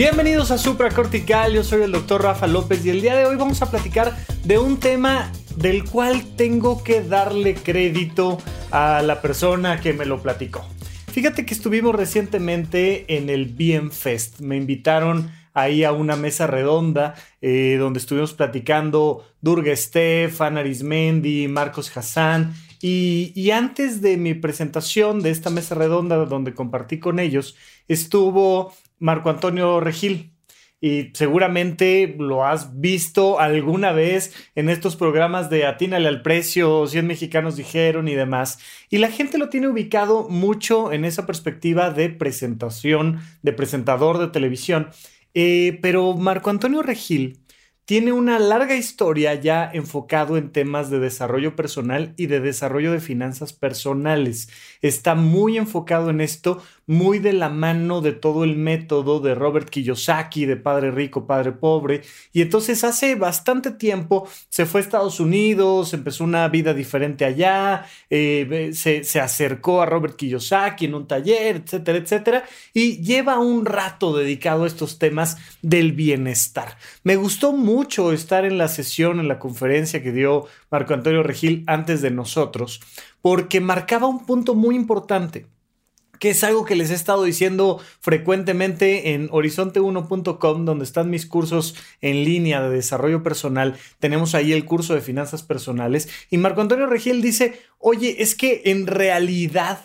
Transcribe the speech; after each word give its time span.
Bienvenidos 0.00 0.50
a 0.50 0.56
Supracortical, 0.56 1.52
yo 1.52 1.62
soy 1.62 1.82
el 1.82 1.92
doctor 1.92 2.22
Rafa 2.22 2.46
López 2.46 2.86
y 2.86 2.88
el 2.88 3.02
día 3.02 3.14
de 3.16 3.26
hoy 3.26 3.36
vamos 3.36 3.60
a 3.60 3.70
platicar 3.70 4.16
de 4.44 4.58
un 4.58 4.80
tema 4.80 5.30
del 5.56 5.84
cual 5.84 6.24
tengo 6.36 6.82
que 6.82 7.02
darle 7.02 7.52
crédito 7.52 8.38
a 8.70 9.02
la 9.02 9.20
persona 9.20 9.78
que 9.78 9.92
me 9.92 10.06
lo 10.06 10.22
platicó. 10.22 10.64
Fíjate 11.12 11.44
que 11.44 11.52
estuvimos 11.52 11.94
recientemente 11.94 13.14
en 13.14 13.28
el 13.28 13.44
Bien 13.44 13.90
Fest. 13.92 14.40
Me 14.40 14.56
invitaron 14.56 15.30
ahí 15.52 15.84
a 15.84 15.92
una 15.92 16.16
mesa 16.16 16.46
redonda 16.46 17.14
eh, 17.42 17.76
donde 17.78 17.98
estuvimos 17.98 18.32
platicando 18.32 19.26
Durga 19.42 19.76
Steph, 19.76 20.40
Ana 20.40 20.60
Arismendi, 20.60 21.46
Marcos 21.46 21.94
Hassan. 21.94 22.54
Y, 22.80 23.34
y, 23.34 23.50
antes 23.50 24.00
de 24.00 24.16
mi 24.16 24.32
presentación 24.32 25.20
de 25.20 25.28
esta 25.28 25.50
mesa 25.50 25.74
redonda 25.74 26.16
donde 26.24 26.54
compartí 26.54 26.98
con 26.98 27.18
ellos, 27.18 27.54
estuvo 27.88 28.72
Marco 29.00 29.30
Antonio 29.30 29.80
Regil 29.80 30.32
y 30.80 31.10
seguramente 31.12 32.16
lo 32.18 32.46
has 32.46 32.80
visto 32.80 33.38
alguna 33.38 33.92
vez 33.92 34.34
en 34.54 34.70
estos 34.70 34.96
programas 34.96 35.50
de 35.50 35.66
Atínale 35.66 36.08
al 36.08 36.22
precio, 36.22 36.86
100 36.86 37.06
mexicanos 37.06 37.56
dijeron 37.56 38.08
y 38.08 38.14
demás. 38.14 38.58
Y 38.88 38.96
la 38.98 39.10
gente 39.10 39.36
lo 39.36 39.50
tiene 39.50 39.68
ubicado 39.68 40.28
mucho 40.30 40.90
en 40.92 41.04
esa 41.04 41.26
perspectiva 41.26 41.90
de 41.90 42.08
presentación, 42.08 43.20
de 43.42 43.52
presentador 43.52 44.18
de 44.18 44.28
televisión. 44.28 44.88
Eh, 45.34 45.78
pero 45.82 46.14
Marco 46.14 46.48
Antonio 46.48 46.82
Regil 46.82 47.40
tiene 47.90 48.12
una 48.12 48.38
larga 48.38 48.76
historia 48.76 49.34
ya 49.34 49.68
enfocado 49.68 50.36
en 50.36 50.52
temas 50.52 50.90
de 50.90 51.00
desarrollo 51.00 51.56
personal 51.56 52.14
y 52.16 52.26
de 52.26 52.38
desarrollo 52.38 52.92
de 52.92 53.00
finanzas 53.00 53.52
personales. 53.52 54.48
Está 54.80 55.16
muy 55.16 55.58
enfocado 55.58 56.08
en 56.10 56.20
esto, 56.20 56.62
muy 56.90 57.18
de 57.18 57.32
la 57.32 57.48
mano 57.48 58.02
de 58.02 58.12
todo 58.12 58.44
el 58.44 58.56
método 58.56 59.20
de 59.20 59.34
Robert 59.34 59.70
Kiyosaki, 59.70 60.44
de 60.44 60.56
Padre 60.56 60.90
Rico, 60.90 61.26
Padre 61.26 61.52
Pobre. 61.52 62.02
Y 62.32 62.42
entonces 62.42 62.84
hace 62.84 63.14
bastante 63.14 63.70
tiempo 63.70 64.28
se 64.50 64.66
fue 64.66 64.80
a 64.80 64.84
Estados 64.84 65.20
Unidos, 65.20 65.94
empezó 65.94 66.24
una 66.24 66.46
vida 66.48 66.74
diferente 66.74 67.24
allá, 67.24 67.86
eh, 68.10 68.72
se, 68.74 69.04
se 69.04 69.20
acercó 69.20 69.80
a 69.80 69.86
Robert 69.86 70.16
Kiyosaki 70.16 70.84
en 70.84 70.94
un 70.94 71.06
taller, 71.06 71.56
etcétera, 71.64 71.98
etcétera. 71.98 72.44
Y 72.74 73.02
lleva 73.02 73.38
un 73.38 73.64
rato 73.64 74.16
dedicado 74.16 74.64
a 74.64 74.66
estos 74.66 74.98
temas 74.98 75.38
del 75.62 75.92
bienestar. 75.92 76.76
Me 77.04 77.16
gustó 77.16 77.52
mucho 77.52 77.70
mucho 77.80 78.12
estar 78.12 78.44
en 78.44 78.58
la 78.58 78.68
sesión, 78.68 79.20
en 79.20 79.28
la 79.28 79.38
conferencia 79.38 80.02
que 80.02 80.12
dio 80.12 80.46
Marco 80.70 80.92
Antonio 80.92 81.22
Regil 81.22 81.62
antes 81.66 82.02
de 82.02 82.10
nosotros, 82.10 82.80
porque 83.22 83.60
marcaba 83.60 84.06
un 84.06 84.26
punto 84.26 84.54
muy 84.54 84.74
importante 84.76 85.46
que 86.20 86.30
es 86.30 86.44
algo 86.44 86.66
que 86.66 86.76
les 86.76 86.90
he 86.90 86.94
estado 86.94 87.24
diciendo 87.24 87.80
frecuentemente 87.98 89.14
en 89.14 89.30
horizonte1.com, 89.30 90.64
donde 90.66 90.84
están 90.84 91.08
mis 91.08 91.24
cursos 91.24 91.74
en 92.02 92.24
línea 92.24 92.60
de 92.60 92.68
desarrollo 92.68 93.22
personal. 93.22 93.76
Tenemos 93.98 94.34
ahí 94.34 94.52
el 94.52 94.66
curso 94.66 94.94
de 94.94 95.00
finanzas 95.00 95.42
personales. 95.42 96.10
Y 96.28 96.36
Marco 96.36 96.60
Antonio 96.60 96.86
Regil 96.86 97.22
dice, 97.22 97.60
oye, 97.78 98.22
es 98.22 98.34
que 98.34 98.60
en 98.66 98.86
realidad 98.86 99.80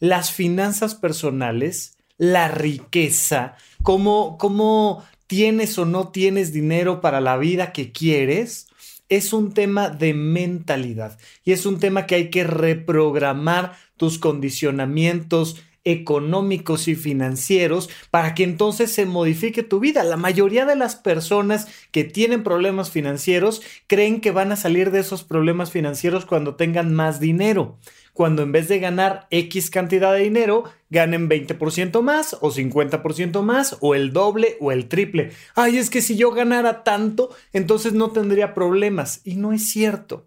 las 0.00 0.32
finanzas 0.32 0.94
personales, 0.94 1.98
la 2.16 2.48
riqueza, 2.48 3.56
cómo, 3.82 4.38
cómo 4.38 5.04
tienes 5.26 5.76
o 5.76 5.84
no 5.84 6.08
tienes 6.08 6.54
dinero 6.54 7.02
para 7.02 7.20
la 7.20 7.36
vida 7.36 7.72
que 7.72 7.92
quieres, 7.92 8.66
es 9.08 9.32
un 9.32 9.52
tema 9.52 9.88
de 9.90 10.14
mentalidad 10.14 11.18
y 11.44 11.52
es 11.52 11.66
un 11.66 11.78
tema 11.78 12.06
que 12.06 12.16
hay 12.16 12.30
que 12.30 12.44
reprogramar 12.44 13.76
tus 13.96 14.18
condicionamientos 14.18 15.62
económicos 15.84 16.88
y 16.88 16.96
financieros 16.96 17.88
para 18.10 18.34
que 18.34 18.42
entonces 18.42 18.90
se 18.90 19.06
modifique 19.06 19.62
tu 19.62 19.78
vida. 19.78 20.02
La 20.02 20.16
mayoría 20.16 20.66
de 20.66 20.74
las 20.74 20.96
personas 20.96 21.68
que 21.92 22.02
tienen 22.02 22.42
problemas 22.42 22.90
financieros 22.90 23.62
creen 23.86 24.20
que 24.20 24.32
van 24.32 24.50
a 24.50 24.56
salir 24.56 24.90
de 24.90 24.98
esos 24.98 25.22
problemas 25.22 25.70
financieros 25.70 26.26
cuando 26.26 26.56
tengan 26.56 26.92
más 26.92 27.20
dinero 27.20 27.78
cuando 28.16 28.42
en 28.42 28.50
vez 28.50 28.66
de 28.68 28.78
ganar 28.78 29.26
X 29.30 29.68
cantidad 29.68 30.14
de 30.14 30.20
dinero, 30.20 30.64
ganen 30.88 31.28
20% 31.28 32.00
más 32.00 32.34
o 32.40 32.50
50% 32.50 33.42
más 33.42 33.76
o 33.80 33.94
el 33.94 34.14
doble 34.14 34.56
o 34.58 34.72
el 34.72 34.88
triple. 34.88 35.32
Ay, 35.54 35.76
es 35.76 35.90
que 35.90 36.00
si 36.00 36.16
yo 36.16 36.30
ganara 36.30 36.82
tanto, 36.82 37.28
entonces 37.52 37.92
no 37.92 38.12
tendría 38.12 38.54
problemas. 38.54 39.20
Y 39.22 39.34
no 39.34 39.52
es 39.52 39.68
cierto. 39.68 40.24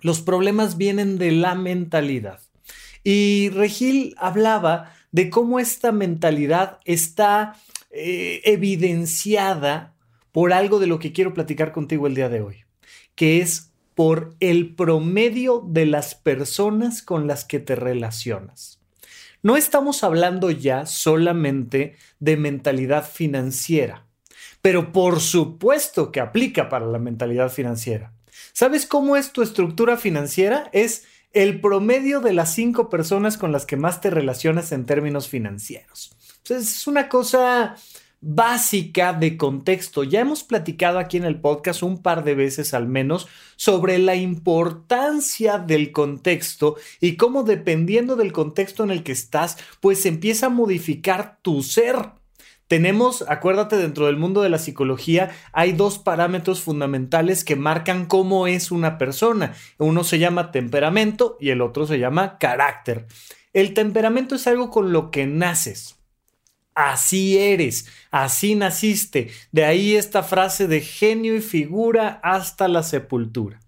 Los 0.00 0.20
problemas 0.20 0.76
vienen 0.76 1.18
de 1.18 1.32
la 1.32 1.56
mentalidad. 1.56 2.45
Y 3.08 3.50
Regil 3.50 4.16
hablaba 4.18 4.92
de 5.12 5.30
cómo 5.30 5.60
esta 5.60 5.92
mentalidad 5.92 6.80
está 6.84 7.54
eh, 7.92 8.40
evidenciada 8.42 9.94
por 10.32 10.52
algo 10.52 10.80
de 10.80 10.88
lo 10.88 10.98
que 10.98 11.12
quiero 11.12 11.32
platicar 11.32 11.70
contigo 11.70 12.08
el 12.08 12.16
día 12.16 12.28
de 12.28 12.40
hoy, 12.40 12.64
que 13.14 13.40
es 13.40 13.70
por 13.94 14.34
el 14.40 14.74
promedio 14.74 15.62
de 15.64 15.86
las 15.86 16.16
personas 16.16 17.00
con 17.00 17.28
las 17.28 17.44
que 17.44 17.60
te 17.60 17.76
relacionas. 17.76 18.80
No 19.40 19.56
estamos 19.56 20.02
hablando 20.02 20.50
ya 20.50 20.84
solamente 20.84 21.94
de 22.18 22.36
mentalidad 22.36 23.08
financiera, 23.08 24.04
pero 24.62 24.90
por 24.90 25.20
supuesto 25.20 26.10
que 26.10 26.18
aplica 26.18 26.68
para 26.68 26.86
la 26.86 26.98
mentalidad 26.98 27.50
financiera. 27.50 28.12
¿Sabes 28.52 28.84
cómo 28.84 29.16
es 29.16 29.32
tu 29.32 29.42
estructura 29.42 29.96
financiera? 29.96 30.68
Es 30.72 31.04
el 31.32 31.60
promedio 31.60 32.20
de 32.20 32.32
las 32.32 32.54
cinco 32.54 32.88
personas 32.88 33.36
con 33.36 33.52
las 33.52 33.66
que 33.66 33.76
más 33.76 34.00
te 34.00 34.10
relacionas 34.10 34.72
en 34.72 34.86
términos 34.86 35.28
financieros. 35.28 36.16
es 36.48 36.86
una 36.86 37.08
cosa 37.08 37.76
básica 38.20 39.12
de 39.12 39.36
contexto. 39.36 40.02
Ya 40.02 40.20
hemos 40.20 40.42
platicado 40.42 40.98
aquí 40.98 41.16
en 41.16 41.24
el 41.24 41.40
podcast 41.40 41.82
un 41.82 42.02
par 42.02 42.24
de 42.24 42.34
veces 42.34 42.74
al 42.74 42.88
menos 42.88 43.28
sobre 43.56 43.98
la 43.98 44.16
importancia 44.16 45.58
del 45.58 45.92
contexto 45.92 46.76
y 47.00 47.16
cómo 47.16 47.44
dependiendo 47.44 48.16
del 48.16 48.32
contexto 48.32 48.84
en 48.84 48.90
el 48.90 49.02
que 49.02 49.12
estás, 49.12 49.58
pues 49.80 50.06
empieza 50.06 50.46
a 50.46 50.50
modificar 50.50 51.38
tu 51.42 51.62
ser. 51.62 51.96
Tenemos, 52.68 53.24
acuérdate, 53.28 53.76
dentro 53.76 54.06
del 54.06 54.16
mundo 54.16 54.42
de 54.42 54.48
la 54.48 54.58
psicología 54.58 55.30
hay 55.52 55.72
dos 55.72 55.98
parámetros 55.98 56.60
fundamentales 56.60 57.44
que 57.44 57.56
marcan 57.56 58.06
cómo 58.06 58.46
es 58.46 58.70
una 58.70 58.98
persona. 58.98 59.54
Uno 59.78 60.02
se 60.04 60.18
llama 60.18 60.50
temperamento 60.50 61.36
y 61.40 61.50
el 61.50 61.62
otro 61.62 61.86
se 61.86 61.98
llama 61.98 62.38
carácter. 62.38 63.06
El 63.52 63.72
temperamento 63.72 64.34
es 64.34 64.46
algo 64.46 64.70
con 64.70 64.92
lo 64.92 65.10
que 65.10 65.26
naces 65.26 65.96
así 66.76 67.38
eres, 67.38 67.86
así 68.12 68.54
naciste. 68.54 69.30
De 69.50 69.64
ahí 69.64 69.96
esta 69.96 70.22
frase 70.22 70.68
de 70.68 70.82
genio 70.82 71.34
y 71.34 71.40
figura 71.40 72.20
hasta 72.22 72.68
la 72.68 72.84
sepultura. 72.84 73.60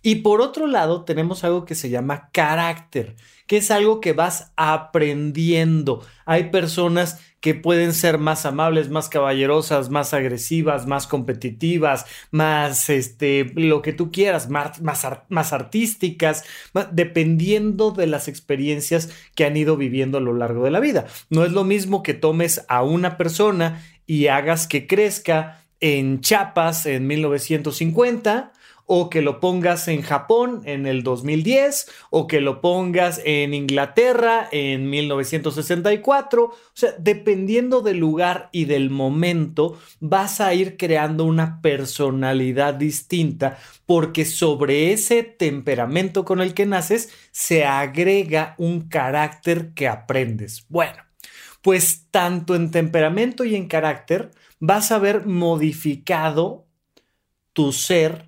Y 0.00 0.16
por 0.16 0.40
otro 0.40 0.66
lado 0.66 1.04
tenemos 1.04 1.44
algo 1.44 1.64
que 1.64 1.74
se 1.74 1.90
llama 1.90 2.30
carácter, 2.32 3.16
que 3.46 3.58
es 3.58 3.70
algo 3.70 4.00
que 4.00 4.12
vas 4.12 4.52
aprendiendo. 4.56 6.04
Hay 6.24 6.50
personas 6.50 7.20
que 7.44 7.54
pueden 7.54 7.92
ser 7.92 8.16
más 8.16 8.46
amables, 8.46 8.88
más 8.88 9.10
caballerosas, 9.10 9.90
más 9.90 10.14
agresivas, 10.14 10.86
más 10.86 11.06
competitivas, 11.06 12.06
más 12.30 12.88
este, 12.88 13.52
lo 13.54 13.82
que 13.82 13.92
tú 13.92 14.10
quieras, 14.10 14.48
más, 14.48 14.80
más, 14.80 15.52
artísticas, 15.52 16.44
dependiendo 16.92 17.90
de 17.90 18.06
las 18.06 18.28
experiencias 18.28 19.10
que 19.34 19.44
han 19.44 19.58
ido 19.58 19.76
viviendo 19.76 20.16
a 20.16 20.22
lo 20.22 20.32
largo 20.32 20.64
de 20.64 20.70
la 20.70 20.80
vida. 20.80 21.04
No 21.28 21.44
es 21.44 21.52
lo 21.52 21.64
mismo 21.64 22.02
que 22.02 22.14
tomes 22.14 22.64
a 22.68 22.82
una 22.82 23.18
persona 23.18 23.84
y 24.06 24.28
hagas 24.28 24.66
que 24.66 24.86
crezca 24.86 25.62
en 25.80 26.22
Chiapas 26.22 26.86
en 26.86 27.06
1950 27.06 28.52
o 28.86 29.08
que 29.08 29.22
lo 29.22 29.40
pongas 29.40 29.88
en 29.88 30.02
Japón 30.02 30.62
en 30.64 30.86
el 30.86 31.02
2010 31.02 31.90
o 32.10 32.26
que 32.26 32.40
lo 32.40 32.60
pongas 32.60 33.20
en 33.24 33.54
Inglaterra 33.54 34.48
en 34.52 34.90
1964. 34.90 36.44
O 36.44 36.54
sea, 36.72 36.90
dependiendo 36.98 37.80
del 37.80 37.98
lugar 37.98 38.50
y 38.52 38.66
del 38.66 38.90
momento, 38.90 39.78
vas 40.00 40.40
a 40.40 40.52
ir 40.54 40.76
creando 40.76 41.24
una 41.24 41.60
personalidad 41.62 42.74
distinta 42.74 43.58
porque 43.86 44.24
sobre 44.24 44.92
ese 44.92 45.22
temperamento 45.22 46.24
con 46.24 46.40
el 46.40 46.54
que 46.54 46.66
naces 46.66 47.10
se 47.30 47.64
agrega 47.64 48.54
un 48.58 48.88
carácter 48.88 49.72
que 49.74 49.88
aprendes. 49.88 50.66
Bueno, 50.68 51.02
pues 51.62 52.08
tanto 52.10 52.54
en 52.54 52.70
temperamento 52.70 53.44
y 53.44 53.56
en 53.56 53.68
carácter, 53.68 54.30
vas 54.60 54.92
a 54.92 54.98
ver 54.98 55.26
modificado 55.26 56.66
tu 57.54 57.72
ser 57.72 58.26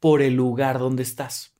por 0.00 0.22
el 0.22 0.34
lugar 0.34 0.78
donde 0.78 1.02
estás, 1.02 1.52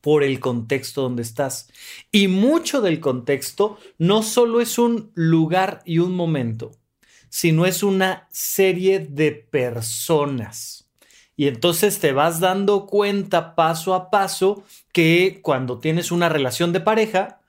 por 0.00 0.22
el 0.22 0.40
contexto 0.40 1.02
donde 1.02 1.22
estás. 1.22 1.70
Y 2.12 2.28
mucho 2.28 2.80
del 2.80 3.00
contexto 3.00 3.78
no 3.98 4.22
solo 4.22 4.60
es 4.60 4.78
un 4.78 5.10
lugar 5.14 5.82
y 5.84 5.98
un 5.98 6.14
momento, 6.14 6.72
sino 7.28 7.66
es 7.66 7.82
una 7.82 8.28
serie 8.30 9.00
de 9.00 9.32
personas. 9.32 10.88
Y 11.36 11.48
entonces 11.48 11.98
te 11.98 12.12
vas 12.12 12.38
dando 12.38 12.86
cuenta 12.86 13.54
paso 13.54 13.94
a 13.94 14.10
paso 14.10 14.62
que 14.92 15.40
cuando 15.42 15.78
tienes 15.78 16.12
una 16.12 16.28
relación 16.28 16.72
de 16.72 16.80
pareja, 16.80 17.40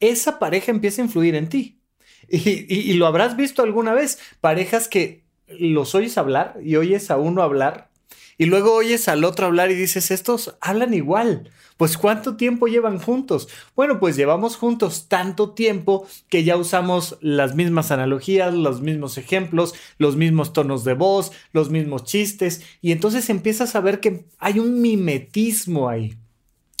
esa 0.00 0.38
pareja 0.38 0.70
empieza 0.70 1.02
a 1.02 1.04
influir 1.04 1.34
en 1.34 1.48
ti. 1.48 1.78
Y, 2.28 2.94
lo 2.94 3.06
habrás 3.06 3.36
visto 3.36 3.62
alguna 3.62 3.92
vez, 3.92 4.18
parejas 4.40 4.88
que 4.88 5.24
los 5.46 5.94
oyes 5.94 6.16
hablar 6.16 6.58
y 6.62 6.76
oyes 6.76 7.10
a 7.10 7.18
uno 7.18 7.42
hablar 7.42 7.90
y 8.38 8.46
luego 8.46 8.74
oyes 8.74 9.08
al 9.08 9.24
otro 9.24 9.46
hablar 9.46 9.70
y 9.70 9.74
dices, 9.74 10.10
estos 10.10 10.56
hablan 10.60 10.94
igual. 10.94 11.50
Pues 11.76 11.98
¿cuánto 11.98 12.36
tiempo 12.36 12.68
llevan 12.68 12.98
juntos? 12.98 13.48
Bueno, 13.74 13.98
pues 13.98 14.16
llevamos 14.16 14.56
juntos 14.56 15.08
tanto 15.08 15.50
tiempo 15.50 16.06
que 16.28 16.44
ya 16.44 16.56
usamos 16.56 17.18
las 17.20 17.54
mismas 17.56 17.90
analogías, 17.90 18.54
los 18.54 18.80
mismos 18.80 19.18
ejemplos, 19.18 19.74
los 19.98 20.16
mismos 20.16 20.52
tonos 20.52 20.84
de 20.84 20.94
voz, 20.94 21.32
los 21.52 21.70
mismos 21.70 22.04
chistes 22.04 22.62
y 22.80 22.92
entonces 22.92 23.28
empiezas 23.28 23.74
a 23.74 23.80
ver 23.80 24.00
que 24.00 24.26
hay 24.38 24.60
un 24.60 24.80
mimetismo 24.80 25.88
ahí 25.88 26.16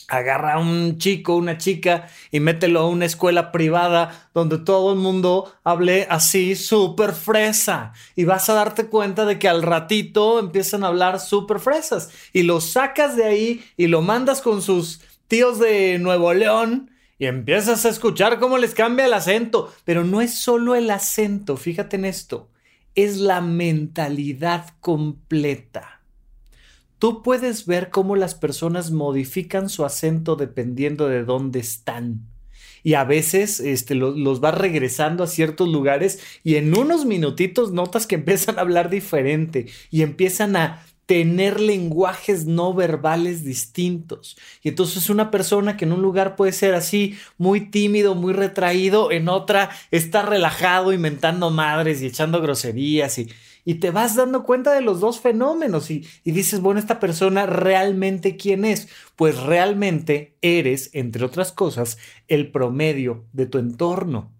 agarra 0.08 0.54
a 0.54 0.58
un 0.58 0.98
chico, 0.98 1.36
una 1.36 1.58
chica 1.58 2.08
y 2.30 2.40
mételo 2.40 2.80
a 2.80 2.88
una 2.88 3.04
escuela 3.04 3.52
privada 3.52 4.28
donde 4.34 4.58
todo 4.58 4.92
el 4.92 4.98
mundo 4.98 5.52
hable 5.64 6.06
así 6.10 6.56
súper 6.56 7.12
fresa. 7.12 7.92
Y 8.16 8.24
vas 8.24 8.48
a 8.48 8.54
darte 8.54 8.86
cuenta 8.86 9.24
de 9.24 9.38
que 9.38 9.48
al 9.48 9.62
ratito 9.62 10.38
empiezan 10.38 10.84
a 10.84 10.88
hablar 10.88 11.20
súper 11.20 11.60
fresas. 11.60 12.10
Y 12.32 12.42
lo 12.42 12.60
sacas 12.60 13.16
de 13.16 13.24
ahí 13.24 13.64
y 13.76 13.86
lo 13.86 14.02
mandas 14.02 14.40
con 14.40 14.62
sus 14.62 15.00
tíos 15.28 15.58
de 15.58 15.98
Nuevo 15.98 16.32
León 16.34 16.90
y 17.18 17.26
empiezas 17.26 17.84
a 17.84 17.90
escuchar 17.90 18.38
cómo 18.38 18.58
les 18.58 18.74
cambia 18.74 19.06
el 19.06 19.12
acento, 19.12 19.72
pero 19.84 20.04
no 20.04 20.20
es 20.20 20.34
solo 20.34 20.74
el 20.74 20.90
acento, 20.90 21.56
fíjate 21.56 21.96
en 21.96 22.04
esto, 22.04 22.50
es 22.94 23.18
la 23.18 23.40
mentalidad 23.40 24.66
completa 24.80 25.93
tú 27.04 27.20
puedes 27.20 27.66
ver 27.66 27.90
cómo 27.90 28.16
las 28.16 28.34
personas 28.34 28.90
modifican 28.90 29.68
su 29.68 29.84
acento 29.84 30.36
dependiendo 30.36 31.06
de 31.06 31.22
dónde 31.22 31.60
están. 31.60 32.22
Y 32.82 32.94
a 32.94 33.04
veces 33.04 33.60
este, 33.60 33.94
los 33.94 34.40
vas 34.40 34.54
regresando 34.54 35.22
a 35.22 35.26
ciertos 35.26 35.68
lugares 35.68 36.20
y 36.44 36.54
en 36.54 36.74
unos 36.74 37.04
minutitos 37.04 37.72
notas 37.72 38.06
que 38.06 38.14
empiezan 38.14 38.56
a 38.56 38.62
hablar 38.62 38.88
diferente 38.88 39.66
y 39.90 40.00
empiezan 40.00 40.56
a 40.56 40.82
tener 41.04 41.60
lenguajes 41.60 42.46
no 42.46 42.72
verbales 42.72 43.44
distintos. 43.44 44.38
Y 44.62 44.70
entonces 44.70 45.10
una 45.10 45.30
persona 45.30 45.76
que 45.76 45.84
en 45.84 45.92
un 45.92 46.00
lugar 46.00 46.36
puede 46.36 46.52
ser 46.52 46.74
así, 46.74 47.18
muy 47.36 47.68
tímido, 47.68 48.14
muy 48.14 48.32
retraído, 48.32 49.12
en 49.12 49.28
otra 49.28 49.68
está 49.90 50.22
relajado, 50.22 50.92
inventando 50.94 51.50
madres 51.50 52.00
y 52.00 52.06
echando 52.06 52.40
groserías 52.40 53.18
y, 53.18 53.28
y 53.64 53.76
te 53.76 53.90
vas 53.90 54.14
dando 54.14 54.44
cuenta 54.44 54.72
de 54.72 54.82
los 54.82 55.00
dos 55.00 55.20
fenómenos 55.20 55.90
y, 55.90 56.06
dices, 56.24 56.60
bueno, 56.60 56.78
esta 56.80 57.00
persona 57.00 57.46
realmente 57.46 58.36
quién 58.36 58.64
es? 58.64 58.88
Pues 59.16 59.42
realmente 59.42 60.36
eres, 60.42 60.90
entre 60.92 61.24
otras 61.24 61.50
cosas, 61.52 61.98
el 62.28 62.50
promedio 62.50 63.24
de 63.32 63.46
tu 63.46 63.58
entorno. 63.58 64.30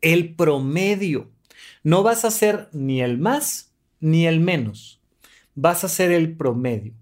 El 0.00 0.34
promedio. 0.34 1.30
No 1.82 2.02
vas 2.02 2.24
a 2.24 2.30
ser 2.30 2.68
ni 2.72 3.00
el 3.00 3.18
más 3.18 3.72
ni 4.00 4.26
el 4.26 4.40
menos. 4.40 5.00
Vas 5.54 5.84
a 5.84 5.88
ser 5.88 6.12
el 6.12 6.36
promedio. 6.36 6.92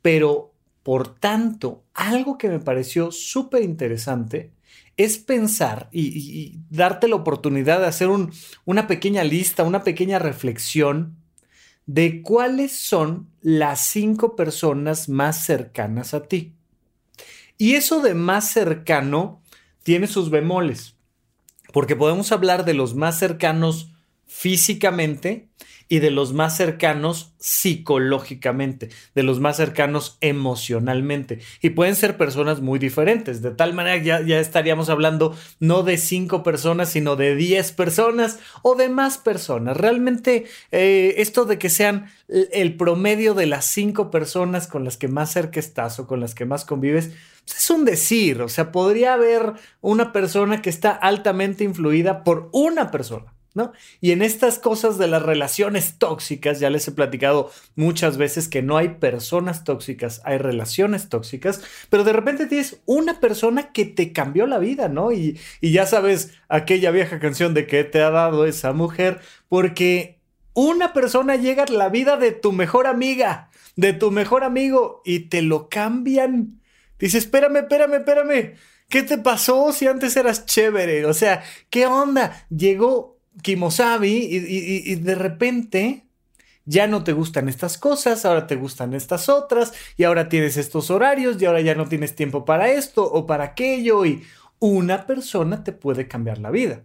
Pero, 0.00 0.54
por 0.82 1.14
tanto, 1.14 1.84
algo 1.92 2.38
que 2.38 2.48
me 2.48 2.58
pareció 2.58 3.12
súper 3.12 3.62
interesante 3.62 4.52
es 5.04 5.16
pensar 5.16 5.88
y, 5.92 6.58
darte 6.68 7.08
la 7.08 7.16
oportunidad 7.16 7.80
de 7.80 7.86
hacer 7.86 8.08
una 8.66 8.86
pequeña 8.86 9.24
lista, 9.24 9.62
una 9.62 9.82
pequeña 9.82 10.18
reflexión 10.18 11.16
de 11.86 12.20
cuáles 12.20 12.72
son 12.72 13.30
las 13.40 13.80
cinco 13.86 14.36
personas 14.36 15.08
más 15.08 15.42
cercanas 15.42 16.12
a 16.12 16.24
ti. 16.24 16.52
Y 17.56 17.76
eso 17.76 18.02
de 18.02 18.12
más 18.12 18.50
cercano 18.52 19.42
tiene 19.82 20.06
sus 20.06 20.28
bemoles, 20.28 20.96
porque 21.72 21.96
podemos 21.96 22.30
hablar 22.30 22.66
de 22.66 22.74
los 22.74 22.94
más 22.94 23.18
cercanos 23.18 23.92
físicamente 24.26 25.48
y 25.90 25.98
de 25.98 26.12
los 26.12 26.32
más 26.32 26.56
cercanos 26.56 27.34
psicológicamente, 27.40 28.90
de 29.16 29.24
los 29.24 29.40
más 29.40 29.56
cercanos 29.56 30.18
emocionalmente. 30.20 31.40
Y 31.60 31.70
pueden 31.70 31.96
ser 31.96 32.16
personas 32.16 32.60
muy 32.60 32.78
diferentes. 32.78 33.42
De 33.42 33.50
tal 33.50 33.74
manera 33.74 34.00
ya, 34.00 34.20
ya 34.22 34.38
estaríamos 34.38 34.88
hablando 34.88 35.36
no 35.58 35.82
de 35.82 35.98
cinco 35.98 36.44
personas, 36.44 36.90
sino 36.90 37.16
de 37.16 37.34
diez 37.34 37.72
personas 37.72 38.38
o 38.62 38.76
de 38.76 38.88
más 38.88 39.18
personas. 39.18 39.76
Realmente 39.76 40.46
eh, 40.70 41.14
esto 41.18 41.44
de 41.44 41.58
que 41.58 41.68
sean 41.68 42.08
el 42.28 42.76
promedio 42.76 43.34
de 43.34 43.46
las 43.46 43.64
cinco 43.64 44.12
personas 44.12 44.68
con 44.68 44.84
las 44.84 44.96
que 44.96 45.08
más 45.08 45.32
cerca 45.32 45.58
estás 45.58 45.98
o 45.98 46.06
con 46.06 46.20
las 46.20 46.36
que 46.36 46.44
más 46.44 46.64
convives, 46.64 47.10
pues 47.44 47.56
es 47.64 47.68
un 47.68 47.84
decir. 47.84 48.42
O 48.42 48.48
sea, 48.48 48.70
podría 48.70 49.14
haber 49.14 49.54
una 49.80 50.12
persona 50.12 50.62
que 50.62 50.70
está 50.70 50.92
altamente 50.92 51.64
influida 51.64 52.22
por 52.22 52.48
una 52.52 52.92
persona 52.92 53.34
Y 54.00 54.12
en 54.12 54.22
estas 54.22 54.58
cosas 54.58 54.98
de 54.98 55.08
las 55.08 55.22
relaciones 55.22 55.98
tóxicas, 55.98 56.60
ya 56.60 56.70
les 56.70 56.86
he 56.86 56.92
platicado 56.92 57.50
muchas 57.74 58.16
veces 58.16 58.48
que 58.48 58.62
no 58.62 58.76
hay 58.76 58.90
personas 58.90 59.64
tóxicas, 59.64 60.20
hay 60.24 60.38
relaciones 60.38 61.08
tóxicas, 61.08 61.62
pero 61.88 62.04
de 62.04 62.12
repente 62.12 62.46
tienes 62.46 62.80
una 62.86 63.18
persona 63.20 63.72
que 63.72 63.84
te 63.84 64.12
cambió 64.12 64.46
la 64.46 64.58
vida, 64.58 64.88
¿no? 64.88 65.12
Y, 65.12 65.38
y 65.60 65.72
ya 65.72 65.86
sabes 65.86 66.32
aquella 66.48 66.90
vieja 66.90 67.18
canción 67.18 67.54
de 67.54 67.66
que 67.66 67.84
te 67.84 68.00
ha 68.02 68.10
dado 68.10 68.46
esa 68.46 68.72
mujer, 68.72 69.20
porque 69.48 70.20
una 70.54 70.92
persona 70.92 71.36
llega 71.36 71.64
a 71.64 71.72
la 71.72 71.88
vida 71.88 72.16
de 72.16 72.32
tu 72.32 72.52
mejor 72.52 72.86
amiga, 72.86 73.50
de 73.76 73.92
tu 73.92 74.10
mejor 74.10 74.44
amigo, 74.44 75.02
y 75.04 75.20
te 75.28 75.42
lo 75.42 75.68
cambian. 75.68 76.60
Dice, 76.98 77.18
espérame, 77.18 77.56
espérame, 77.56 77.94
espérame. 77.94 78.54
¿Qué 78.88 79.02
te 79.04 79.18
pasó 79.18 79.72
si 79.72 79.86
antes 79.86 80.16
eras 80.16 80.46
chévere? 80.46 81.06
O 81.06 81.14
sea, 81.14 81.44
¿qué 81.70 81.86
onda? 81.86 82.44
Llegó 82.50 83.19
Kimosabi 83.42 84.28
y, 84.30 84.94
de 84.96 85.14
repente 85.14 86.06
ya 86.64 86.86
no 86.86 87.04
te 87.04 87.12
gustan 87.12 87.48
estas 87.48 87.78
cosas, 87.78 88.24
ahora 88.24 88.46
te 88.46 88.56
gustan 88.56 88.94
estas 88.94 89.28
otras 89.28 89.72
y 89.96 90.04
ahora 90.04 90.28
tienes 90.28 90.56
estos 90.56 90.90
horarios 90.90 91.40
y 91.40 91.46
ahora 91.46 91.60
ya 91.60 91.74
no 91.74 91.88
tienes 91.88 92.14
tiempo 92.14 92.44
para 92.44 92.70
esto 92.70 93.04
o 93.04 93.26
para 93.26 93.44
aquello 93.44 94.04
y 94.04 94.22
una 94.58 95.06
persona 95.06 95.64
te 95.64 95.72
puede 95.72 96.06
cambiar 96.06 96.38
la 96.38 96.50
vida. 96.50 96.82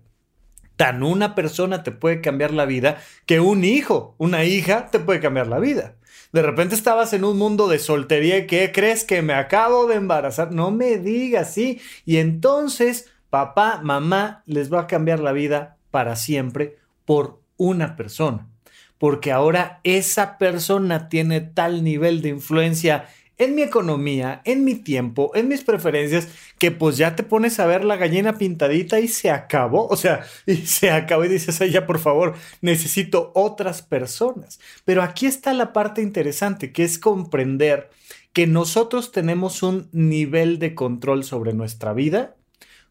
Tan 0.76 1.04
una 1.04 1.36
persona 1.36 1.84
te 1.84 1.92
puede 1.92 2.22
cambiar 2.22 2.52
la 2.52 2.66
vida 2.66 3.02
que 3.26 3.40
un 3.40 3.64
hijo, 3.64 4.16
una 4.18 4.44
hija 4.44 4.90
te 4.92 5.00
puede 5.00 5.20
cambiar 5.20 5.48
la 5.48 5.60
vida. 5.60 5.96
De 6.32 6.42
repente 6.42 6.76
estabas 6.76 7.14
en 7.14 7.24
un 7.24 7.38
mundo 7.38 7.68
de 7.68 7.80
soltería 7.80 8.40
y 8.40 8.48
¿qué 8.48 8.72
crees 8.74 9.04
que 9.04 9.22
me 9.22 9.34
acabo 9.34 9.88
de 9.88 9.96
embarazar? 9.96 10.52
No 10.52 10.72
me 10.72 10.98
digas, 10.98 11.54
sí. 11.54 11.80
Y 12.06 12.18
entonces 12.18 13.10
papá, 13.30 13.82
mamá 13.84 14.44
les 14.46 14.72
va 14.72 14.82
a 14.82 14.88
cambiar 14.88 15.20
la 15.20 15.32
vida 15.32 15.75
para 15.96 16.18
siempre 16.18 16.76
por 17.06 17.40
una 17.56 17.96
persona, 17.96 18.50
porque 18.98 19.32
ahora 19.32 19.80
esa 19.86 20.38
persona 20.38 21.08
tiene 21.08 21.40
tal 21.40 21.86
nivel 21.86 22.22
de 22.22 22.28
influencia 22.28 23.06
en 23.38 23.56
mi 23.56 23.62
economía, 23.62 24.42
en 24.44 24.66
mi 24.66 24.76
tiempo, 24.76 25.32
en 25.36 25.48
mis 25.48 25.64
preferencias, 25.64 26.28
que 26.60 26.72
pues 26.72 26.98
ya 26.98 27.16
te 27.16 27.24
pones 27.24 27.62
a 27.62 27.66
ver 27.66 27.86
la 27.86 27.96
gallina 27.96 28.38
pintadita 28.38 29.00
y 29.00 29.08
se 29.08 29.30
acabó. 29.30 29.88
O 29.88 29.96
sea, 29.96 30.26
y 30.46 30.58
se 30.66 30.92
acabó 30.92 31.24
y 31.24 31.30
dices, 31.30 31.62
ay, 31.62 31.72
ya 31.72 31.86
por 31.86 32.00
favor, 32.00 32.34
necesito 32.60 33.32
otras 33.34 33.82
personas. 33.82 34.60
Pero 34.84 35.02
aquí 35.02 35.28
está 35.28 35.54
la 35.54 35.72
parte 35.72 36.02
interesante, 36.02 36.74
que 36.74 36.84
es 36.84 37.00
comprender 37.00 37.90
que 38.34 38.48
nosotros 38.48 39.14
tenemos 39.14 39.64
un 39.64 39.88
nivel 39.94 40.60
de 40.60 40.76
control 40.76 41.24
sobre 41.24 41.54
nuestra 41.54 41.94
vida, 41.94 42.36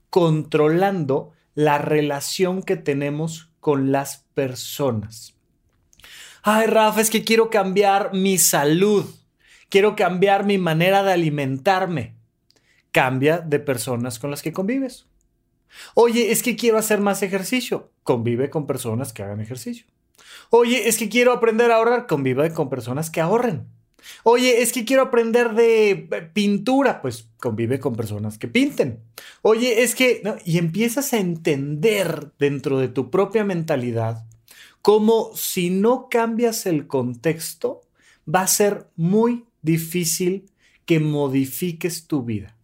controlando 0.08 1.34
la 1.54 1.78
relación 1.78 2.62
que 2.62 2.76
tenemos 2.76 3.50
con 3.60 3.92
las 3.92 4.24
personas. 4.34 5.34
Ay, 6.42 6.66
Rafa, 6.66 7.00
es 7.00 7.10
que 7.10 7.24
quiero 7.24 7.48
cambiar 7.48 8.12
mi 8.12 8.38
salud. 8.38 9.06
Quiero 9.70 9.96
cambiar 9.96 10.44
mi 10.44 10.58
manera 10.58 11.02
de 11.02 11.12
alimentarme. 11.12 12.14
Cambia 12.92 13.38
de 13.38 13.58
personas 13.58 14.18
con 14.18 14.30
las 14.30 14.42
que 14.42 14.52
convives. 14.52 15.06
Oye, 15.94 16.30
es 16.30 16.42
que 16.42 16.56
quiero 16.56 16.78
hacer 16.78 17.00
más 17.00 17.22
ejercicio. 17.22 17.90
Convive 18.02 18.50
con 18.50 18.66
personas 18.66 19.12
que 19.12 19.22
hagan 19.22 19.40
ejercicio. 19.40 19.86
Oye, 20.50 20.88
es 20.88 20.98
que 20.98 21.08
quiero 21.08 21.32
aprender 21.32 21.70
a 21.72 21.76
ahorrar. 21.76 22.06
Convive 22.06 22.52
con 22.52 22.68
personas 22.68 23.10
que 23.10 23.20
ahorren. 23.20 23.66
Oye, 24.22 24.62
es 24.62 24.72
que 24.72 24.84
quiero 24.84 25.02
aprender 25.02 25.54
de 25.54 25.90
eh, 25.90 26.30
pintura, 26.32 27.00
pues 27.02 27.28
convive 27.38 27.80
con 27.80 27.94
personas 27.94 28.38
que 28.38 28.48
pinten. 28.48 29.00
Oye, 29.42 29.82
es 29.82 29.94
que, 29.94 30.22
y 30.44 30.58
empiezas 30.58 31.12
a 31.12 31.18
entender 31.18 32.32
dentro 32.38 32.78
de 32.78 32.88
tu 32.88 33.10
propia 33.10 33.44
mentalidad 33.44 34.24
como 34.84 35.30
si 35.34 35.70
no 35.70 36.08
cambias 36.10 36.66
el 36.66 36.86
contexto, 36.86 37.80
va 38.32 38.42
a 38.42 38.46
ser 38.46 38.86
muy 38.96 39.46
difícil 39.62 40.50
que 40.84 41.00
modifiques 41.00 42.06
tu 42.06 42.22
vida. 42.22 42.54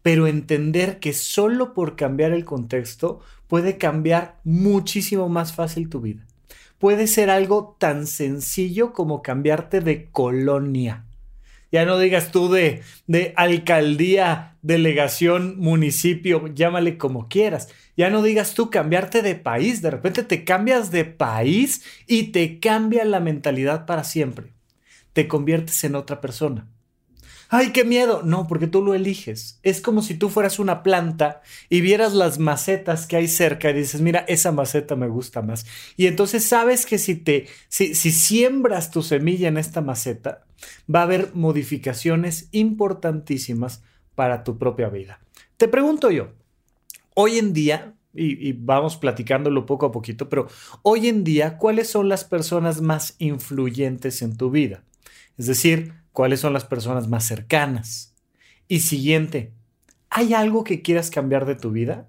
Pero 0.00 0.26
entender 0.26 0.98
que 0.98 1.12
solo 1.12 1.74
por 1.74 1.94
cambiar 1.94 2.32
el 2.32 2.46
contexto 2.46 3.20
puede 3.48 3.76
cambiar 3.76 4.40
muchísimo 4.44 5.28
más 5.28 5.54
fácil 5.54 5.90
tu 5.90 6.00
vida. 6.00 6.26
Puede 6.82 7.06
ser 7.06 7.30
algo 7.30 7.76
tan 7.78 8.08
sencillo 8.08 8.92
como 8.92 9.22
cambiarte 9.22 9.80
de 9.80 10.10
colonia. 10.10 11.04
Ya 11.70 11.84
no 11.84 11.96
digas 11.96 12.32
tú 12.32 12.50
de, 12.50 12.82
de 13.06 13.32
alcaldía, 13.36 14.56
delegación, 14.62 15.60
municipio, 15.60 16.48
llámale 16.48 16.98
como 16.98 17.28
quieras. 17.28 17.68
Ya 17.96 18.10
no 18.10 18.20
digas 18.20 18.54
tú 18.54 18.68
cambiarte 18.68 19.22
de 19.22 19.36
país. 19.36 19.80
De 19.80 19.92
repente 19.92 20.24
te 20.24 20.42
cambias 20.42 20.90
de 20.90 21.04
país 21.04 21.84
y 22.08 22.32
te 22.32 22.58
cambia 22.58 23.04
la 23.04 23.20
mentalidad 23.20 23.86
para 23.86 24.02
siempre. 24.02 24.52
Te 25.12 25.28
conviertes 25.28 25.84
en 25.84 25.94
otra 25.94 26.20
persona. 26.20 26.66
¡Ay, 27.54 27.70
qué 27.72 27.84
miedo! 27.84 28.22
No, 28.24 28.46
porque 28.46 28.66
tú 28.66 28.82
lo 28.82 28.94
eliges. 28.94 29.60
Es 29.62 29.82
como 29.82 30.00
si 30.00 30.14
tú 30.14 30.30
fueras 30.30 30.58
una 30.58 30.82
planta 30.82 31.42
y 31.68 31.82
vieras 31.82 32.14
las 32.14 32.38
macetas 32.38 33.06
que 33.06 33.16
hay 33.16 33.28
cerca 33.28 33.68
y 33.68 33.74
dices, 33.74 34.00
mira, 34.00 34.20
esa 34.20 34.52
maceta 34.52 34.96
me 34.96 35.06
gusta 35.06 35.42
más. 35.42 35.66
Y 35.98 36.06
entonces 36.06 36.46
sabes 36.46 36.86
que 36.86 36.96
si 36.96 37.14
te, 37.14 37.48
si, 37.68 37.94
si 37.94 38.10
siembras 38.10 38.90
tu 38.90 39.02
semilla 39.02 39.48
en 39.48 39.58
esta 39.58 39.82
maceta, 39.82 40.46
va 40.92 41.00
a 41.00 41.02
haber 41.02 41.34
modificaciones 41.34 42.48
importantísimas 42.52 43.82
para 44.14 44.44
tu 44.44 44.56
propia 44.56 44.88
vida. 44.88 45.20
Te 45.58 45.68
pregunto 45.68 46.10
yo, 46.10 46.32
hoy 47.12 47.36
en 47.36 47.52
día, 47.52 47.92
y, 48.14 48.48
y, 48.48 48.52
vamos 48.54 48.96
platicándolo 48.96 49.66
poco 49.66 49.84
a 49.84 49.92
poquito, 49.92 50.30
pero 50.30 50.48
hoy 50.80 51.06
en 51.06 51.22
día, 51.22 51.58
¿cuáles 51.58 51.90
son 51.90 52.08
las 52.08 52.24
personas 52.24 52.80
más 52.80 53.14
influyentes 53.18 54.22
en 54.22 54.38
tu 54.38 54.50
vida? 54.50 54.84
Es 55.36 55.44
decir, 55.44 56.01
cuáles 56.12 56.40
son 56.40 56.52
las 56.52 56.64
personas 56.64 57.08
más 57.08 57.26
cercanas. 57.26 58.14
Y 58.68 58.80
siguiente, 58.80 59.52
¿hay 60.10 60.34
algo 60.34 60.64
que 60.64 60.82
quieras 60.82 61.10
cambiar 61.10 61.46
de 61.46 61.56
tu 61.56 61.70
vida? 61.70 62.08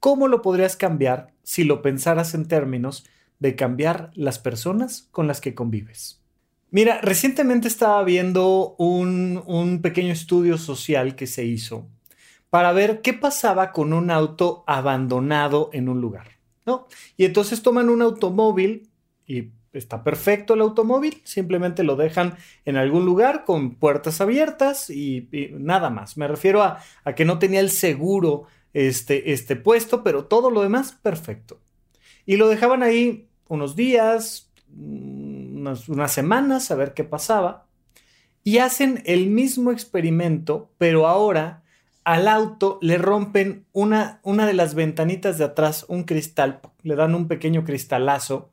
¿Cómo 0.00 0.28
lo 0.28 0.42
podrías 0.42 0.76
cambiar 0.76 1.34
si 1.42 1.64
lo 1.64 1.82
pensaras 1.82 2.34
en 2.34 2.46
términos 2.46 3.04
de 3.38 3.56
cambiar 3.56 4.10
las 4.14 4.38
personas 4.38 5.08
con 5.10 5.26
las 5.26 5.40
que 5.40 5.54
convives? 5.54 6.22
Mira, 6.70 7.00
recientemente 7.00 7.68
estaba 7.68 8.02
viendo 8.04 8.74
un, 8.78 9.42
un, 9.46 9.80
pequeño 9.82 10.12
estudio 10.12 10.58
social 10.58 11.14
que 11.14 11.26
se 11.26 11.44
hizo 11.44 11.88
para 12.50 12.72
ver 12.72 13.02
qué 13.02 13.12
pasaba 13.12 13.72
con 13.72 13.92
un 13.92 14.10
auto 14.10 14.64
abandonado 14.66 15.70
en 15.72 15.88
un 15.88 16.00
lugar, 16.00 16.38
¿no? 16.64 16.86
Y 17.16 17.24
entonces 17.24 17.62
toman 17.62 17.88
un 17.88 18.02
automóvil 18.02 18.90
y 19.26 19.52
está 19.78 20.02
perfecto 20.02 20.54
el 20.54 20.60
automóvil, 20.60 21.20
simplemente 21.24 21.84
lo 21.84 21.96
dejan 21.96 22.36
en 22.64 22.76
algún 22.76 23.04
lugar 23.04 23.44
con 23.44 23.74
puertas 23.74 24.20
abiertas 24.20 24.90
y, 24.90 25.28
nada 25.52 25.90
más. 25.90 26.16
Me 26.16 26.28
refiero 26.28 26.62
a, 26.62 26.78
a, 27.04 27.14
que 27.14 27.24
no 27.24 27.38
tenía 27.38 27.60
el 27.60 27.70
seguro 27.70 28.44
este, 28.72 29.32
este 29.32 29.56
puesto, 29.56 30.02
pero 30.02 30.26
todo 30.26 30.50
lo 30.50 30.62
demás 30.62 30.92
perfecto. 30.92 31.60
Y 32.26 32.36
lo 32.36 32.48
dejaban 32.48 32.82
ahí 32.82 33.28
unos 33.48 33.76
días, 33.76 34.52
unas, 34.76 35.88
unas 35.88 36.12
semanas, 36.12 36.70
a 36.70 36.74
ver 36.74 36.92
qué 36.92 37.04
pasaba. 37.04 37.66
Y 38.44 38.58
hacen 38.58 39.02
el 39.06 39.28
mismo 39.28 39.72
experimento, 39.72 40.70
pero 40.78 41.06
ahora 41.06 41.62
al 42.04 42.28
auto 42.28 42.78
le 42.82 42.98
rompen 42.98 43.66
una, 43.72 44.20
una 44.22 44.46
de 44.46 44.54
las 44.54 44.74
ventanitas 44.74 45.38
de 45.38 45.44
atrás, 45.44 45.84
un 45.88 46.04
cristal, 46.04 46.60
le 46.82 46.94
dan 46.94 47.16
un 47.16 47.26
pequeño 47.26 47.64
cristalazo 47.64 48.50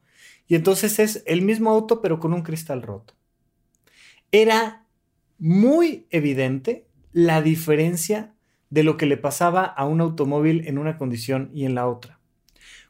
y 0.53 0.55
entonces 0.55 1.00
es 1.00 1.24
el 1.25 1.41
mismo 1.41 1.72
auto 1.72 2.00
pero 2.00 2.19
con 2.19 2.31
un 2.31 2.43
cristal 2.43 2.83
roto. 2.83 3.15
Era 4.31 4.86
muy 5.39 6.05
evidente 6.12 6.86
la 7.12 7.41
diferencia 7.41 8.36
de 8.69 8.83
lo 8.83 8.95
que 8.95 9.07
le 9.07 9.17
pasaba 9.17 9.63
a 9.63 9.86
un 9.86 10.00
automóvil 10.00 10.67
en 10.67 10.77
una 10.77 10.95
condición 10.95 11.50
y 11.55 11.65
en 11.65 11.74
la 11.74 11.88
otra. 11.88 12.19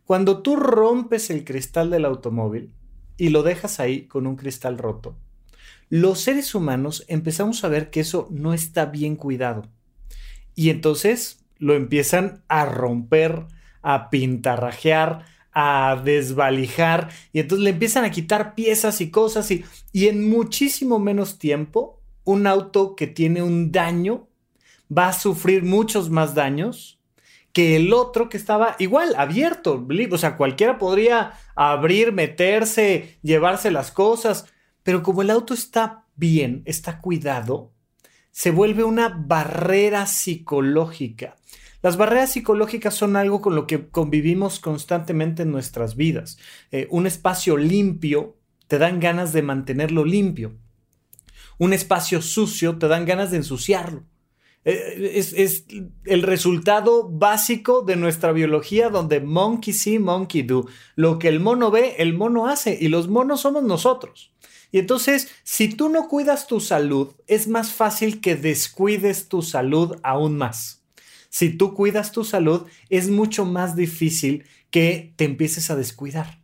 Cuando 0.03 0.41
tú 0.41 0.57
rompes 0.57 1.29
el 1.29 1.45
cristal 1.45 1.89
del 1.89 2.03
automóvil 2.03 2.73
y 3.15 3.29
lo 3.29 3.43
dejas 3.43 3.79
ahí 3.79 4.07
con 4.07 4.27
un 4.27 4.35
cristal 4.35 4.77
roto, 4.77 5.15
los 5.87 6.19
seres 6.19 6.53
humanos 6.55 7.05
empezamos 7.07 7.63
a 7.63 7.69
ver 7.69 7.91
que 7.91 8.01
eso 8.01 8.27
no 8.29 8.53
está 8.53 8.87
bien 8.87 9.15
cuidado. 9.15 9.69
Y 10.53 10.69
entonces 10.69 11.45
lo 11.59 11.75
empiezan 11.75 12.43
a 12.49 12.65
romper, 12.65 13.45
a 13.81 14.09
pintarrajear, 14.09 15.31
a 15.53 16.01
desvalijar 16.03 17.09
y 17.31 17.39
entonces 17.39 17.63
le 17.63 17.69
empiezan 17.71 18.05
a 18.05 18.11
quitar 18.11 18.55
piezas 18.55 19.01
y 19.01 19.11
cosas 19.11 19.49
y, 19.51 19.63
y 19.91 20.07
en 20.07 20.29
muchísimo 20.29 20.99
menos 20.99 21.37
tiempo 21.37 22.01
un 22.23 22.47
auto 22.47 22.95
que 22.95 23.07
tiene 23.07 23.41
un 23.41 23.71
daño 23.71 24.27
va 24.95 25.09
a 25.09 25.13
sufrir 25.13 25.63
muchos 25.63 26.09
más 26.09 26.35
daños 26.35 26.99
que 27.53 27.75
el 27.75 27.93
otro 27.93 28.29
que 28.29 28.37
estaba 28.37 28.75
igual 28.79 29.13
abierto. 29.15 29.87
O 30.11 30.17
sea, 30.17 30.35
cualquiera 30.35 30.79
podría 30.79 31.33
abrir, 31.55 32.11
meterse, 32.11 33.19
llevarse 33.21 33.71
las 33.71 33.91
cosas, 33.91 34.51
pero 34.81 35.03
como 35.03 35.21
el 35.21 35.29
auto 35.29 35.53
está 35.53 36.05
bien, 36.15 36.63
está 36.65 36.99
cuidado, 36.99 37.71
se 38.31 38.51
vuelve 38.51 38.83
una 38.83 39.09
barrera 39.09 40.07
psicológica. 40.07 41.35
Las 41.83 41.97
barreras 41.97 42.31
psicológicas 42.31 42.95
son 42.95 43.17
algo 43.17 43.41
con 43.41 43.55
lo 43.55 43.67
que 43.67 43.89
convivimos 43.89 44.61
constantemente 44.61 45.43
en 45.43 45.51
nuestras 45.51 45.97
vidas. 45.97 46.37
Eh, 46.71 46.87
un 46.89 47.05
espacio 47.05 47.57
limpio 47.57 48.37
te 48.69 48.77
dan 48.77 49.01
ganas 49.01 49.33
de 49.33 49.41
mantenerlo 49.41 50.05
limpio. 50.05 50.53
Un 51.57 51.73
espacio 51.73 52.21
sucio 52.21 52.77
te 52.77 52.87
dan 52.87 53.05
ganas 53.05 53.31
de 53.31 53.37
ensuciarlo. 53.37 54.05
Eh, 54.63 55.11
es, 55.15 55.33
es, 55.33 55.65
el 56.05 56.21
resultado 56.21 57.09
básico 57.09 57.81
de 57.81 57.97
nuestra 57.97 58.31
biología 58.31 58.89
donde 58.89 59.19
monkey 59.19 59.73
see, 59.73 59.99
monkey 59.99 60.43
do. 60.43 60.65
Lo 60.95 61.19
que 61.19 61.27
el 61.27 61.41
mono 61.41 61.69
ve, 61.69 61.95
el 61.97 62.13
mono 62.13 62.47
hace 62.47 62.77
y 62.79 62.87
los 62.87 63.09
monos 63.09 63.41
somos 63.41 63.61
nosotros. 63.61 64.31
Y 64.71 64.79
entonces, 64.79 65.27
si 65.43 65.67
tú 65.67 65.89
no 65.89 66.07
cuidas 66.07 66.47
tu 66.47 66.61
salud, 66.61 67.13
es 67.27 67.49
más 67.49 67.73
fácil 67.73 68.21
que 68.21 68.37
descuides 68.37 69.27
tu 69.27 69.41
salud 69.41 69.97
aún 70.01 70.37
más 70.37 70.82
si 71.33 71.49
tú 71.49 71.73
cuidas 71.73 72.11
tu 72.11 72.23
salud, 72.23 72.67
es 72.89 73.09
mucho 73.09 73.43
más 73.43 73.75
difícil 73.75 74.45
que 74.69 75.15
te 75.15 75.25
empieces 75.25 75.71
a 75.71 75.75
descuidar. 75.75 76.37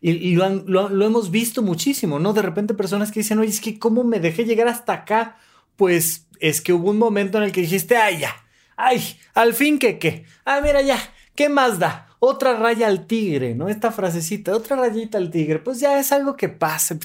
Y, 0.00 0.34
lo, 0.34 0.88
lo, 0.88 1.06
hemos 1.06 1.30
visto 1.30 1.60
muchísimo, 1.60 2.18
¿no? 2.18 2.32
De 2.32 2.40
repente 2.40 2.72
personas 2.72 3.12
que 3.12 3.20
dicen, 3.20 3.38
oye, 3.38 3.50
es 3.50 3.60
que 3.60 3.78
¿cómo 3.78 4.02
me 4.02 4.18
dejé 4.18 4.46
llegar 4.46 4.66
hasta 4.66 4.94
acá? 4.94 5.36
Pues 5.76 6.26
es 6.38 6.62
que 6.62 6.72
hubo 6.72 6.88
un 6.88 6.96
momento 6.96 7.36
en 7.36 7.44
el 7.44 7.52
que 7.52 7.60
dijiste, 7.60 7.98
ay, 7.98 8.20
ya, 8.20 8.34
ay, 8.78 9.02
al 9.34 9.52
fin 9.52 9.78
que 9.78 9.98
qué, 9.98 10.24
ah, 10.46 10.62
mira 10.62 10.80
ya, 10.80 10.98
¿qué 11.34 11.50
más 11.50 11.78
da? 11.78 12.08
Otra 12.18 12.56
raya 12.56 12.86
al 12.86 13.06
tigre, 13.06 13.54
¿no? 13.54 13.68
Esta 13.68 13.92
frasecita, 13.92 14.56
otra 14.56 14.74
rayita 14.76 15.18
al 15.18 15.30
tigre, 15.30 15.58
pues 15.58 15.80
ya 15.80 16.00
es 16.00 16.12
algo 16.12 16.34
que 16.34 16.48
pasa, 16.48 16.98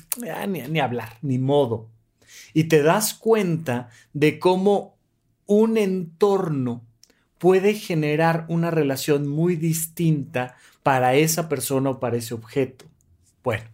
ni, 0.48 0.62
ni 0.62 0.80
hablar, 0.80 1.18
ni 1.22 1.38
modo. 1.38 1.90
Y 2.54 2.64
te 2.70 2.82
das 2.82 3.14
cuenta 3.14 3.90
de 4.14 4.40
cómo 4.40 4.96
un 5.46 5.78
entorno 5.78 6.86
puede 7.38 7.74
generar 7.74 8.46
una 8.48 8.72
relación 8.72 9.28
muy 9.28 9.56
distinta 9.56 10.56
para 10.84 11.16
esa 11.16 11.50
persona 11.50 11.92
o 11.92 12.00
para 12.00 12.18
ese 12.18 12.34
objeto. 12.34 12.86
Bueno, 13.44 13.66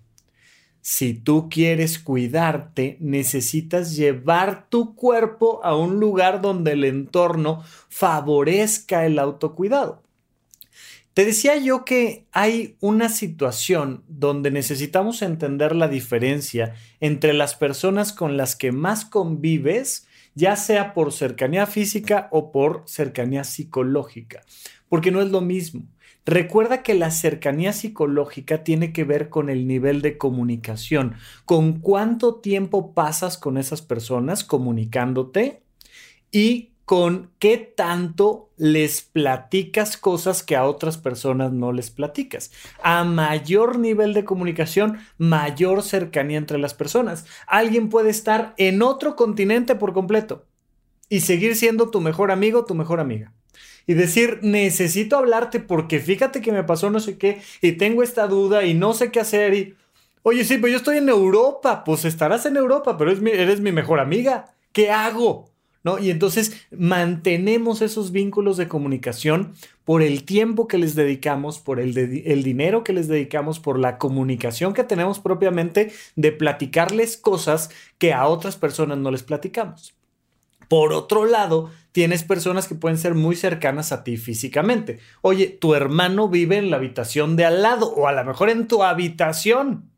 si 0.82 1.14
tú 1.14 1.48
quieres 1.50 2.00
cuidarte, 2.00 2.98
necesitas 3.00 3.96
llevar 3.96 4.68
tu 4.70 4.96
cuerpo 4.96 5.64
a 5.64 5.76
un 5.76 6.00
lugar 6.00 6.42
donde 6.42 6.72
el 6.72 6.84
entorno 6.84 7.64
favorezca 7.88 9.06
el 9.06 9.20
autocuidado. 9.20 10.02
Te 11.14 11.26
decía 11.26 11.58
yo 11.58 11.84
que 11.84 12.26
hay 12.32 12.78
una 12.80 13.10
situación 13.10 14.04
donde 14.08 14.50
necesitamos 14.50 15.22
entender 15.22 15.76
la 15.76 15.90
diferencia 15.90 16.74
entre 17.02 17.34
las 17.34 17.54
personas 17.54 18.14
con 18.14 18.38
las 18.38 18.56
que 18.56 18.72
más 18.72 19.04
convives 19.04 20.08
ya 20.36 20.56
sea 20.56 20.94
por 20.94 21.12
cercanía 21.12 21.66
física 21.66 22.28
o 22.32 22.52
por 22.52 22.84
cercanía 22.86 23.44
psicológica, 23.44 24.42
porque 24.90 25.12
no 25.12 25.22
es 25.22 25.30
lo 25.30 25.42
mismo. 25.42 25.84
Recuerda 26.26 26.84
que 26.84 26.94
la 26.94 27.10
cercanía 27.10 27.74
psicológica 27.74 28.64
tiene 28.64 28.94
que 28.94 29.04
ver 29.04 29.30
con 29.30 29.50
el 29.50 29.68
nivel 29.68 30.02
de 30.02 30.18
comunicación, 30.18 31.16
con 31.46 31.80
cuánto 31.80 32.36
tiempo 32.36 32.94
pasas 32.94 33.38
con 33.38 33.58
esas 33.58 33.82
personas 33.82 34.44
comunicándote 34.44 35.64
y 36.32 36.71
con 36.86 37.32
qué 37.40 37.58
tanto 37.58 38.52
les 38.58 39.02
platicas 39.02 39.98
cosas 39.98 40.44
que 40.44 40.56
a 40.56 40.66
otras 40.66 40.98
personas 40.98 41.52
no 41.54 41.72
les 41.72 41.90
platicas. 41.92 42.52
A 42.84 43.04
mayor 43.06 43.80
nivel 43.80 44.14
de 44.14 44.26
comunicación, 44.26 45.00
mayor 45.18 45.84
cercanía 45.84 46.38
entre 46.38 46.58
las 46.60 46.74
personas. 46.74 47.26
Alguien 47.48 47.90
puede 47.90 48.10
estar 48.10 48.54
en 48.58 48.82
otro 48.82 49.16
continente 49.16 49.76
por 49.76 49.94
completo 49.94 50.46
y 51.10 51.22
seguir 51.22 51.56
siendo 51.56 51.90
tu 51.92 52.02
mejor 52.02 52.32
amigo, 52.32 52.66
tu 52.66 52.76
mejor 52.76 53.00
amiga. 53.00 53.34
y 53.88 53.94
decir, 53.96 54.40
necesito 54.44 55.18
hablarte 55.18 55.60
porque 55.60 56.00
fíjate 56.00 56.42
que 56.42 56.52
me 56.52 56.64
pasó 56.64 56.90
no 56.90 57.00
sé 57.00 57.18
qué 57.18 57.42
y 57.62 57.74
tengo 57.74 58.04
esta 58.04 58.28
duda 58.28 58.64
y 58.66 58.74
no 58.74 58.94
sé 58.94 59.12
qué 59.12 59.20
hacer 59.20 59.54
y, 59.56 59.76
oye, 60.24 60.44
sí, 60.46 60.58
pero 60.58 60.70
yo 60.70 60.78
estoy 60.78 60.98
en 60.98 61.10
Europa, 61.10 61.84
pues 61.84 62.06
estarás 62.06 62.46
en 62.46 62.58
Europa, 62.58 62.98
pero 62.98 63.12
eres 63.12 63.22
mi, 63.24 63.32
eres 63.32 63.60
mi 63.62 63.72
mejor 63.72 64.00
amiga, 64.00 64.54
¿qué 64.72 64.92
hago? 64.92 65.51
¿No? 65.84 65.98
Y 65.98 66.12
entonces 66.12 66.68
mantenemos 66.70 67.82
esos 67.82 68.12
vínculos 68.12 68.56
de 68.58 68.68
comunicación 68.68 69.54
por 69.84 70.04
el 70.04 70.26
tiempo 70.26 70.68
que 70.68 70.78
les 70.78 70.94
dedicamos, 70.94 71.58
por 71.58 71.80
el, 71.80 71.98
el, 71.98 72.44
dinero 72.44 72.84
que 72.84 72.94
les 72.94 73.08
dedicamos, 73.08 73.60
por 73.60 73.80
la 73.80 73.98
comunicación 73.98 74.74
que 74.74 74.84
tenemos 74.84 75.20
propiamente 75.20 75.92
de 76.16 76.32
platicarles 76.32 77.18
cosas 77.18 77.72
que 77.98 78.14
a 78.14 78.28
otras 78.28 78.58
personas 78.58 79.00
no 79.00 79.10
les 79.10 79.24
platicamos. 79.24 79.96
Por 80.72 80.94
otro 80.94 81.26
lado, 81.26 81.70
tienes 81.92 82.24
personas 82.24 82.68
que 82.68 82.76
pueden 82.76 82.98
ser 82.98 83.14
muy 83.14 83.36
cercanas 83.36 83.92
a 83.92 84.06
ti 84.06 84.16
físicamente. 84.16 85.00
Oye, 85.22 85.48
tu 85.48 85.76
hermano 85.76 86.30
vive 86.30 86.56
en 86.56 86.72
la 86.72 86.78
habitación 86.78 87.36
de 87.36 87.44
al 87.44 87.62
lado 87.62 87.94
o 87.94 88.08
a 88.08 88.14
lo 88.14 88.24
mejor 88.24 88.50
en 88.50 88.70
tu 88.70 88.82
habitación. 88.82 89.91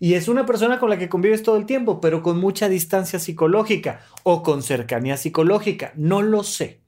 Y 0.00 0.14
es 0.14 0.28
una 0.28 0.46
persona 0.46 0.78
con 0.78 0.90
la 0.90 0.98
que 0.98 1.08
convives 1.08 1.42
todo 1.42 1.56
el 1.56 1.66
tiempo, 1.66 2.00
pero 2.00 2.22
con 2.22 2.38
mucha 2.38 2.68
distancia 2.68 3.18
psicológica 3.18 4.00
o 4.22 4.42
con 4.42 4.62
cercanía 4.62 5.16
psicológica. 5.16 5.92
No 5.96 6.22
lo 6.22 6.44
sé. 6.44 6.80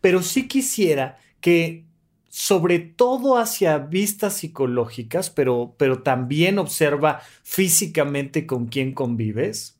Pero 0.00 0.22
sí 0.22 0.48
quisiera 0.48 1.18
que, 1.40 1.84
sobre 2.28 2.78
todo 2.78 3.36
hacia 3.36 3.78
vistas 3.78 4.34
psicológicas, 4.34 5.30
pero, 5.30 5.74
pero 5.76 6.02
también 6.02 6.58
observa 6.58 7.20
físicamente 7.42 8.46
con 8.46 8.66
quién 8.66 8.92
convives, 8.92 9.78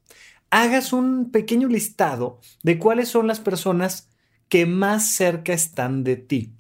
hagas 0.51 0.93
un 0.93 1.33
pequeño 1.33 1.69
listado 1.69 2.39
de 2.63 2.79
cuáles 2.79 3.09
son 3.09 3.27
las 3.27 3.41
personas 3.41 4.09
que 4.49 4.67
más 4.67 5.15
cerca 5.15 5.53
están 5.53 6.05
de 6.05 6.17
ti, 6.17 6.53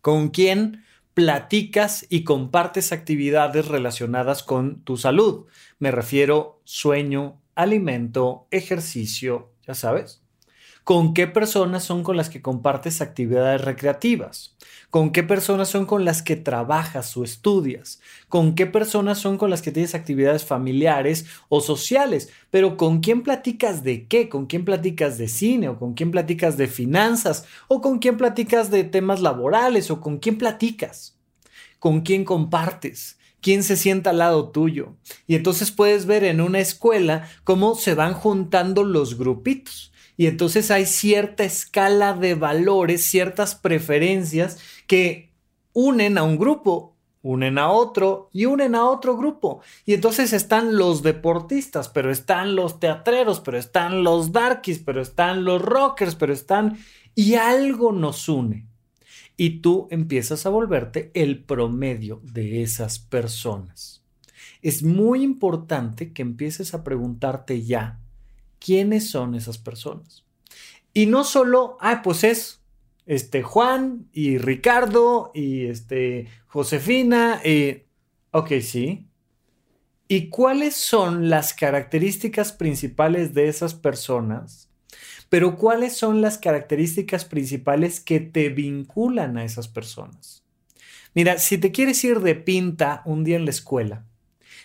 con 0.00 0.28
quién 0.28 0.83
platicas 1.14 2.06
y 2.10 2.24
compartes 2.24 2.92
actividades 2.92 3.68
relacionadas 3.68 4.42
con 4.42 4.82
tu 4.82 4.96
salud. 4.96 5.46
Me 5.78 5.90
refiero 5.90 6.60
sueño, 6.64 7.40
alimento, 7.54 8.46
ejercicio, 8.50 9.52
ya 9.66 9.74
sabes 9.74 10.24
con 10.84 11.14
qué 11.14 11.26
personas 11.26 11.82
son 11.82 12.02
con 12.02 12.16
las 12.18 12.28
que 12.28 12.42
compartes 12.42 13.00
actividades 13.00 13.62
recreativas, 13.62 14.54
con 14.94 15.10
qué 15.10 15.24
personas 15.24 15.70
son 15.70 15.86
con 15.86 16.04
las 16.04 16.22
que 16.22 16.36
trabajas 16.36 17.16
o 17.16 17.24
estudias, 17.24 17.98
con 18.28 18.54
qué 18.54 18.64
personas 18.64 19.18
son 19.18 19.38
con 19.38 19.50
las 19.50 19.60
que 19.60 19.72
tienes 19.72 19.92
actividades 19.92 20.44
familiares 20.44 21.26
o 21.48 21.60
sociales, 21.60 22.28
pero 22.52 22.76
con 22.76 23.00
quién 23.00 23.24
platicas 23.24 23.82
de 23.82 24.06
qué, 24.06 24.28
con 24.28 24.46
quién 24.46 24.64
platicas 24.64 25.18
de 25.18 25.26
cine 25.26 25.68
o 25.68 25.80
con 25.80 25.94
quién 25.94 26.12
platicas 26.12 26.56
de 26.56 26.68
finanzas 26.68 27.44
o 27.66 27.80
con 27.80 27.98
quién 27.98 28.16
platicas 28.16 28.70
de 28.70 28.84
temas 28.84 29.20
laborales 29.20 29.90
o 29.90 30.00
con 30.00 30.18
quién 30.18 30.38
platicas, 30.38 31.18
con 31.80 32.02
quién 32.02 32.24
compartes 32.24 33.18
quién 33.40 33.64
se 33.64 33.76
sienta 33.76 34.10
al 34.10 34.18
lado 34.18 34.50
tuyo. 34.50 34.94
Y 35.26 35.34
entonces 35.34 35.70
puedes 35.70 36.06
ver 36.06 36.22
en 36.24 36.40
una 36.40 36.60
escuela 36.60 37.28
cómo 37.42 37.74
se 37.74 37.94
van 37.94 38.14
juntando 38.14 38.84
los 38.84 39.18
grupitos. 39.18 39.92
Y 40.16 40.26
entonces 40.26 40.70
hay 40.70 40.86
cierta 40.86 41.44
escala 41.44 42.14
de 42.14 42.34
valores, 42.34 43.04
ciertas 43.04 43.54
preferencias 43.54 44.58
que 44.86 45.32
unen 45.72 46.18
a 46.18 46.22
un 46.22 46.38
grupo, 46.38 46.94
unen 47.22 47.58
a 47.58 47.70
otro 47.70 48.28
y 48.32 48.44
unen 48.44 48.74
a 48.74 48.84
otro 48.84 49.16
grupo. 49.16 49.60
Y 49.84 49.94
entonces 49.94 50.32
están 50.32 50.76
los 50.76 51.02
deportistas, 51.02 51.88
pero 51.88 52.12
están 52.12 52.54
los 52.54 52.78
teatreros, 52.78 53.40
pero 53.40 53.58
están 53.58 54.04
los 54.04 54.30
darkies, 54.30 54.78
pero 54.78 55.02
están 55.02 55.44
los 55.44 55.60
rockers, 55.60 56.14
pero 56.14 56.32
están... 56.32 56.78
Y 57.16 57.34
algo 57.34 57.92
nos 57.92 58.28
une. 58.28 58.66
Y 59.36 59.60
tú 59.60 59.88
empiezas 59.90 60.46
a 60.46 60.50
volverte 60.50 61.10
el 61.14 61.42
promedio 61.42 62.20
de 62.22 62.62
esas 62.62 62.98
personas. 62.98 64.04
Es 64.62 64.82
muy 64.82 65.22
importante 65.22 66.12
que 66.12 66.22
empieces 66.22 66.74
a 66.74 66.84
preguntarte 66.84 67.62
ya 67.62 68.00
quiénes 68.64 69.10
son 69.10 69.34
esas 69.34 69.58
personas. 69.58 70.24
Y 70.94 71.06
no 71.06 71.24
solo, 71.24 71.76
ah, 71.80 72.00
pues 72.02 72.24
es 72.24 72.62
este 73.04 73.42
Juan 73.42 74.08
y 74.12 74.38
Ricardo 74.38 75.30
y 75.34 75.66
este 75.66 76.28
Josefina 76.46 77.42
y 77.44 77.82
ok, 78.30 78.52
sí. 78.62 79.06
¿Y 80.08 80.28
cuáles 80.28 80.76
son 80.76 81.28
las 81.28 81.52
características 81.52 82.52
principales 82.52 83.34
de 83.34 83.48
esas 83.48 83.74
personas? 83.74 84.70
Pero 85.28 85.56
cuáles 85.56 85.96
son 85.96 86.22
las 86.22 86.38
características 86.38 87.24
principales 87.24 88.00
que 88.00 88.20
te 88.20 88.48
vinculan 88.48 89.36
a 89.36 89.44
esas 89.44 89.68
personas? 89.68 90.42
Mira, 91.14 91.38
si 91.38 91.58
te 91.58 91.70
quieres 91.70 92.02
ir 92.04 92.20
de 92.20 92.34
pinta 92.34 93.02
un 93.04 93.24
día 93.24 93.36
en 93.36 93.44
la 93.44 93.50
escuela, 93.50 94.04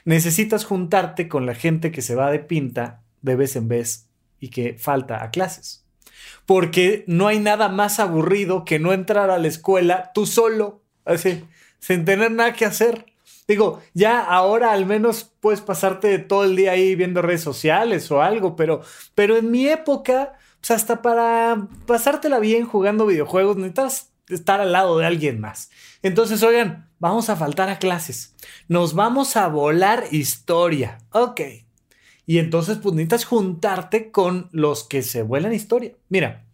necesitas 0.05 0.63
juntarte 0.63 1.27
con 1.27 1.45
la 1.45 1.55
gente 1.55 1.91
que 1.91 2.01
se 2.01 2.15
va 2.15 2.31
de 2.31 2.39
pinta 2.39 3.03
de 3.21 3.35
vez 3.35 3.55
en 3.55 3.67
vez 3.67 4.07
y 4.39 4.49
que 4.49 4.75
falta 4.77 5.23
a 5.23 5.31
clases. 5.31 5.85
Porque 6.45 7.03
no 7.07 7.27
hay 7.27 7.39
nada 7.39 7.69
más 7.69 7.99
aburrido 7.99 8.65
que 8.65 8.79
no 8.79 8.93
entrar 8.93 9.29
a 9.29 9.37
la 9.37 9.47
escuela 9.47 10.11
tú 10.13 10.25
solo, 10.25 10.81
así, 11.05 11.45
sin 11.79 12.05
tener 12.05 12.31
nada 12.31 12.53
que 12.53 12.65
hacer. 12.65 13.05
Digo, 13.47 13.81
ya 13.93 14.19
ahora 14.19 14.71
al 14.71 14.85
menos 14.85 15.31
puedes 15.39 15.61
pasarte 15.61 16.19
todo 16.19 16.43
el 16.43 16.55
día 16.55 16.71
ahí 16.71 16.95
viendo 16.95 17.21
redes 17.21 17.41
sociales 17.41 18.11
o 18.11 18.21
algo, 18.21 18.55
pero, 18.55 18.81
pero 19.15 19.37
en 19.37 19.49
mi 19.49 19.67
época, 19.67 20.33
pues 20.59 20.71
hasta 20.71 21.01
para 21.01 21.67
pasártela 21.87 22.39
bien 22.39 22.65
jugando 22.65 23.07
videojuegos, 23.07 23.57
necesitas 23.57 24.11
estar 24.27 24.61
al 24.61 24.71
lado 24.71 24.97
de 24.99 25.07
alguien 25.07 25.39
más. 25.39 25.71
Entonces, 26.03 26.43
oigan, 26.43 26.89
vamos 26.99 27.29
a 27.29 27.35
faltar 27.35 27.69
a 27.69 27.79
clases. 27.79 28.35
Nos 28.67 28.93
vamos 28.93 29.35
a 29.35 29.47
volar 29.47 30.03
historia. 30.11 30.99
Ok, 31.11 31.41
y 32.29 32.37
entonces, 32.37 32.77
pues 32.77 32.93
necesitas 32.93 33.25
juntarte 33.25 34.11
con 34.11 34.49
los 34.51 34.83
que 34.83 35.01
se 35.01 35.23
vuelan 35.23 35.51
historia. 35.51 35.93
Mira, 36.09 36.45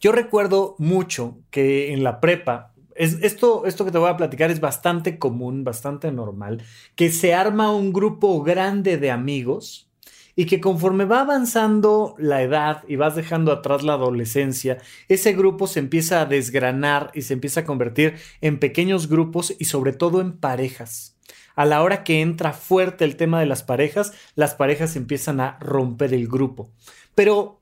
yo 0.00 0.10
recuerdo 0.10 0.74
mucho 0.78 1.38
que 1.52 1.92
en 1.92 2.02
la 2.02 2.18
prepa, 2.18 2.72
es, 2.96 3.18
esto, 3.22 3.66
esto 3.66 3.84
que 3.84 3.92
te 3.92 3.98
voy 3.98 4.10
a 4.10 4.16
platicar 4.16 4.50
es 4.50 4.58
bastante 4.58 5.16
común, 5.16 5.62
bastante 5.62 6.10
normal, 6.10 6.64
que 6.96 7.12
se 7.12 7.34
arma 7.34 7.72
un 7.72 7.92
grupo 7.92 8.42
grande 8.42 8.96
de 8.96 9.12
amigos 9.12 9.88
y 10.34 10.46
que 10.46 10.60
conforme 10.60 11.04
va 11.04 11.20
avanzando 11.20 12.16
la 12.18 12.42
edad 12.42 12.82
y 12.88 12.96
vas 12.96 13.14
dejando 13.14 13.52
atrás 13.52 13.84
la 13.84 13.92
adolescencia, 13.92 14.78
ese 15.06 15.34
grupo 15.34 15.68
se 15.68 15.78
empieza 15.78 16.20
a 16.20 16.26
desgranar 16.26 17.12
y 17.14 17.22
se 17.22 17.34
empieza 17.34 17.60
a 17.60 17.64
convertir 17.64 18.16
en 18.40 18.58
pequeños 18.58 19.08
grupos 19.08 19.54
y 19.56 19.66
sobre 19.66 19.92
todo 19.92 20.20
en 20.20 20.32
parejas 20.32 21.14
a 21.56 21.64
la 21.64 21.82
hora 21.82 22.04
que 22.04 22.20
entra 22.20 22.52
fuerte 22.52 23.04
el 23.04 23.16
tema 23.16 23.40
de 23.40 23.46
las 23.46 23.62
parejas, 23.62 24.12
las 24.34 24.54
parejas 24.54 24.96
empiezan 24.96 25.40
a 25.40 25.58
romper 25.60 26.14
el 26.14 26.28
grupo. 26.28 26.70
Pero 27.14 27.60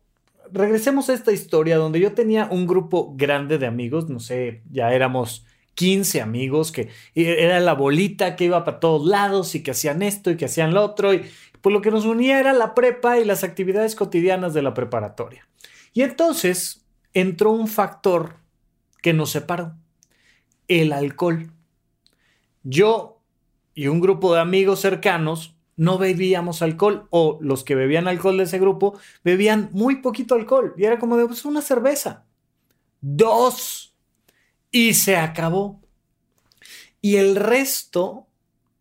regresemos 0.52 1.08
a 1.08 1.14
esta 1.14 1.32
historia 1.32 1.76
donde 1.76 2.00
yo 2.00 2.12
tenía 2.12 2.48
un 2.50 2.66
grupo 2.66 3.14
grande 3.16 3.58
de 3.58 3.66
amigos, 3.66 4.08
no 4.08 4.20
sé, 4.20 4.62
ya 4.70 4.92
éramos 4.92 5.44
15 5.74 6.20
amigos, 6.20 6.72
que 6.72 6.90
era 7.14 7.60
la 7.60 7.74
bolita 7.74 8.34
que 8.34 8.46
iba 8.46 8.64
para 8.64 8.80
todos 8.80 9.06
lados 9.06 9.54
y 9.54 9.62
que 9.62 9.70
hacían 9.70 10.02
esto 10.02 10.30
y 10.30 10.36
que 10.36 10.46
hacían 10.46 10.74
lo 10.74 10.84
otro, 10.84 11.14
y 11.14 11.22
pues 11.60 11.72
lo 11.72 11.82
que 11.82 11.90
nos 11.90 12.04
unía 12.04 12.40
era 12.40 12.52
la 12.52 12.74
prepa 12.74 13.18
y 13.18 13.24
las 13.24 13.44
actividades 13.44 13.94
cotidianas 13.94 14.54
de 14.54 14.62
la 14.62 14.74
preparatoria. 14.74 15.46
Y 15.92 16.02
entonces 16.02 16.84
entró 17.14 17.50
un 17.50 17.68
factor 17.68 18.36
que 19.02 19.12
nos 19.12 19.30
separó, 19.30 19.76
el 20.66 20.92
alcohol. 20.92 21.52
Yo 22.62 23.17
y 23.78 23.86
un 23.86 24.00
grupo 24.00 24.34
de 24.34 24.40
amigos 24.40 24.80
cercanos 24.80 25.54
no 25.76 25.98
bebíamos 25.98 26.62
alcohol 26.62 27.06
o 27.10 27.38
los 27.40 27.62
que 27.62 27.76
bebían 27.76 28.08
alcohol 28.08 28.36
de 28.36 28.42
ese 28.42 28.58
grupo 28.58 28.98
bebían 29.22 29.70
muy 29.70 30.02
poquito 30.02 30.34
alcohol 30.34 30.74
y 30.76 30.82
era 30.82 30.98
como 30.98 31.16
de 31.16 31.26
pues, 31.26 31.44
una 31.44 31.62
cerveza. 31.62 32.24
Dos. 33.00 33.94
Y 34.72 34.94
se 34.94 35.16
acabó. 35.16 35.80
Y 37.00 37.18
el 37.18 37.36
resto 37.36 38.26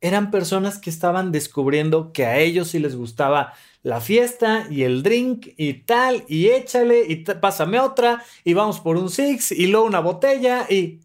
eran 0.02 0.32
personas 0.32 0.80
que 0.80 0.90
estaban 0.90 1.32
descubriendo 1.32 2.12
que 2.12 2.26
a 2.26 2.40
ellos 2.40 2.70
sí 2.70 2.80
les 2.80 2.96
gustaba 2.96 3.54
la 3.84 4.02
fiesta 4.02 4.66
y 4.68 4.82
el 4.82 5.04
drink 5.04 5.50
y 5.58 5.74
tal, 5.84 6.26
y 6.28 6.48
échale, 6.48 7.06
y 7.08 7.18
pásame 7.18 7.80
otra, 7.80 8.24
y 8.44 8.56
vamos 8.56 8.80
por 8.80 8.98
un 8.98 9.12
six, 9.12 9.52
y 9.52 9.68
luego 9.68 9.86
una 9.86 10.00
botella, 10.00 10.66
y, 10.68 11.02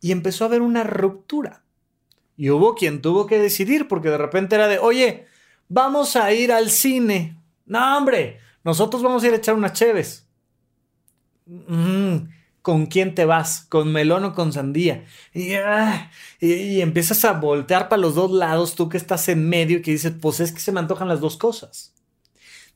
y 0.00 0.10
empezó 0.10 0.44
a 0.44 0.48
haber 0.48 0.62
una 0.62 0.84
ruptura. 0.84 1.64
Y 2.40 2.48
hubo 2.48 2.74
quien 2.74 3.02
tuvo 3.02 3.26
que 3.26 3.38
decidir 3.38 3.86
porque 3.86 4.08
de 4.08 4.16
repente 4.16 4.54
era 4.54 4.66
de, 4.66 4.78
oye, 4.78 5.26
vamos 5.68 6.16
a 6.16 6.32
ir 6.32 6.52
al 6.52 6.70
cine. 6.70 7.36
No, 7.66 7.98
hombre, 7.98 8.38
nosotros 8.64 9.02
vamos 9.02 9.22
a 9.22 9.26
ir 9.26 9.34
a 9.34 9.36
echar 9.36 9.54
unas 9.54 9.74
cheves. 9.74 10.26
¿Con 12.62 12.86
quién 12.86 13.14
te 13.14 13.26
vas? 13.26 13.66
¿Con 13.68 13.92
melón 13.92 14.24
o 14.24 14.32
con 14.32 14.54
sandía? 14.54 15.04
Ah, 15.62 16.10
y, 16.40 16.54
y, 16.54 16.80
empiezas 16.80 17.26
a 17.26 17.34
voltear 17.34 17.90
para 17.90 18.00
los 18.00 18.14
dos 18.14 18.30
lados, 18.30 18.74
tú 18.74 18.88
que 18.88 18.96
estás 18.96 19.28
en 19.28 19.46
medio 19.46 19.76
y 19.76 19.82
que 19.82 19.90
dices, 19.90 20.14
pues 20.18 20.40
es 20.40 20.50
que 20.50 20.60
se 20.60 20.72
me 20.72 20.80
antojan 20.80 21.08
las 21.08 21.20
dos 21.20 21.36
cosas. 21.36 21.92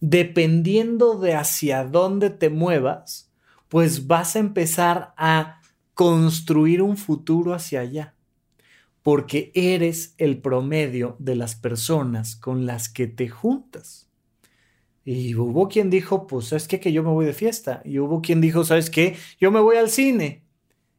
Dependiendo 0.01 1.19
de 1.19 1.37
hacia 1.37 1.85
dónde 1.85 2.29
te 2.29 2.51
muevas, 2.51 3.33
pues 3.71 4.07
vas 4.07 4.37
a 4.37 4.41
empezar 4.41 5.15
a 5.17 5.63
construir 5.95 6.83
un 6.83 6.99
futuro 6.99 7.55
hacia 7.55 7.81
allá, 7.81 8.14
porque 9.05 9.53
eres 9.55 10.15
el 10.17 10.39
promedio 10.39 11.15
de 11.19 11.37
las 11.37 11.57
personas 11.57 12.37
con 12.37 12.65
las 12.65 12.89
que 12.89 13.07
te 13.07 13.29
juntas. 13.29 14.09
Y 15.05 15.35
hubo 15.35 15.69
quien 15.69 15.91
dijo, 15.91 16.27
pues 16.27 16.55
es 16.55 16.67
que, 16.67 16.81
que 16.81 16.91
yo 16.91 17.03
me 17.03 17.11
voy 17.11 17.27
de 17.27 17.35
fiesta. 17.35 17.83
Y 17.85 17.99
hubo 17.99 18.23
quien 18.23 18.41
dijo, 18.41 18.65
¿sabes 18.65 18.89
qué? 18.89 19.17
Yo 19.39 19.51
me 19.51 19.61
voy 19.61 19.77
al 19.77 19.91
cine. 19.91 20.47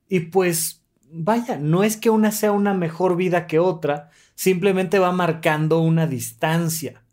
Y 0.07 0.19
pues, 0.19 0.83
vaya, 1.09 1.57
no 1.57 1.83
es 1.83 1.97
que 1.97 2.11
una 2.11 2.31
sea 2.31 2.51
una 2.51 2.75
mejor 2.75 3.15
vida 3.15 3.47
que 3.47 3.57
otra, 3.57 4.11
simplemente 4.35 4.99
va 4.99 5.11
marcando 5.11 5.79
una 5.79 6.05
distancia. 6.05 7.04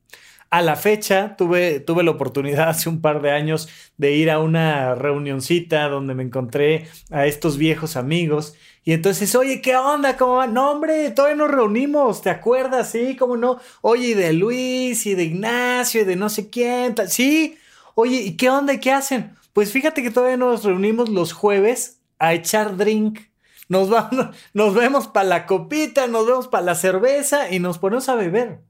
A 0.53 0.61
la 0.61 0.77
fecha, 0.77 1.35
tuve, 1.38 1.81
tuve 1.81 2.03
la 2.03 2.11
oportunidad 2.11 2.69
hace 2.69 2.91
un 2.91 3.01
par 3.01 3.23
de 3.23 3.31
años 3.31 3.71
de 3.97 4.12
ir 4.12 4.31
a 4.31 4.38
una 4.38 4.95
reunioncita 4.95 5.88
donde 5.88 6.15
me 6.15 6.25
encontré 6.25 6.88
a 7.11 7.25
estos 7.27 7.57
viejos 7.57 7.97
amigos. 7.97 8.55
Y 8.85 8.93
entonces, 8.93 9.35
oye, 9.35 9.62
¿qué 9.62 9.77
onda? 9.77 10.19
¿Cómo 10.19 10.35
va? 10.35 10.47
No, 10.47 10.73
hombre, 10.73 11.11
todavía 11.12 11.37
nos 11.37 11.51
reunimos, 11.51 12.21
¿te 12.21 12.29
acuerdas? 12.29 12.91
Sí, 12.91 13.17
¿cómo 13.17 13.38
no? 13.38 13.61
Oye, 13.81 14.09
y 14.09 14.15
de 14.15 14.35
Luis, 14.35 15.07
y 15.07 15.15
de 15.15 15.25
Ignacio, 15.25 16.03
y 16.03 16.05
de 16.05 16.17
no 16.17 16.29
sé 16.29 16.51
quién, 16.51 16.95
sí. 17.09 17.57
Oye, 17.95 18.19
¿y 18.21 18.37
qué 18.37 18.51
onda? 18.51 18.75
¿Y 18.75 18.81
qué 18.81 18.93
hacen? 18.93 19.35
Pues 19.55 19.73
fíjate 19.73 20.03
que 20.03 20.11
todavía 20.11 20.37
nos 20.37 20.65
reunimos 20.65 21.09
los 21.09 21.33
jueves 21.33 22.03
a 22.19 22.35
echar 22.35 22.77
drink. 22.77 23.21
Nos, 23.69 23.88
nos 24.53 24.75
vemos 24.75 25.09
para 25.09 25.25
la 25.27 25.47
copita, 25.47 26.09
nos 26.09 26.27
vemos 26.27 26.49
para 26.49 26.65
la 26.65 26.75
cerveza 26.75 27.51
y 27.51 27.59
nos 27.59 27.79
ponemos 27.79 28.11
a 28.11 28.17
beber. 28.17 28.61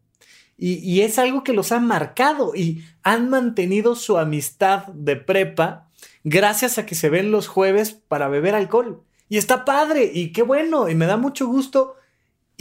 Y, 0.64 1.00
es 1.00 1.18
algo 1.18 1.42
que 1.42 1.52
los 1.52 1.72
ha 1.72 1.80
marcado 1.80 2.54
y 2.54 2.84
han 3.02 3.28
mantenido 3.28 3.96
su 3.96 4.16
amistad 4.16 4.86
de 4.94 5.16
prepa 5.16 5.88
gracias 6.22 6.78
a 6.78 6.86
que 6.86 6.94
se 6.94 7.08
ven 7.08 7.32
los 7.32 7.48
jueves 7.48 7.90
para 8.06 8.28
beber 8.28 8.54
alcohol. 8.54 9.02
Y 9.28 9.38
está 9.38 9.64
padre 9.64 10.08
y 10.14 10.30
qué 10.30 10.42
bueno 10.42 10.88
y 10.88 10.94
me 10.94 11.06
da 11.06 11.16
mucho 11.16 11.48
gusto 11.48 11.96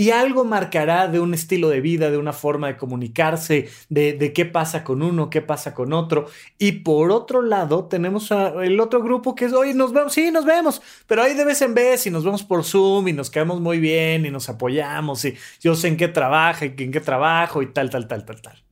y 0.02 0.10
algo 0.10 0.46
marcará 0.46 1.08
de 1.08 1.20
un 1.20 1.36
estilo 1.36 1.70
de 1.70 1.80
vida, 1.80 2.10
de 2.10 2.18
una 2.18 2.34
forma 2.34 2.66
de 2.66 2.76
comunicarse, 2.76 3.70
de, 3.88 4.34
qué 4.34 4.46
pasa 4.48 4.84
con 4.84 5.04
uno, 5.04 5.30
qué 5.30 5.44
pasa 5.44 5.76
con 5.76 5.94
otro. 5.94 6.26
Y 6.58 6.72
por 6.72 7.12
otro 7.12 7.44
lado, 7.44 7.86
tenemos 7.86 8.32
el 8.32 8.80
otro 8.80 9.04
grupo 9.04 9.36
que 9.36 9.46
es, 9.46 9.54
oye, 9.54 9.76
nos 9.76 9.94
vemos, 9.94 10.12
sí, 10.12 10.32
nos 10.32 10.44
vemos, 10.44 10.82
pero 11.06 11.22
ahí 11.22 11.36
de 11.36 11.46
vez 11.46 11.62
en 11.62 11.76
vez 11.76 12.08
y 12.08 12.10
nos 12.10 12.24
vemos 12.24 12.42
por 12.42 12.64
Zoom 12.64 13.10
y 13.10 13.14
nos 13.14 13.30
quedamos 13.30 13.62
muy 13.62 13.80
bien 13.80 14.26
y 14.26 14.32
nos 14.32 14.50
apoyamos 14.50 15.24
y 15.24 15.36
yo 15.60 15.76
sé 15.76 15.90
en 15.90 15.98
qué 15.98 16.08
trabaja 16.08 16.66
y 16.66 16.74
en 16.76 16.92
qué 16.92 17.00
trabajo 17.00 17.62
y 17.62 17.68
tal, 17.68 17.92
tal, 17.92 18.08
tal, 18.08 18.26
tal, 18.26 18.42
tal. 18.42 18.64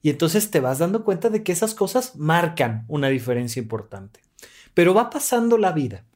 Y 0.00 0.08
entonces 0.08 0.50
te 0.50 0.60
vas 0.60 0.78
dando 0.78 1.04
cuenta 1.04 1.28
de 1.28 1.42
que 1.42 1.52
esas 1.52 1.74
cosas 1.74 2.16
marcan 2.16 2.86
una 2.88 3.08
diferencia 3.08 3.60
importante. 3.60 4.20
Pero 4.72 4.94
va 4.94 5.10
pasando 5.10 5.58
la 5.58 5.72
vida 5.72 6.06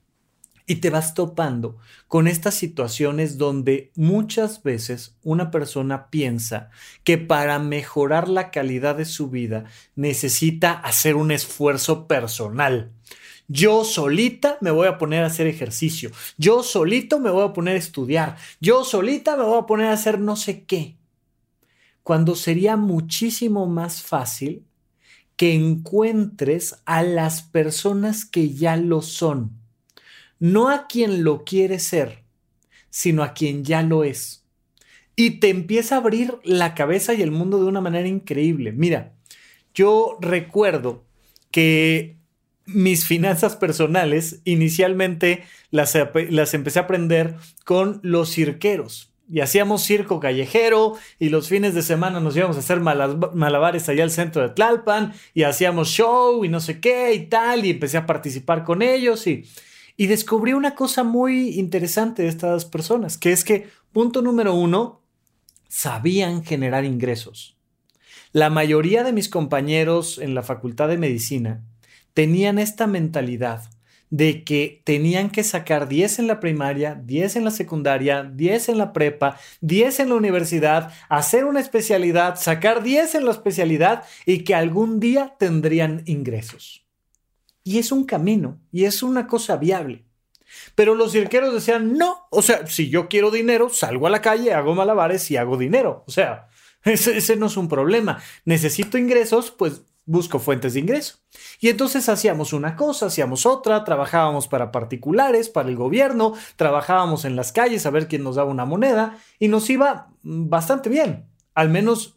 y 0.67 0.77
te 0.77 0.91
vas 0.91 1.15
topando 1.15 1.77
con 2.09 2.27
estas 2.27 2.55
situaciones 2.55 3.37
donde 3.37 3.93
muchas 3.97 4.63
veces 4.63 5.17
una 5.23 5.51
persona 5.51 6.09
piensa 6.09 6.71
que 7.03 7.19
para 7.19 7.59
mejorar 7.59 8.29
la 8.29 8.51
calidad 8.51 8.97
de 8.97 9.05
su 9.05 9.29
vida 9.29 9.65
necesita 9.95 10.73
hacer 10.73 11.17
un 11.17 11.31
esfuerzo 11.31 12.07
personal. 12.07 12.93
Yo 13.47 13.85
solita 13.85 14.57
me 14.63 14.71
voy 14.71 14.89
a 14.89 14.97
poner 14.97 15.23
a 15.23 15.27
hacer 15.27 15.47
ejercicio. 15.47 16.11
Yo 16.39 16.63
solito 16.63 17.21
me 17.21 17.31
voy 17.31 17.45
a 17.45 17.53
poner 17.53 17.77
a 17.77 17.79
estudiar. 17.79 18.37
Yo 18.59 18.85
solita 18.85 19.37
me 19.37 19.45
voy 19.45 19.59
a 19.59 19.67
poner 19.67 19.89
a 19.89 19.93
hacer 19.93 20.19
no 20.19 20.37
sé 20.37 20.65
qué. 20.65 20.97
Cuando 22.03 22.37
sería 22.37 22.77
muchísimo 22.77 23.67
más 23.67 24.03
fácil 24.03 24.65
que 25.37 25.53
encuentres 25.53 26.77
a 26.87 27.03
las 27.03 27.43
personas 27.43 28.25
que 28.25 28.55
ya 28.55 28.77
lo 28.77 29.03
son 29.03 29.64
no 30.45 30.69
a 30.69 30.87
quien 30.89 31.25
lo 31.25 31.43
quiere 31.43 31.79
ser, 31.79 32.23
sino 32.91 33.23
a 33.23 33.33
quien 33.33 33.65
ya 33.65 33.83
lo 33.83 34.05
es. 34.05 34.45
Y 35.17 35.41
te 35.41 35.49
empieza 35.49 35.95
a 35.95 35.99
abrir 36.01 36.35
la 36.45 36.75
cabeza 36.75 37.15
y 37.15 37.23
el 37.23 37.31
mundo 37.31 37.59
de 37.59 37.65
una 37.65 37.81
manera 37.81 38.09
increíble. 38.09 38.71
Mira, 38.71 39.15
yo 39.73 40.19
recuerdo 40.21 41.03
que 41.51 42.19
mis 42.67 43.07
finanzas 43.07 43.57
personales 43.57 44.43
inicialmente 44.45 45.45
las, 45.71 45.95
empecé 45.95 46.79
a 46.79 46.83
aprender 46.83 47.37
con 47.65 48.01
los 48.03 48.31
cirqueros. 48.31 49.15
Y 49.33 49.41
hacíamos 49.41 49.83
circo 49.83 50.21
callejero 50.21 50.99
y 51.19 51.31
los 51.31 51.49
fines 51.49 51.73
de 51.73 51.81
semana 51.81 52.21
nos 52.21 52.37
íbamos 52.37 52.57
a 52.57 52.61
hacer 52.61 52.81
malabares 52.81 53.89
allá 53.89 54.05
al 54.05 54.11
centro 54.11 54.43
de 54.43 54.51
Tlalpan 54.51 55.15
y 55.33 55.45
hacíamos 55.45 55.89
show 55.89 56.45
y 56.45 56.51
no 56.51 56.61
sé 56.61 56.81
qué 56.81 57.15
y 57.15 57.29
tal 57.29 57.65
y 57.65 57.71
empecé 57.71 57.97
a 57.97 58.05
participar 58.05 58.63
con 58.63 58.83
ellos 58.83 59.27
y 59.27 59.47
y 59.97 60.07
descubrí 60.07 60.53
una 60.53 60.75
cosa 60.75 61.05
muy 61.05 61.59
interesante 61.59 62.23
de 62.23 62.29
estas 62.29 62.65
personas, 62.65 63.19
que 63.19 63.33
es 63.33 63.45
que, 63.45 63.69
punto 63.93 64.23
número 64.23 64.55
uno, 64.55 65.03
sabían 65.69 66.45
generar 66.45 66.85
ingresos. 66.85 67.57
La 68.33 68.51
mayoría 68.51 69.05
de 69.05 69.13
mis 69.13 69.29
compañeros 69.29 70.19
en 70.19 70.35
la 70.35 70.43
Facultad 70.43 70.89
de 70.89 70.99
Medicina 70.99 71.63
tenían 72.15 72.59
esta 72.59 72.87
mentalidad 72.87 73.63
de 74.11 74.45
que 74.45 74.83
tenían 74.85 75.31
que 75.31 75.43
sacar 75.43 75.89
10 75.89 76.21
en 76.21 76.27
la 76.29 76.39
primaria, 76.39 76.95
10 76.95 77.37
en 77.37 77.45
la 77.45 77.51
secundaria, 77.51 78.23
10 78.23 78.69
en 78.69 78.79
la 78.79 78.93
prepa, 78.93 79.39
10 79.61 80.01
en 80.01 80.09
la 80.11 80.15
universidad, 80.15 80.93
hacer 81.09 81.45
una 81.45 81.59
especialidad, 81.59 82.37
sacar 82.37 82.83
10 82.83 83.17
en 83.17 83.25
la 83.25 83.33
especialidad 83.33 84.05
y 84.27 84.45
que 84.45 84.55
algún 84.55 85.01
día 85.01 85.35
tendrían 85.39 86.03
ingresos. 86.07 86.84
Y 87.65 87.79
es 87.79 87.91
un 87.91 88.05
camino 88.05 88.61
y 88.71 88.85
es 88.85 89.03
una 89.03 89.27
cosa 89.27 89.57
viable. 89.57 90.05
Pero 90.75 90.95
los 90.95 91.13
cirqueros 91.13 91.53
decían, 91.53 91.97
no, 91.97 92.27
o 92.31 92.43
sea, 92.43 92.67
si 92.67 92.89
yo 92.89 93.09
quiero 93.09 93.31
dinero, 93.31 93.71
salgo 93.71 94.07
a 94.07 94.11
la 94.11 94.21
calle, 94.21 94.53
hago 94.53 94.75
malabares 94.75 95.31
y 95.31 95.37
hago 95.37 95.57
dinero. 95.57 96.05
O 96.07 96.11
sea, 96.11 96.49
ese, 96.85 97.37
no 97.37 97.47
es 97.47 97.57
un 97.57 97.69
problema. 97.69 98.23
Necesito 98.45 98.99
ingresos, 98.99 99.51
pues 99.51 99.83
busco 100.07 100.39
fuentes 100.39 100.75
de 100.75 100.81
ingreso. 100.81 101.17
Y 101.61 101.71
entonces 101.71 102.09
hacíamos 102.11 102.53
una 102.53 102.77
cosa, 102.77 103.07
hacíamos 103.07 103.47
otra, 103.47 103.85
trabajábamos 103.85 104.49
para 104.49 104.71
particulares, 104.71 105.49
para 105.49 105.71
el 105.71 105.77
gobierno, 105.77 106.35
trabajábamos 106.57 107.25
en 107.25 107.37
las 107.37 107.53
calles 107.53 107.87
a 107.87 107.91
ver 107.91 108.07
quién 108.07 108.23
nos 108.23 108.37
daba 108.37 108.51
una 108.51 108.67
moneda 108.67 109.19
y 109.39 109.49
nos 109.49 109.71
iba 109.71 110.11
bastante 110.23 110.91
bien. 110.91 111.27
Al 111.55 111.71
menos 111.71 112.17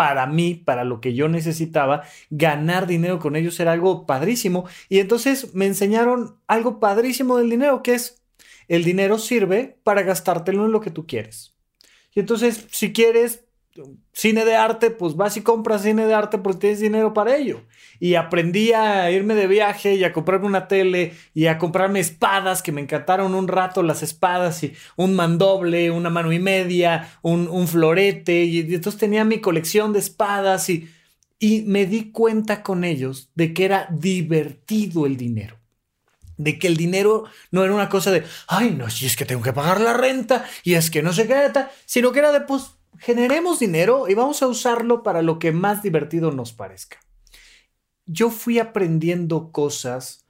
para 0.00 0.26
mí, 0.26 0.54
para 0.54 0.84
lo 0.84 0.98
que 1.02 1.12
yo 1.12 1.28
necesitaba, 1.28 2.04
ganar 2.30 2.86
dinero 2.86 3.18
con 3.18 3.36
ellos 3.36 3.60
era 3.60 3.72
algo 3.72 4.06
padrísimo. 4.06 4.64
Y 4.88 4.98
entonces 4.98 5.54
me 5.54 5.66
enseñaron 5.66 6.38
algo 6.46 6.80
padrísimo 6.80 7.36
del 7.36 7.50
dinero, 7.50 7.82
que 7.82 7.92
es 7.92 8.22
el 8.66 8.82
dinero 8.82 9.18
sirve 9.18 9.78
para 9.84 10.00
gastártelo 10.00 10.64
en 10.64 10.72
lo 10.72 10.80
que 10.80 10.90
tú 10.90 11.06
quieres. 11.06 11.54
Y 12.14 12.20
entonces, 12.20 12.66
si 12.70 12.94
quieres 12.94 13.44
cine 14.12 14.44
de 14.44 14.56
arte, 14.56 14.90
pues 14.90 15.16
vas 15.16 15.36
y 15.36 15.42
compras 15.42 15.82
cine 15.82 16.06
de 16.06 16.14
arte 16.14 16.38
porque 16.38 16.60
tienes 16.60 16.80
dinero 16.80 17.14
para 17.14 17.36
ello. 17.36 17.62
Y 17.98 18.14
aprendí 18.14 18.72
a 18.72 19.10
irme 19.10 19.34
de 19.34 19.46
viaje 19.46 19.94
y 19.94 20.04
a 20.04 20.12
comprarme 20.12 20.46
una 20.46 20.68
tele 20.68 21.14
y 21.34 21.46
a 21.46 21.58
comprarme 21.58 22.00
espadas 22.00 22.62
que 22.62 22.72
me 22.72 22.80
encantaron 22.80 23.34
un 23.34 23.48
rato 23.48 23.82
las 23.82 24.02
espadas 24.02 24.62
y 24.62 24.72
un 24.96 25.14
mandoble, 25.14 25.90
una 25.90 26.10
mano 26.10 26.32
y 26.32 26.38
media, 26.38 27.10
un, 27.22 27.68
florete. 27.68 28.44
Y, 28.44 28.60
entonces 28.74 28.98
tenía 28.98 29.24
mi 29.24 29.40
colección 29.40 29.92
de 29.92 29.98
espadas 29.98 30.70
y, 30.70 30.88
y 31.38 31.62
me 31.62 31.86
di 31.86 32.10
cuenta 32.10 32.62
con 32.62 32.84
ellos 32.84 33.30
de 33.34 33.52
que 33.52 33.64
era 33.64 33.88
divertido 33.90 35.06
el 35.06 35.16
dinero 35.16 35.60
de 36.40 36.58
que 36.58 36.68
el 36.68 36.76
dinero 36.76 37.24
no 37.50 37.64
era 37.64 37.74
una 37.74 37.90
cosa 37.90 38.10
de, 38.10 38.24
ay, 38.48 38.70
no, 38.70 38.88
si 38.88 39.04
es 39.04 39.14
que 39.14 39.26
tengo 39.26 39.42
que 39.42 39.52
pagar 39.52 39.78
la 39.80 39.92
renta 39.92 40.46
y 40.64 40.74
es 40.74 40.90
que 40.90 41.02
no 41.02 41.12
sé 41.12 41.26
qué, 41.26 41.50
sino 41.84 42.12
que 42.12 42.18
era 42.20 42.32
de, 42.32 42.40
pues, 42.40 42.79
generemos 43.00 43.58
dinero 43.58 44.08
y 44.08 44.14
vamos 44.14 44.42
a 44.42 44.46
usarlo 44.46 45.02
para 45.02 45.22
lo 45.22 45.38
que 45.38 45.52
más 45.52 45.82
divertido 45.82 46.32
nos 46.32 46.52
parezca. 46.52 47.00
Yo 48.04 48.28
fui 48.30 48.58
aprendiendo 48.58 49.52
cosas 49.52 50.28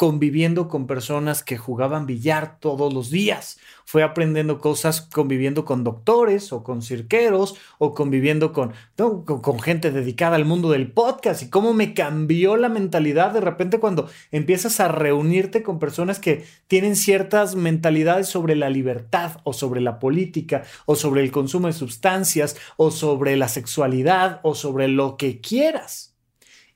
conviviendo 0.00 0.66
con 0.66 0.86
personas 0.86 1.44
que 1.44 1.58
jugaban 1.58 2.06
billar 2.06 2.58
todos 2.58 2.90
los 2.90 3.10
días. 3.10 3.58
Fue 3.84 4.02
aprendiendo 4.02 4.58
cosas 4.58 5.02
conviviendo 5.02 5.66
con 5.66 5.84
doctores 5.84 6.54
o 6.54 6.64
con 6.64 6.80
cirqueros 6.80 7.56
o 7.76 7.92
conviviendo 7.92 8.54
con, 8.54 8.72
con, 8.96 9.60
gente 9.60 9.90
dedicada 9.90 10.36
al 10.36 10.46
mundo 10.46 10.70
del 10.70 10.90
podcast 10.90 11.42
y 11.42 11.50
cómo 11.50 11.74
me 11.74 11.92
cambió 11.92 12.56
la 12.56 12.70
mentalidad 12.70 13.32
de 13.32 13.42
repente 13.42 13.78
cuando 13.78 14.08
empiezas 14.32 14.80
a 14.80 14.88
reunirte 14.88 15.62
con 15.62 15.78
personas 15.78 16.18
que 16.18 16.46
tienen 16.66 16.96
ciertas 16.96 17.54
mentalidades 17.54 18.26
sobre 18.26 18.56
la 18.56 18.70
libertad 18.70 19.42
o 19.44 19.52
sobre 19.52 19.82
la 19.82 19.98
política 19.98 20.62
o 20.86 20.96
sobre 20.96 21.20
el 21.20 21.30
consumo 21.30 21.66
de 21.66 21.74
sustancias 21.74 22.56
o 22.78 22.90
sobre 22.90 23.36
la 23.36 23.48
sexualidad 23.48 24.40
o 24.44 24.54
sobre 24.54 24.88
lo 24.88 25.18
que 25.18 25.42
quieras 25.42 26.09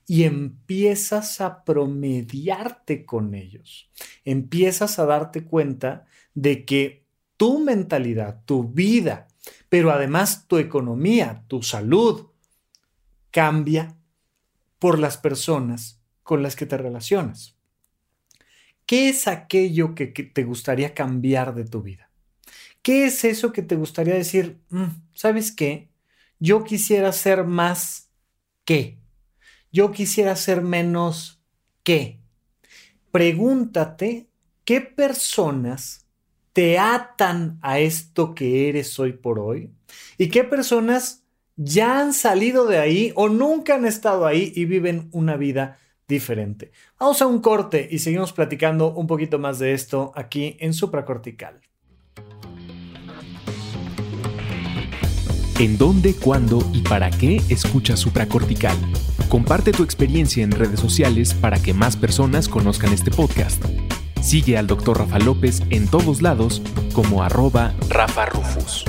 y 0.06 0.24
empiezas 0.24 1.40
a 1.40 1.64
promediarte 1.64 3.04
con 3.04 3.34
ellos. 3.34 3.90
Empiezas 4.24 4.98
a 4.98 5.06
darte 5.06 5.44
cuenta 5.44 6.06
de 6.34 6.64
que 6.64 7.04
tu 7.36 7.60
mentalidad, 7.60 8.42
tu 8.44 8.64
vida, 8.64 9.28
pero 9.68 9.90
además 9.90 10.46
tu 10.46 10.58
economía, 10.58 11.44
tu 11.48 11.62
salud, 11.62 12.26
cambia 13.30 13.96
por 14.78 14.98
las 14.98 15.16
personas 15.16 16.00
con 16.22 16.42
las 16.42 16.56
que 16.56 16.66
te 16.66 16.76
relacionas. 16.76 17.54
¿qué 18.86 19.08
es 19.08 19.28
aquello 19.28 19.94
que, 19.94 20.06
te 20.06 20.44
gustaría 20.44 20.94
cambiar 20.94 21.54
de 21.54 21.64
tu 21.64 21.82
vida? 21.82 22.10
¿Qué 22.82 23.06
es 23.06 23.24
eso 23.24 23.52
que 23.52 23.62
te 23.62 23.76
gustaría 23.76 24.14
decir, 24.14 24.58
mm, 24.70 24.84
¿sabes 25.14 25.52
qué? 25.52 25.88
Yo 26.38 26.64
quisiera 26.64 27.12
ser 27.12 27.44
más 27.44 28.10
que. 28.64 28.98
Yo 29.74 29.90
quisiera 29.90 30.36
ser 30.36 30.62
menos 30.62 31.42
que. 31.82 32.20
Pregúntate 33.10 34.28
qué 34.64 34.80
personas 34.80 36.06
te 36.52 36.78
atan 36.78 37.58
a 37.60 37.80
esto 37.80 38.36
que 38.36 38.68
eres 38.68 38.96
hoy 39.00 39.14
por 39.14 39.40
hoy 39.40 39.72
y 40.16 40.28
qué 40.28 40.44
personas 40.44 41.24
ya 41.56 41.98
han 41.98 42.12
salido 42.12 42.66
de 42.66 42.78
ahí 42.78 43.12
o 43.16 43.28
nunca 43.28 43.74
han 43.74 43.84
estado 43.84 44.26
ahí 44.26 44.52
y 44.54 44.64
viven 44.64 45.08
una 45.10 45.36
vida 45.36 45.80
diferente. 46.06 46.70
Vamos 47.00 47.20
a 47.20 47.26
un 47.26 47.40
corte 47.40 47.88
y 47.90 47.98
seguimos 47.98 48.32
platicando 48.32 48.94
un 48.94 49.08
poquito 49.08 49.40
más 49.40 49.58
de 49.58 49.72
esto 49.72 50.12
aquí 50.14 50.56
en 50.60 50.72
supracortical. 50.72 51.60
¿En 55.60 55.78
dónde, 55.78 56.14
cuándo 56.14 56.68
y 56.72 56.80
para 56.80 57.10
qué 57.10 57.40
escuchas 57.48 58.00
supracortical? 58.00 58.76
Comparte 59.28 59.70
tu 59.70 59.84
experiencia 59.84 60.42
en 60.42 60.50
redes 60.50 60.80
sociales 60.80 61.32
para 61.32 61.62
que 61.62 61.72
más 61.72 61.96
personas 61.96 62.48
conozcan 62.48 62.92
este 62.92 63.12
podcast. 63.12 63.64
Sigue 64.20 64.58
al 64.58 64.66
Dr. 64.66 64.98
Rafa 64.98 65.20
López 65.20 65.62
en 65.70 65.86
todos 65.86 66.22
lados 66.22 66.60
como 66.92 67.22
arroba 67.22 67.72
Rafa 67.88 68.26
Rufus. 68.26 68.84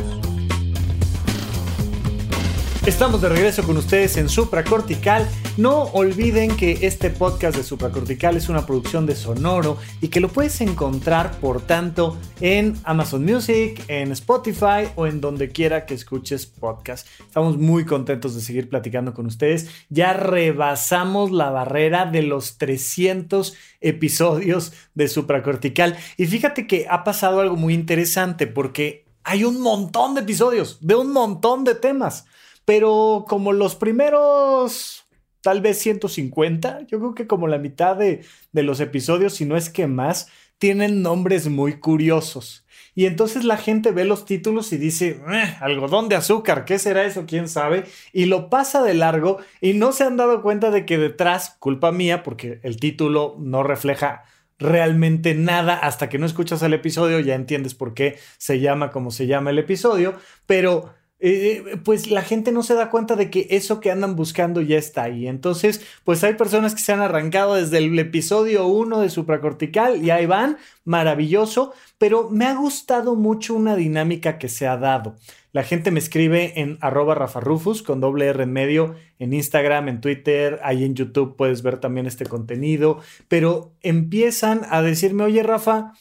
Estamos 2.85 3.19
de 3.19 3.29
regreso 3.29 3.63
con 3.63 3.77
ustedes 3.77 4.15
en 4.17 4.29
Supracortical. 4.29 5.27
No 5.57 5.85
olviden 5.85 6.55
que 6.55 6.85
este 6.85 7.09
podcast 7.09 7.57
de 7.57 7.63
Supracortical 7.63 8.37
es 8.37 8.47
una 8.47 8.67
producción 8.67 9.07
de 9.07 9.15
Sonoro 9.15 9.79
y 10.01 10.09
que 10.09 10.19
lo 10.19 10.29
puedes 10.29 10.61
encontrar, 10.61 11.39
por 11.39 11.61
tanto, 11.61 12.15
en 12.41 12.75
Amazon 12.83 13.25
Music, 13.25 13.83
en 13.87 14.11
Spotify 14.11 14.87
o 14.95 15.07
en 15.07 15.19
donde 15.19 15.49
quiera 15.49 15.87
que 15.87 15.95
escuches 15.95 16.45
podcast. 16.45 17.07
Estamos 17.21 17.57
muy 17.57 17.85
contentos 17.85 18.35
de 18.35 18.41
seguir 18.41 18.69
platicando 18.69 19.15
con 19.15 19.25
ustedes. 19.25 19.67
Ya 19.89 20.13
rebasamos 20.13 21.31
la 21.31 21.49
barrera 21.49 22.05
de 22.05 22.21
los 22.21 22.59
300 22.59 23.55
episodios 23.81 24.73
de 24.93 25.07
Supracortical. 25.07 25.97
Y 26.17 26.27
fíjate 26.27 26.67
que 26.67 26.85
ha 26.87 27.03
pasado 27.03 27.39
algo 27.39 27.55
muy 27.55 27.73
interesante 27.73 28.45
porque 28.45 29.05
hay 29.23 29.43
un 29.43 29.59
montón 29.59 30.13
de 30.13 30.21
episodios 30.21 30.77
de 30.81 30.93
un 30.93 31.11
montón 31.11 31.63
de 31.63 31.73
temas. 31.73 32.25
Pero 32.65 33.25
como 33.27 33.53
los 33.53 33.75
primeros, 33.75 35.05
tal 35.41 35.61
vez 35.61 35.77
150, 35.79 36.87
yo 36.87 36.99
creo 36.99 37.15
que 37.15 37.27
como 37.27 37.47
la 37.47 37.59
mitad 37.59 37.95
de, 37.95 38.25
los 38.51 38.79
episodios, 38.79 39.35
si 39.35 39.45
no 39.45 39.55
es 39.55 39.69
que 39.69 39.87
más, 39.87 40.27
tienen 40.57 41.01
nombres 41.01 41.47
muy 41.47 41.79
curiosos. 41.79 42.65
Y 42.95 43.05
entonces 43.05 43.43
la 43.43 43.57
gente 43.57 43.91
ve 43.91 44.05
los 44.05 44.25
títulos 44.25 44.71
y 44.73 44.77
dice, 44.77 45.21
eh, 45.31 45.55
algodón 45.59 46.09
de 46.09 46.15
azúcar, 46.15 46.65
¿qué 46.65 46.79
será 46.79 47.03
eso? 47.03 47.25
¿Quién 47.27 47.47
sabe? 47.49 47.83
Y 48.13 48.25
lo 48.25 48.49
pasa 48.49 48.81
de 48.81 48.93
largo 48.93 49.37
y 49.61 49.73
no 49.73 49.91
se 49.91 50.05
han 50.05 50.17
dado 50.17 50.41
cuenta 50.41 50.71
de 50.71 50.85
que 50.85 50.97
detrás, 50.97 51.57
culpa 51.59 51.91
mía, 51.91 52.23
porque 52.23 52.59
el 52.63 52.77
título 52.79 53.35
no 53.37 53.63
refleja 53.63 54.23
realmente 54.57 55.35
nada 55.35 55.75
hasta 55.75 56.09
que 56.09 56.17
no 56.17 56.25
escuchas 56.25 56.61
el 56.63 56.73
episodio, 56.73 57.19
ya 57.19 57.35
entiendes 57.35 57.75
por 57.75 57.93
qué 57.93 58.17
se 58.37 58.59
llama 58.59 58.89
como 58.89 59.11
se 59.11 59.27
llama 59.27 59.49
el 59.49 59.59
episodio, 59.59 60.15
pero 60.45 60.94
eh, 61.19 61.63
eh, 61.65 61.77
pues 61.77 62.11
la 62.11 62.21
gente 62.21 62.51
no 62.51 62.61
se 62.61 62.73
da 62.73 62.89
cuenta 62.89 63.15
de 63.15 63.29
que 63.29 63.47
eso 63.51 63.79
que 63.79 63.89
andan 63.89 64.15
buscando 64.15 64.61
ya 64.61 64.77
está 64.77 65.03
ahí. 65.03 65.27
Entonces, 65.27 65.81
pues 66.03 66.23
hay 66.23 66.33
personas 66.33 66.75
que 66.75 66.81
se 66.81 66.91
han 66.91 67.01
arrancado 67.01 67.55
desde 67.55 67.77
el 67.77 67.97
episodio 67.97 68.67
1 68.67 68.99
de 68.99 69.09
supracortical 69.09 70.03
y 70.03 70.09
ahí 70.09 70.25
van, 70.25 70.57
maravilloso, 70.83 71.73
pero 71.97 72.29
me 72.29 72.45
ha 72.45 72.55
gustado 72.55 73.15
mucho 73.15 73.55
una 73.55 73.75
dinámica 73.75 74.37
que 74.37 74.49
se 74.49 74.67
ha 74.67 74.77
dado. 74.77 75.15
La 75.53 75.63
gente 75.63 75.89
me 75.89 75.99
escribe 75.99 76.59
en 76.59 76.77
arroba 76.81 77.15
rafarufus 77.15 77.81
con 77.81 78.01
doble 78.01 78.25
R 78.25 78.43
en 78.43 78.51
medio, 78.51 78.95
en 79.17 79.31
Instagram, 79.31 79.87
en 79.87 80.01
Twitter, 80.01 80.59
ahí 80.63 80.83
en 80.83 80.95
YouTube 80.95 81.37
puedes 81.37 81.61
ver 81.61 81.77
también 81.77 82.07
este 82.07 82.25
contenido, 82.25 82.99
pero 83.29 83.73
empiezan 83.81 84.63
a 84.69 84.81
decirme, 84.81 85.23
oye 85.23 85.43
Rafa, 85.43 85.93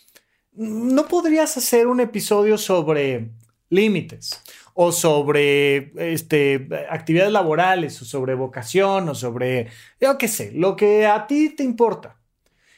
¿no 0.54 1.06
podrías 1.06 1.56
hacer 1.56 1.86
un 1.86 2.00
episodio 2.00 2.58
sobre 2.58 3.30
límites? 3.70 4.42
O 4.74 4.92
sobre 4.92 5.92
este, 6.12 6.68
actividades 6.90 7.32
laborales, 7.32 8.02
o 8.02 8.04
sobre 8.04 8.34
vocación, 8.34 9.08
o 9.08 9.14
sobre, 9.14 9.68
yo 10.00 10.18
qué 10.18 10.28
sé, 10.28 10.52
lo 10.52 10.76
que 10.76 11.06
a 11.06 11.26
ti 11.26 11.50
te 11.50 11.62
importa. 11.62 12.18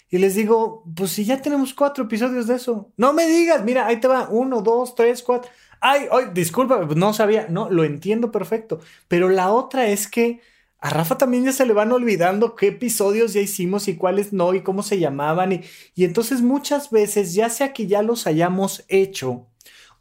Y 0.08 0.18
les 0.18 0.34
digo, 0.36 0.84
pues 0.94 1.10
si 1.10 1.24
ya 1.24 1.42
tenemos 1.42 1.74
cuatro 1.74 2.04
episodios 2.04 2.46
de 2.46 2.56
eso, 2.56 2.92
no 2.96 3.12
me 3.12 3.26
digas, 3.26 3.64
mira, 3.64 3.86
ahí 3.86 3.98
te 3.98 4.06
va, 4.06 4.28
uno, 4.30 4.62
dos, 4.62 4.94
tres, 4.94 5.22
cuatro. 5.22 5.50
Ay, 5.80 6.06
ay, 6.12 6.26
disculpa, 6.32 6.86
no 6.94 7.12
sabía, 7.12 7.48
no, 7.48 7.70
lo 7.70 7.82
entiendo 7.82 8.30
perfecto. 8.30 8.78
Pero 9.08 9.28
la 9.28 9.50
otra 9.50 9.88
es 9.88 10.06
que 10.06 10.40
a 10.78 10.90
Rafa 10.90 11.18
también 11.18 11.44
ya 11.44 11.52
se 11.52 11.66
le 11.66 11.72
van 11.72 11.90
olvidando 11.92 12.54
qué 12.54 12.68
episodios 12.68 13.32
ya 13.32 13.40
hicimos 13.40 13.88
y 13.88 13.96
cuáles 13.96 14.32
no 14.32 14.54
y 14.54 14.62
cómo 14.62 14.82
se 14.82 14.98
llamaban. 14.98 15.52
Y, 15.52 15.62
y 15.94 16.04
entonces 16.04 16.42
muchas 16.42 16.90
veces, 16.90 17.34
ya 17.34 17.48
sea 17.48 17.72
que 17.72 17.86
ya 17.86 18.02
los 18.02 18.26
hayamos 18.26 18.84
hecho, 18.88 19.48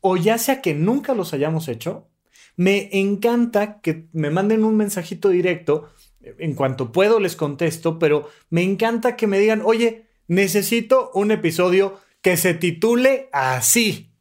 o 0.08 0.18
ya 0.18 0.38
sea 0.38 0.62
que 0.62 0.76
nunca 0.76 1.16
los 1.16 1.34
hayamos 1.34 1.68
hecho, 1.68 2.12
me 2.56 2.90
encanta 2.92 3.82
que 3.82 4.08
me 4.14 4.30
manden 4.30 4.64
un 4.64 4.78
mensajito 4.78 5.30
directo. 5.30 5.90
En 6.22 6.54
cuanto 6.54 6.92
puedo 6.92 7.20
les 7.20 7.36
contesto, 7.36 7.98
pero 7.98 8.30
me 8.52 8.62
encanta 8.62 9.16
que 9.16 9.26
me 9.26 9.40
digan, 9.40 9.64
oye, 9.66 10.06
necesito 10.28 11.10
un 11.16 11.32
episodio 11.32 12.00
que 12.22 12.38
se 12.38 12.54
titule 12.54 13.30
así. 13.32 14.14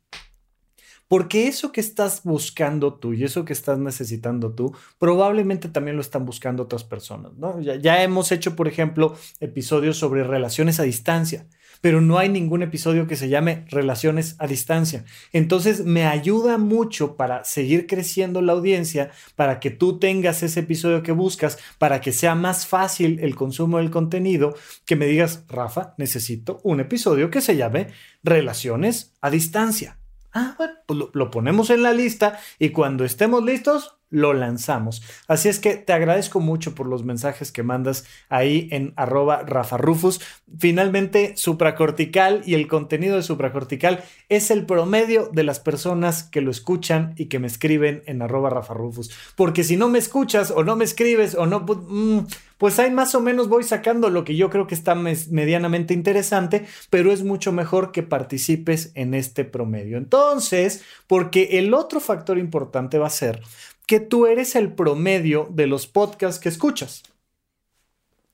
Porque 1.07 1.49
eso 1.49 1.71
que 1.71 1.83
estás 1.83 2.23
buscando 2.25 2.95
tú 2.95 3.13
y 3.13 3.23
eso 3.23 3.45
que 3.45 3.53
estás 3.53 3.79
necesitando 3.79 4.55
tú, 4.55 4.75
probablemente 4.99 5.69
también 5.69 5.97
lo 5.97 6.01
están 6.03 6.25
buscando 6.25 6.63
otras 6.63 6.83
personas. 6.83 7.33
Ya, 7.61 7.77
ya 7.77 8.03
hemos 8.03 8.33
hecho, 8.33 8.57
por 8.57 8.69
ejemplo, 8.69 9.19
episodios 9.39 9.99
sobre 9.99 10.25
relaciones 10.25 10.81
a 10.81 10.85
distancia 10.85 11.47
pero 11.85 12.01
no 12.01 12.17
hay 12.17 12.31
ningún 12.31 12.63
episodio 12.63 13.07
que 13.07 13.15
se 13.15 13.29
llame 13.29 13.67
Relaciones 13.69 14.37
a 14.39 14.47
Distancia. 14.47 15.05
Entonces 15.35 15.85
me 15.85 16.07
ayuda 16.07 16.57
mucho 16.57 17.15
para 17.15 17.45
seguir 17.45 17.87
creciendo 17.87 18.41
la 18.41 18.55
audiencia, 18.55 19.11
para 19.37 19.61
que 19.61 19.69
tú 19.69 19.99
tengas 19.99 20.43
ese 20.43 20.61
episodio 20.61 21.03
que 21.03 21.13
buscas, 21.13 21.59
para 21.77 22.01
que 22.01 22.13
sea 22.13 22.35
más 22.35 22.67
fácil 22.67 23.19
el 23.21 23.35
consumo 23.35 23.77
del 23.77 23.91
contenido, 23.91 24.57
que 24.87 24.97
me 24.97 25.05
digas, 25.05 25.45
Rafa, 25.47 25.93
necesito 25.99 26.59
un 26.63 26.81
episodio 26.81 27.29
que 27.29 27.43
se 27.43 27.55
llame 27.55 27.89
Relaciones 28.23 29.13
a 29.21 29.29
Distancia. 29.29 29.99
Ah, 30.33 30.55
bueno, 30.57 30.73
pues 30.87 30.99
lo, 31.13 31.31
ponemos 31.31 31.69
en 31.69 31.83
la 31.83 31.93
lista 31.93 32.41
y 32.59 32.71
cuando 32.71 33.05
estemos 33.05 33.45
listos, 33.45 33.99
lo 34.15 34.33
lanzamos. 34.33 35.03
Así 35.27 35.49
es 35.49 35.59
que 35.59 35.75
te 35.75 35.93
agradezco 35.93 36.39
mucho 36.39 36.77
por 36.77 36.87
los 36.87 37.05
mensajes 37.05 37.51
que 37.51 37.65
mandas 37.65 38.05
ahí 38.29 38.69
en 38.71 38.93
arroba 38.95 39.43
rafarufus. 39.43 40.21
Finalmente, 40.57 41.33
supracortical 41.37 42.43
y 42.47 42.55
el 42.55 42.69
contenido 42.69 43.17
de 43.17 43.25
supracortical 43.25 44.05
es 44.29 44.53
el 44.53 44.67
promedio 44.67 45.31
de 45.33 45.43
las 45.43 45.59
personas 45.59 46.23
que 46.23 46.43
lo 46.43 46.53
escuchan 46.53 47.15
y 47.17 47.27
que 47.27 47.41
me 47.41 47.49
escriben 47.49 48.05
en 48.07 48.23
arroba 48.23 48.51
rafarufus. 48.51 49.11
Porque 49.35 49.65
si 49.65 49.77
no 49.77 49.89
me 49.89 49.99
escuchas 49.99 50.53
o 50.53 50.63
no 50.63 50.77
me 50.77 50.85
escribes 50.85 51.35
o 51.35 51.47
no... 51.47 51.61
Mm, 51.61 52.27
pues 52.59 52.79
ahí 52.79 52.91
más 52.91 53.15
o 53.15 53.21
menos 53.21 53.49
voy 53.49 53.65
sacando 53.65 54.11
lo 54.11 54.25
que 54.25 54.37
yo 54.37 54.49
creo 54.49 54.67
que 54.67 54.75
está 54.75 54.95
medianamente 54.95 55.93
interesante, 55.93 56.67
pero 56.89 57.13
es 57.13 57.25
mucho 57.25 57.53
mejor 57.53 57.93
que 57.93 58.03
participes 58.03 58.93
en 58.95 59.13
este 59.13 59.45
promedio. 59.45 59.99
Entonces, 59.99 60.83
porque 61.07 61.59
el 61.59 61.75
otro 61.75 62.01
factor 62.01 62.39
importante 62.39 62.97
va 62.97 63.09
a 63.09 63.11
ser 63.11 63.43
que 63.87 64.01
tú 64.01 64.27
eres 64.27 64.57
el 64.57 64.73
promedio 64.73 65.49
de 65.51 65.67
los 65.67 65.87
podcasts 65.87 66.41
que 66.41 66.49
escuchas. 66.49 67.03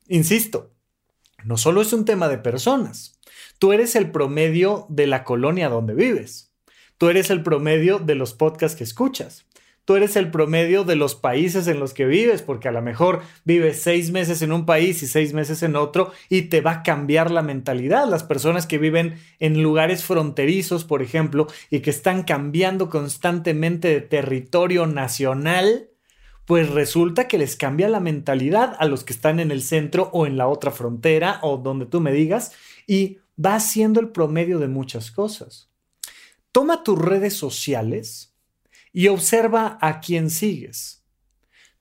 Insisto, 0.09 0.71
no 1.45 1.57
solo 1.57 1.83
es 1.83 1.93
un 1.93 2.05
tema 2.05 2.29
de 2.29 2.39
personas, 2.39 3.19
tú 3.59 3.73
eres 3.73 3.97
el 3.97 4.11
promedio 4.11 4.87
de 4.89 5.07
la 5.07 5.25
colonia 5.25 5.69
donde 5.69 5.95
vives, 5.95 6.53
tú 6.99 7.09
eres 7.09 7.31
el 7.31 7.43
promedio 7.43 7.99
de 7.99 8.15
los 8.15 8.33
podcasts 8.35 8.77
que 8.77 8.85
escuchas 8.85 9.47
tú 9.91 9.97
eres 9.97 10.15
el 10.15 10.31
promedio 10.31 10.85
de 10.85 10.95
los 10.95 11.17
países 11.17 11.67
en 11.67 11.81
los 11.81 11.95
que 11.95 12.07
vives, 12.07 12.43
porque 12.43 12.69
a 12.69 12.71
lo 12.71 12.81
mejor 12.81 13.23
vives 13.45 13.83
seis 13.83 14.13
meses 14.13 14.41
en 14.41 14.53
un 14.53 14.65
país 14.65 15.03
y 15.03 15.09
seis 15.09 15.35
meses 15.35 15.65
en 15.65 15.75
otro 15.75 16.13
y 16.29 16.43
te 16.43 16.61
va 16.61 16.71
a 16.71 16.83
cambiar 16.85 17.33
la 17.33 17.43
mentalidad. 17.43 18.09
Las 18.09 18.23
personas 18.23 18.69
que 18.69 18.79
viven 18.79 19.19
en 19.41 19.65
lugares 19.65 20.05
fronterizos, 20.05 20.85
por 20.85 21.03
ejemplo, 21.03 21.49
y 21.71 21.81
que 21.81 21.91
están 21.91 22.23
cambiando 22.23 22.89
constantemente 22.89 23.89
de 23.89 24.01
territorio 24.01 24.87
nacional, 24.87 25.89
pues 26.45 26.71
resulta 26.71 27.27
que 27.27 27.39
les 27.39 27.57
cambia 27.57 27.89
la 27.89 27.99
mentalidad 27.99 28.77
a 28.79 28.87
los 28.87 29.03
que 29.03 29.13
están 29.13 29.41
en 29.41 29.51
el 29.51 29.61
centro 29.61 30.09
o 30.13 30.25
en 30.25 30.37
la 30.37 30.47
otra 30.47 30.71
frontera 30.71 31.41
o 31.43 31.57
donde 31.57 31.87
tú 31.87 32.01
me 32.01 32.13
digas 32.13 32.53
y 32.87 33.19
va 33.45 33.59
siendo 33.59 33.99
el 33.99 34.11
promedio 34.11 34.61
de 34.61 34.69
muchas 34.69 35.11
cosas. 35.11 35.69
Toma 36.53 36.85
tus 36.85 36.97
redes 36.97 37.35
sociales 37.35 38.30
y 38.93 39.09
observa 39.09 39.79
a 39.81 40.01
quién 40.01 40.31
sigues. 40.31 40.99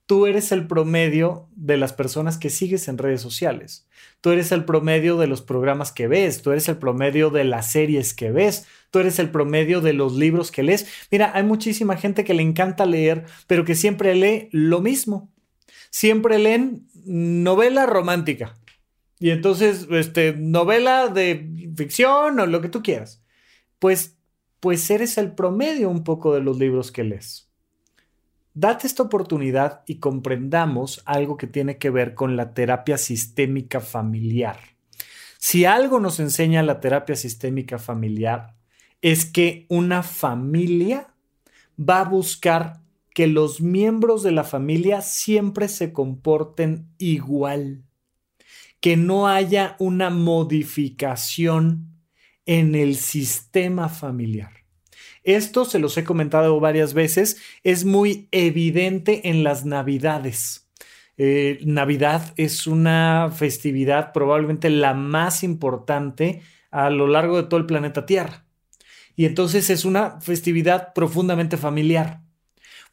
tú 0.05 0.25
eres 0.25 0.51
el 0.51 0.65
promedio 0.65 1.49
de 1.55 1.77
las 1.77 1.93
personas 1.93 2.39
que 2.39 2.49
sigues 2.49 2.87
en 2.87 2.97
redes 2.97 3.21
sociales. 3.21 3.87
Tú 4.21 4.31
eres 4.31 4.51
el 4.51 4.65
promedio 4.65 5.17
de 5.17 5.27
los 5.27 5.43
programas 5.43 5.91
que 5.91 6.07
ves, 6.07 6.41
tú 6.41 6.49
eres 6.49 6.67
el 6.67 6.77
promedio 6.77 7.29
de 7.29 7.43
las 7.43 7.71
series 7.71 8.15
que 8.15 8.31
ves, 8.31 8.65
tú 8.89 8.97
eres 8.97 9.19
el 9.19 9.29
promedio 9.29 9.81
de 9.81 9.93
los 9.93 10.15
libros 10.15 10.51
que 10.51 10.63
lees. 10.63 10.87
Mira, 11.11 11.31
hay 11.35 11.43
muchísima 11.43 11.95
gente 11.95 12.23
que 12.23 12.33
le 12.33 12.41
encanta 12.41 12.87
leer, 12.87 13.25
pero 13.45 13.65
que 13.65 13.75
siempre 13.75 14.15
lee 14.15 14.49
lo 14.51 14.81
mismo. 14.81 15.31
Siempre 15.91 16.39
leen 16.39 16.87
novela 17.05 17.85
romántica. 17.85 18.57
Y 19.19 19.31
entonces, 19.31 19.87
este, 19.91 20.33
novela 20.33 21.09
de 21.09 21.71
ficción 21.75 22.39
o 22.39 22.45
lo 22.45 22.61
que 22.61 22.69
tú 22.69 22.81
quieras. 22.81 23.21
Pues, 23.77 24.17
pues 24.59 24.89
eres 24.89 25.17
el 25.17 25.33
promedio 25.33 25.89
un 25.89 26.03
poco 26.03 26.33
de 26.33 26.41
los 26.41 26.57
libros 26.57 26.91
que 26.91 27.03
lees. 27.03 27.49
Date 28.53 28.87
esta 28.87 29.03
oportunidad 29.03 29.83
y 29.85 29.99
comprendamos 29.99 31.01
algo 31.05 31.37
que 31.37 31.47
tiene 31.47 31.77
que 31.77 31.89
ver 31.89 32.13
con 32.15 32.35
la 32.35 32.53
terapia 32.53 32.97
sistémica 32.97 33.79
familiar. 33.79 34.59
Si 35.37 35.63
algo 35.63 35.99
nos 35.99 36.19
enseña 36.19 36.63
la 36.63 36.81
terapia 36.81 37.15
sistémica 37.15 37.79
familiar 37.79 38.55
es 39.01 39.25
que 39.25 39.65
una 39.69 40.03
familia 40.03 41.13
va 41.79 42.01
a 42.01 42.09
buscar 42.09 42.81
que 43.13 43.27
los 43.27 43.61
miembros 43.61 44.23
de 44.23 44.31
la 44.31 44.43
familia 44.43 45.01
siempre 45.01 45.67
se 45.67 45.93
comporten 45.93 46.89
igual, 46.97 47.83
que 48.81 48.97
no 48.97 49.27
haya 49.27 49.75
una 49.79 50.09
modificación 50.09 51.98
en 52.49 52.73
el 52.73 52.95
sistema 52.95 53.89
familiar. 53.89 54.49
Esto 55.23 55.65
se 55.65 55.77
los 55.77 55.95
he 55.99 56.03
comentado 56.03 56.59
varias 56.59 56.95
veces, 56.95 57.39
es 57.63 57.85
muy 57.85 58.27
evidente 58.31 59.29
en 59.29 59.43
las 59.43 59.65
navidades. 59.65 60.67
Eh, 61.15 61.59
Navidad 61.63 62.33
es 62.37 62.65
una 62.65 63.29
festividad 63.31 64.13
probablemente 64.13 64.71
la 64.71 64.95
más 64.95 65.43
importante 65.43 66.41
a 66.71 66.89
lo 66.89 67.05
largo 67.05 67.37
de 67.37 67.43
todo 67.43 67.59
el 67.59 67.67
planeta 67.67 68.07
Tierra. 68.07 68.45
Y 69.15 69.25
entonces 69.25 69.69
es 69.69 69.85
una 69.85 70.19
festividad 70.19 70.93
profundamente 70.93 71.55
familiar. 71.55 72.21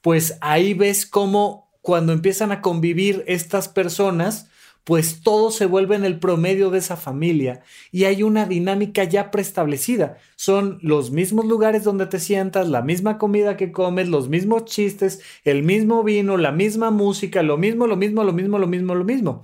Pues 0.03 0.37
ahí 0.42 0.75
ves 0.75 1.07
cómo 1.07 1.73
cuando 1.81 2.12
empiezan 2.12 2.53
a 2.53 2.61
convivir 2.61 3.25
estas 3.27 3.69
personas, 3.69 4.51
pues 4.87 5.20
todo 5.20 5.51
se 5.51 5.66
vuelve 5.66 5.96
en 5.96 6.05
el 6.05 6.20
promedio 6.20 6.70
de 6.70 6.79
esa 6.79 6.96
familia 6.96 7.61
y 7.90 8.05
hay 8.05 8.22
una 8.22 8.46
dinámica 8.46 9.03
ya 9.03 9.33
preestablecida. 9.33 10.18
Son 10.37 10.79
los 10.81 11.11
mismos 11.11 11.44
lugares 11.46 11.83
donde 11.83 12.07
te 12.07 12.20
sientas, 12.20 12.68
la 12.68 12.83
misma 12.83 13.18
comida 13.18 13.57
que 13.57 13.72
comes, 13.72 14.09
los 14.09 14.29
mismos 14.29 14.64
chistes, 14.66 15.22
el 15.42 15.64
mismo 15.64 16.05
vino, 16.05 16.37
la 16.37 16.53
misma 16.53 16.92
música, 16.92 17.42
lo 17.42 17.59
mismo, 17.59 17.88
lo 17.88 17.96
mismo, 17.96 18.22
lo 18.22 18.33
mismo, 18.33 18.61
lo 18.61 18.68
mismo, 18.68 18.94
lo 18.94 19.05
mismo. 19.05 19.42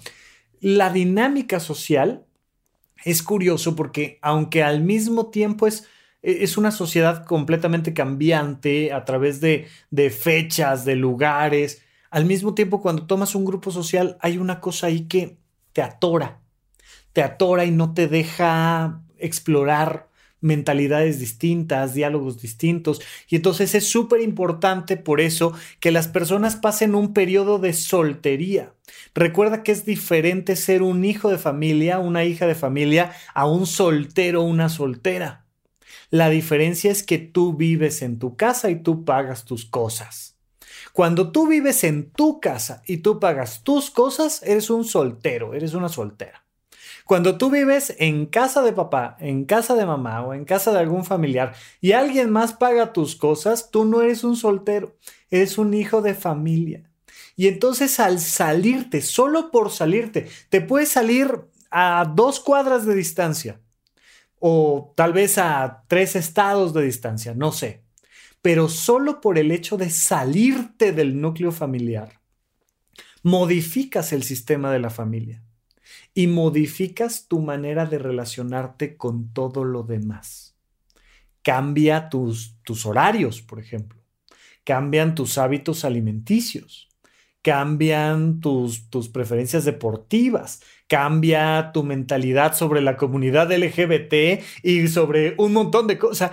La 0.61 0.93
dinámica 0.93 1.59
social 1.59 2.25
es 3.05 3.25
curioso 3.25 3.75
porque 3.75 4.21
aunque 4.23 4.63
al 4.63 4.85
mismo 4.85 5.31
tiempo 5.31 5.67
es 5.67 5.89
es 6.23 6.57
una 6.57 6.71
sociedad 6.71 7.25
completamente 7.25 7.95
cambiante 7.95 8.93
a 8.93 9.05
través 9.05 9.41
de, 9.41 9.67
de 9.91 10.09
fechas, 10.11 10.85
de 10.85 10.95
lugares, 10.95 11.83
al 12.13 12.27
mismo 12.27 12.53
tiempo, 12.53 12.83
cuando 12.83 13.07
tomas 13.07 13.35
un 13.35 13.47
grupo 13.47 13.71
social, 13.71 14.19
hay 14.21 14.37
una 14.37 14.61
cosa 14.61 14.89
ahí 14.89 15.09
que 15.09 15.39
te 15.73 15.81
atora, 15.81 16.43
te 17.15 17.23
atora 17.23 17.65
y 17.65 17.71
no 17.71 17.95
te 17.95 18.07
deja 18.07 19.03
explorar 19.17 20.11
mentalidades 20.43 21.21
distintas, 21.21 21.95
diálogos 21.95 22.43
distintos. 22.43 23.01
Y 23.31 23.37
entonces 23.37 23.75
es 23.75 23.89
súper 23.89 24.21
importante 24.21 24.99
por 24.99 25.23
eso 25.23 25.55
que 25.81 25.91
las 25.91 26.07
personas 26.07 26.57
pasen 26.57 26.95
un 26.95 27.15
periodo 27.15 27.59
de 27.59 27.73
soltería. 27.73 28.75
Recuerda 29.15 29.63
que 29.63 29.73
es 29.73 29.87
diferente 29.87 30.55
ser 30.55 30.83
un 30.83 31.07
hijo 31.07 31.31
de 31.31 31.39
familia, 31.39 31.99
una 31.99 32.25
hija 32.25 32.47
de 32.47 32.55
familia, 32.55 33.13
a 33.33 33.47
un 33.47 33.67
soltero, 33.67 34.43
una 34.43 34.69
soltera. 34.69 35.47
La 36.11 36.29
diferencia 36.29 36.91
es 36.91 37.03
que 37.03 37.17
tú 37.17 37.55
vives 37.55 38.03
en 38.03 38.19
tu 38.19 38.37
casa 38.37 38.69
y 38.69 38.83
tú 38.83 39.07
pagas 39.07 39.47
tus 39.47 39.65
cosas. 39.65 40.32
Cuando 40.93 41.33
tú 41.33 41.47
vives 41.47 41.85
en 41.85 42.11
tu 42.11 42.39
casa 42.39 42.83
y 42.87 42.99
tú 42.99 43.19
pagas 43.19 43.63
tus 43.63 43.91
cosas, 43.91 44.43
eres 44.43 44.69
un 44.69 44.85
soltero, 44.85 45.55
eres 45.55 45.73
una 45.73 45.89
soltera. 45.89 46.45
Cuando 47.07 47.39
tú 47.39 47.51
vives 47.51 47.97
en 47.99 48.27
casa 48.27 48.63
de 48.63 48.73
papá, 48.73 49.17
en 49.19 49.45
casa 49.45 49.75
de 49.75 49.87
mamá 49.87 50.25
o 50.25 50.35
en 50.35 50.45
casa 50.45 50.71
de 50.71 50.79
algún 50.79 51.05
familiar 51.05 51.55
y 51.81 51.93
alguien 51.93 52.31
más 52.31 52.53
paga 52.53 52.93
tus 52.93 53.17
cosas, 53.17 53.71
tú 53.71 53.87
no 53.87 54.03
eres 54.03 54.23
un 54.23 54.37
soltero, 54.37 54.97
eres 55.31 55.57
un 55.57 55.73
hijo 55.73 56.03
de 56.03 56.15
familia. 56.15 56.91
Y 57.37 57.49
entonces 57.49 57.99
al 57.99 58.21
salirte, 58.21 59.01
solo 59.01 59.51
por 59.51 59.71
salirte, 59.71 60.29
te 60.51 60.61
puedes 60.61 60.91
salir 60.91 61.41
a 61.71 62.05
dos 62.15 62.39
cuadras 62.39 62.85
de 62.85 62.95
distancia 62.95 63.61
o 64.39 64.93
tal 64.95 65.15
vez 65.15 65.39
a 65.39 65.85
tres 65.89 66.17
estados 66.17 66.75
de 66.75 66.83
distancia, 66.83 67.33
no 67.35 67.51
sé 67.51 67.82
pero 68.43 68.69
solo 68.69 69.21
por 69.21 69.39
el 69.39 69.53
hecho 69.53 69.77
de 69.77 69.89
salirte 69.89 70.93
del 70.93 71.21
núcleo 71.21 71.53
familiar, 71.53 72.21
modificas 73.23 74.13
el 74.13 74.25
sistema 74.25 74.73
de 74.73 74.81
la 74.81 74.91
familia 74.91 75.43
y 76.13 76.27
modificas 76.27 77.29
tu 77.29 77.41
manera 77.41 77.87
de 77.87 77.99
relacionarte 77.99 78.97
con 78.97 79.33
todo 79.33 79.65
lo 79.65 79.85
demás. 79.85 80.57
Cambia 81.43 82.09
tus, 82.09 82.57
tus 82.65 82.85
horarios, 82.85 83.43
por 83.43 83.61
ejemplo. 83.61 84.01
Cambian 84.65 85.15
tus 85.15 85.39
hábitos 85.39 85.85
alimenticios. 85.85 86.89
Cambian 87.43 88.41
tus, 88.41 88.89
tus 88.91 89.09
preferencias 89.09 89.65
deportivas. 89.65 90.63
Cambia 90.87 91.71
tu 91.73 91.83
mentalidad 91.83 92.55
sobre 92.55 92.81
la 92.81 92.97
comunidad 92.97 93.51
LGBT 93.51 94.43
y 94.63 94.87
sobre 94.89 95.35
un 95.39 95.53
montón 95.53 95.87
de 95.87 95.99
cosas 95.99 96.33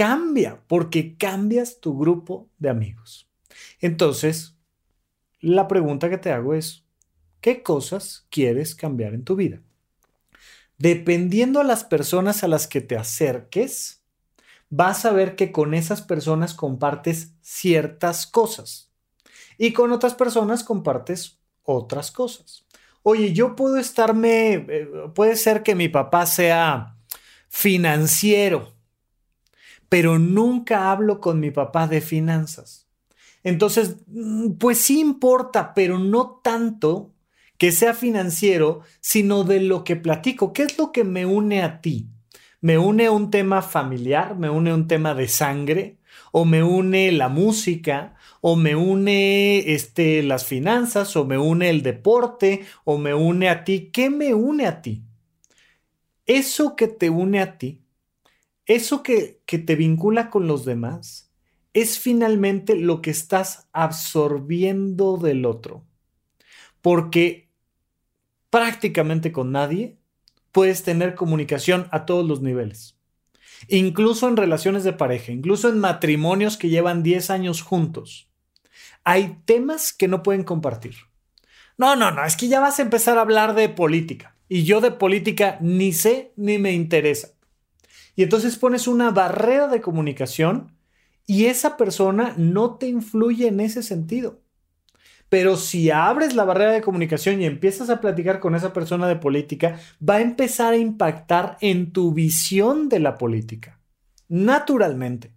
cambia 0.00 0.62
porque 0.66 1.18
cambias 1.18 1.78
tu 1.78 1.98
grupo 1.98 2.48
de 2.56 2.70
amigos. 2.70 3.28
Entonces, 3.80 4.56
la 5.40 5.68
pregunta 5.68 6.08
que 6.08 6.16
te 6.16 6.32
hago 6.32 6.54
es, 6.54 6.86
¿qué 7.42 7.62
cosas 7.62 8.26
quieres 8.30 8.74
cambiar 8.74 9.12
en 9.12 9.24
tu 9.24 9.36
vida? 9.36 9.60
Dependiendo 10.78 11.60
a 11.60 11.64
las 11.64 11.84
personas 11.84 12.42
a 12.42 12.48
las 12.48 12.66
que 12.66 12.80
te 12.80 12.96
acerques, 12.96 14.02
vas 14.70 15.04
a 15.04 15.12
ver 15.12 15.36
que 15.36 15.52
con 15.52 15.74
esas 15.74 16.00
personas 16.00 16.54
compartes 16.54 17.34
ciertas 17.42 18.26
cosas 18.26 18.90
y 19.58 19.74
con 19.74 19.92
otras 19.92 20.14
personas 20.14 20.64
compartes 20.64 21.40
otras 21.62 22.10
cosas. 22.10 22.64
Oye, 23.02 23.34
yo 23.34 23.54
puedo 23.54 23.76
estarme, 23.76 24.64
eh, 24.66 24.88
puede 25.14 25.36
ser 25.36 25.62
que 25.62 25.74
mi 25.74 25.90
papá 25.90 26.24
sea 26.24 26.96
financiero 27.50 28.79
pero 29.90 30.20
nunca 30.20 30.92
hablo 30.92 31.20
con 31.20 31.40
mi 31.40 31.50
papá 31.50 31.88
de 31.88 32.00
finanzas. 32.00 32.86
Entonces, 33.42 33.96
mm, 34.06 34.52
pues 34.52 34.78
sí 34.78 35.00
importa, 35.00 35.74
pero 35.74 35.98
no 35.98 36.40
tanto 36.44 37.12
que 37.58 37.72
sea 37.72 37.92
financiero, 37.92 38.82
sino 39.00 39.42
de 39.44 39.60
lo 39.60 39.82
que 39.82 39.96
platico. 39.96 40.52
¿Qué 40.52 40.62
es 40.62 40.78
lo 40.78 40.92
que 40.92 41.02
me 41.04 41.26
une 41.26 41.62
a 41.62 41.80
ti? 41.80 42.06
¿Me 42.60 42.78
une 42.78 43.10
un 43.10 43.30
tema 43.30 43.62
familiar? 43.62 44.36
¿Me 44.38 44.48
une 44.48 44.72
un 44.72 44.86
tema 44.86 45.14
de 45.14 45.26
sangre? 45.26 45.98
¿O 46.30 46.44
me 46.44 46.62
une 46.62 47.10
la 47.10 47.28
música? 47.28 48.14
¿O 48.40 48.54
me 48.54 48.76
une 48.76 49.74
este, 49.74 50.22
las 50.22 50.44
finanzas? 50.44 51.16
¿O 51.16 51.24
me 51.24 51.36
une 51.36 51.68
el 51.68 51.82
deporte? 51.82 52.64
¿O 52.84 52.96
me 52.96 53.12
une 53.12 53.48
a 53.48 53.64
ti? 53.64 53.90
¿Qué 53.92 54.08
me 54.08 54.34
une 54.34 54.66
a 54.66 54.82
ti? 54.82 55.02
Eso 56.26 56.76
que 56.76 56.86
te 56.86 57.10
une 57.10 57.40
a 57.40 57.58
ti 57.58 57.80
eso 58.70 59.02
que, 59.02 59.42
que 59.46 59.58
te 59.58 59.74
vincula 59.74 60.30
con 60.30 60.46
los 60.46 60.64
demás 60.64 61.32
es 61.72 61.98
finalmente 61.98 62.76
lo 62.76 63.02
que 63.02 63.10
estás 63.10 63.68
absorbiendo 63.72 65.16
del 65.16 65.44
otro. 65.44 65.84
Porque 66.80 67.50
prácticamente 68.48 69.32
con 69.32 69.50
nadie 69.50 69.98
puedes 70.52 70.84
tener 70.84 71.16
comunicación 71.16 71.88
a 71.90 72.06
todos 72.06 72.24
los 72.24 72.42
niveles. 72.42 72.96
Incluso 73.66 74.28
en 74.28 74.36
relaciones 74.36 74.84
de 74.84 74.92
pareja, 74.92 75.32
incluso 75.32 75.68
en 75.68 75.80
matrimonios 75.80 76.56
que 76.56 76.68
llevan 76.68 77.02
10 77.02 77.30
años 77.30 77.62
juntos. 77.62 78.30
Hay 79.02 79.38
temas 79.46 79.92
que 79.92 80.06
no 80.06 80.22
pueden 80.22 80.44
compartir. 80.44 80.94
No, 81.76 81.96
no, 81.96 82.12
no, 82.12 82.24
es 82.24 82.36
que 82.36 82.46
ya 82.46 82.60
vas 82.60 82.78
a 82.78 82.82
empezar 82.82 83.18
a 83.18 83.22
hablar 83.22 83.54
de 83.54 83.68
política. 83.68 84.36
Y 84.48 84.62
yo 84.62 84.80
de 84.80 84.92
política 84.92 85.58
ni 85.60 85.92
sé 85.92 86.32
ni 86.36 86.58
me 86.58 86.72
interesa. 86.72 87.30
Y 88.20 88.22
entonces 88.22 88.58
pones 88.58 88.86
una 88.86 89.12
barrera 89.12 89.66
de 89.66 89.80
comunicación 89.80 90.76
y 91.26 91.46
esa 91.46 91.78
persona 91.78 92.34
no 92.36 92.76
te 92.76 92.86
influye 92.86 93.48
en 93.48 93.60
ese 93.60 93.82
sentido. 93.82 94.42
Pero 95.30 95.56
si 95.56 95.90
abres 95.90 96.34
la 96.34 96.44
barrera 96.44 96.72
de 96.72 96.82
comunicación 96.82 97.40
y 97.40 97.46
empiezas 97.46 97.88
a 97.88 97.98
platicar 98.02 98.38
con 98.38 98.54
esa 98.54 98.74
persona 98.74 99.08
de 99.08 99.16
política, 99.16 99.80
va 100.06 100.16
a 100.16 100.20
empezar 100.20 100.74
a 100.74 100.76
impactar 100.76 101.56
en 101.62 101.92
tu 101.92 102.12
visión 102.12 102.90
de 102.90 103.00
la 103.00 103.16
política. 103.16 103.80
Naturalmente. 104.28 105.32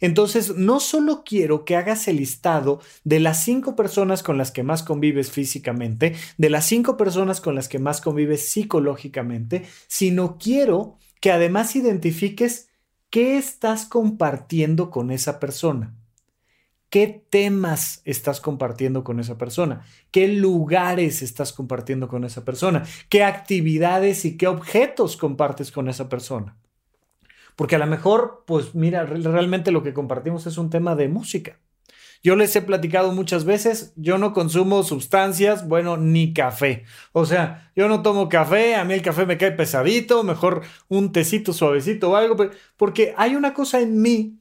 Entonces, 0.00 0.54
no 0.54 0.78
solo 0.78 1.24
quiero 1.24 1.64
que 1.64 1.74
hagas 1.74 2.06
el 2.06 2.18
listado 2.18 2.80
de 3.02 3.18
las 3.18 3.42
cinco 3.42 3.74
personas 3.74 4.22
con 4.22 4.38
las 4.38 4.52
que 4.52 4.62
más 4.62 4.84
convives 4.84 5.32
físicamente, 5.32 6.14
de 6.38 6.50
las 6.50 6.64
cinco 6.64 6.96
personas 6.96 7.40
con 7.40 7.56
las 7.56 7.68
que 7.68 7.80
más 7.80 8.00
convives 8.00 8.52
psicológicamente, 8.52 9.64
sino 9.88 10.38
quiero 10.38 10.96
que 11.20 11.30
además 11.30 11.76
identifiques 11.76 12.68
qué 13.10 13.36
estás 13.36 13.84
compartiendo 13.86 14.90
con 14.90 15.10
esa 15.10 15.38
persona. 15.38 15.94
¿Qué 16.88 17.24
temas 17.30 18.02
estás 18.04 18.40
compartiendo 18.40 19.04
con 19.04 19.20
esa 19.20 19.38
persona? 19.38 19.84
¿Qué 20.10 20.26
lugares 20.26 21.22
estás 21.22 21.52
compartiendo 21.52 22.08
con 22.08 22.24
esa 22.24 22.44
persona? 22.44 22.84
¿Qué 23.08 23.22
actividades 23.22 24.24
y 24.24 24.36
qué 24.36 24.48
objetos 24.48 25.16
compartes 25.16 25.70
con 25.70 25.88
esa 25.88 26.08
persona? 26.08 26.56
Porque 27.54 27.76
a 27.76 27.78
lo 27.78 27.86
mejor, 27.86 28.42
pues 28.44 28.74
mira, 28.74 29.04
realmente 29.04 29.70
lo 29.70 29.84
que 29.84 29.94
compartimos 29.94 30.46
es 30.46 30.58
un 30.58 30.68
tema 30.68 30.96
de 30.96 31.08
música. 31.08 31.60
Yo 32.22 32.36
les 32.36 32.54
he 32.54 32.60
platicado 32.60 33.12
muchas 33.12 33.44
veces, 33.44 33.94
yo 33.96 34.18
no 34.18 34.34
consumo 34.34 34.82
sustancias, 34.82 35.66
bueno, 35.66 35.96
ni 35.96 36.34
café. 36.34 36.84
O 37.12 37.24
sea, 37.24 37.72
yo 37.74 37.88
no 37.88 38.02
tomo 38.02 38.28
café, 38.28 38.74
a 38.74 38.84
mí 38.84 38.92
el 38.92 39.00
café 39.02 39.24
me 39.24 39.38
cae 39.38 39.52
pesadito, 39.52 40.22
mejor 40.22 40.62
un 40.88 41.12
tecito 41.12 41.54
suavecito 41.54 42.10
o 42.10 42.16
algo, 42.16 42.36
porque 42.76 43.14
hay 43.16 43.36
una 43.36 43.54
cosa 43.54 43.80
en 43.80 44.02
mí 44.02 44.38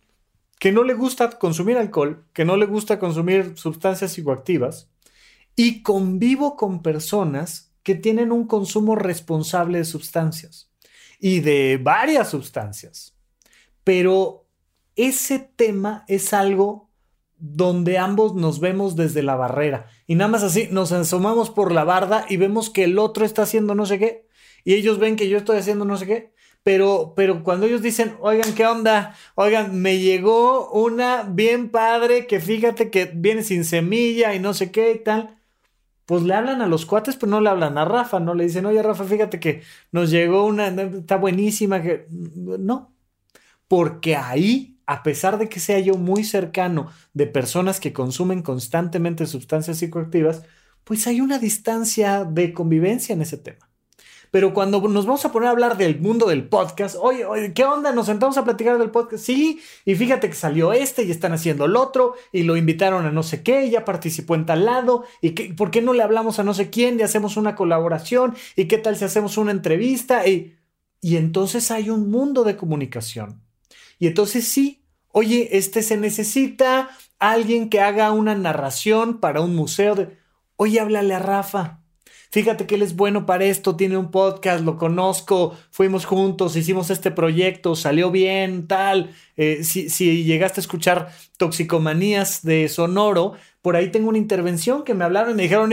que 0.60 0.74
no 0.74 0.84
le 0.84 0.94
gusta 0.94 1.30
consumir 1.30 1.78
alcohol, 1.78 2.26
que 2.34 2.44
no 2.44 2.58
le 2.58 2.66
gusta 2.66 3.00
consumir 3.00 3.54
sustancias 3.56 4.12
psicoactivas, 4.12 4.90
y 5.56 5.82
convivo 5.82 6.58
con 6.58 6.82
personas 6.82 7.74
que 7.84 7.96
tienen 7.96 8.34
un 8.34 8.46
consumo 8.46 8.96
responsable 8.96 9.78
de 9.78 9.86
sustancias 9.86 10.70
y 11.18 11.40
de 11.40 11.80
varias 11.82 12.30
sustancias. 12.30 13.16
Pero 13.86 14.48
ese 14.98 15.40
tema 15.40 16.04
es 16.08 16.34
algo 16.34 16.89
donde 17.40 17.98
ambos 17.98 18.36
nos 18.36 18.60
vemos 18.60 18.96
desde 18.96 19.24
la 19.24 19.36
barrera 19.36 19.88
y 20.08 20.16
nada 20.16 20.30
más 20.30 20.44
así 20.44 20.68
nos 20.72 20.92
asomamos 20.92 21.50
por 21.50 21.72
la 21.72 21.84
barda 21.84 22.26
y 22.30 22.38
vemos 22.38 22.70
que 22.70 22.84
el 22.84 23.00
otro 23.00 23.26
está 23.26 23.44
haciendo 23.44 23.76
no 23.76 23.86
sé 23.86 24.00
qué 24.00 24.28
y 24.64 24.74
ellos 24.74 25.00
ven 25.00 25.16
que 25.16 25.30
yo 25.30 25.38
estoy 25.38 25.58
haciendo 25.58 25.86
no 25.86 25.98
sé 25.98 26.06
qué. 26.06 26.34
Pero, 26.62 27.14
pero 27.16 27.42
cuando 27.44 27.66
ellos 27.66 27.82
dicen, 27.82 28.16
oigan, 28.20 28.54
¿qué 28.54 28.66
onda? 28.66 29.16
Oigan, 29.36 29.82
me 29.82 30.00
llegó 30.00 30.70
una 30.72 31.24
bien 31.24 31.70
padre 31.70 32.28
que 32.28 32.42
fíjate 32.42 32.90
que 32.90 33.10
viene 33.16 33.44
sin 33.44 33.64
semilla 33.64 34.36
y 34.36 34.40
no 34.40 34.54
sé 34.54 34.70
qué 34.70 34.92
y 34.92 35.04
tal 35.04 35.40
pues 36.10 36.24
le 36.24 36.34
hablan 36.34 36.60
a 36.64 36.66
los 36.66 36.88
cuates, 36.88 37.18
pero 37.18 37.30
no 37.30 37.40
le 37.40 37.50
hablan 37.50 37.78
a 37.78 37.86
Rafa, 37.86 38.20
no 38.20 38.34
le 38.34 38.46
dicen, 38.46 38.66
oye 38.66 38.82
Rafa, 38.82 39.04
fíjate 39.04 39.40
que 39.40 39.62
nos 39.92 40.10
llegó 40.10 40.44
una, 40.44 40.70
está 40.70 41.18
buenísima, 41.18 41.84
que 41.84 42.08
no, 42.10 42.96
porque 43.68 44.16
ahí, 44.16 44.79
a 44.90 45.04
pesar 45.04 45.38
de 45.38 45.50
que 45.50 45.60
sea 45.60 45.78
yo 45.78 45.94
muy 45.94 46.24
cercano 46.24 46.90
de 47.14 47.28
personas 47.28 47.80
que 47.80 47.94
consumen 47.94 48.42
constantemente 48.42 49.28
sustancias 49.28 49.78
psicoactivas, 49.78 50.42
pues 50.84 51.06
hay 51.06 51.22
una 51.22 51.38
distancia 51.38 52.26
de 52.26 52.54
convivencia 52.54 53.14
en 53.14 53.22
ese 53.22 53.38
tema. 53.38 53.70
Pero 54.32 54.52
cuando 54.52 54.82
nos 54.82 55.06
vamos 55.06 55.24
a 55.26 55.32
poner 55.32 55.48
a 55.48 55.52
hablar 55.52 55.78
del 55.78 56.00
mundo 56.00 56.26
del 56.26 56.50
podcast, 56.50 56.96
oye, 57.00 57.24
oye, 57.24 57.54
¿qué 57.54 57.66
onda? 57.66 57.92
Nos 57.92 58.08
sentamos 58.08 58.36
a 58.40 58.44
platicar 58.44 58.80
del 58.80 58.90
podcast. 58.90 59.24
Sí, 59.24 59.62
y 59.86 59.94
fíjate 59.94 60.28
que 60.28 60.36
salió 60.36 60.74
este 60.74 61.04
y 61.04 61.12
están 61.12 61.34
haciendo 61.34 61.66
el 61.66 61.76
otro 61.76 62.16
y 62.32 62.42
lo 62.42 62.58
invitaron 62.58 63.06
a 63.06 63.12
no 63.12 63.22
sé 63.22 63.44
qué, 63.44 63.70
ya 63.70 63.86
participó 63.86 64.34
en 64.34 64.48
tal 64.48 64.66
lado. 64.66 65.04
¿Y 65.22 65.36
qué, 65.36 65.54
por 65.54 65.70
qué 65.70 65.84
no 65.84 65.94
le 65.94 66.02
hablamos 66.02 66.40
a 66.40 66.44
no 66.44 66.56
sé 66.56 66.72
quién 66.72 67.00
y 67.00 67.04
hacemos 67.04 67.38
una 67.38 67.54
colaboración? 67.54 68.34
¿Y 68.56 68.66
qué 68.66 68.80
tal 68.80 68.98
si 68.98 69.06
hacemos 69.06 69.38
una 69.38 69.52
entrevista? 69.52 70.26
Y, 70.28 70.58
y 71.00 71.18
entonces 71.18 71.70
hay 71.70 71.92
un 71.92 72.10
mundo 72.10 72.44
de 72.44 72.58
comunicación. 72.58 73.49
Y 74.00 74.08
entonces 74.08 74.48
sí, 74.48 74.82
oye, 75.12 75.58
este 75.58 75.84
se 75.84 75.98
necesita 75.98 76.90
alguien 77.20 77.70
que 77.70 77.82
haga 77.82 78.12
una 78.12 78.36
narración 78.36 79.20
para 79.20 79.42
un 79.42 79.56
museo 79.56 79.96
de, 79.96 80.18
oye, 80.56 80.80
háblale 80.80 81.14
a 81.14 81.20
Rafa 81.20 81.80
fíjate 82.32 82.68
que 82.68 82.76
él 82.76 82.82
es 82.82 82.96
bueno 82.96 83.26
para 83.26 83.46
esto, 83.46 83.76
tiene 83.76 83.98
un 83.98 84.12
podcast, 84.12 84.64
lo 84.64 84.78
conozco, 84.78 85.58
fuimos 85.72 86.06
juntos, 86.06 86.56
hicimos 86.56 86.90
este 86.90 87.12
proyecto, 87.12 87.76
salió 87.76 88.12
bien, 88.12 88.68
tal. 88.68 89.12
Eh, 89.36 89.64
si, 89.64 89.90
si, 89.90 90.24
llegaste 90.24 90.60
a 90.60 90.64
escuchar 90.64 91.12
Toxicomanías 91.38 92.44
de 92.44 92.68
Sonoro, 92.70 93.34
por 93.62 93.76
ahí 93.76 93.90
tengo 93.92 94.10
una 94.10 94.18
intervención 94.18 94.84
que 94.84 94.94
me 94.94 95.06
hablaron 95.06 95.32
y 95.32 95.36
me 95.36 95.44
dijeron, 95.44 95.72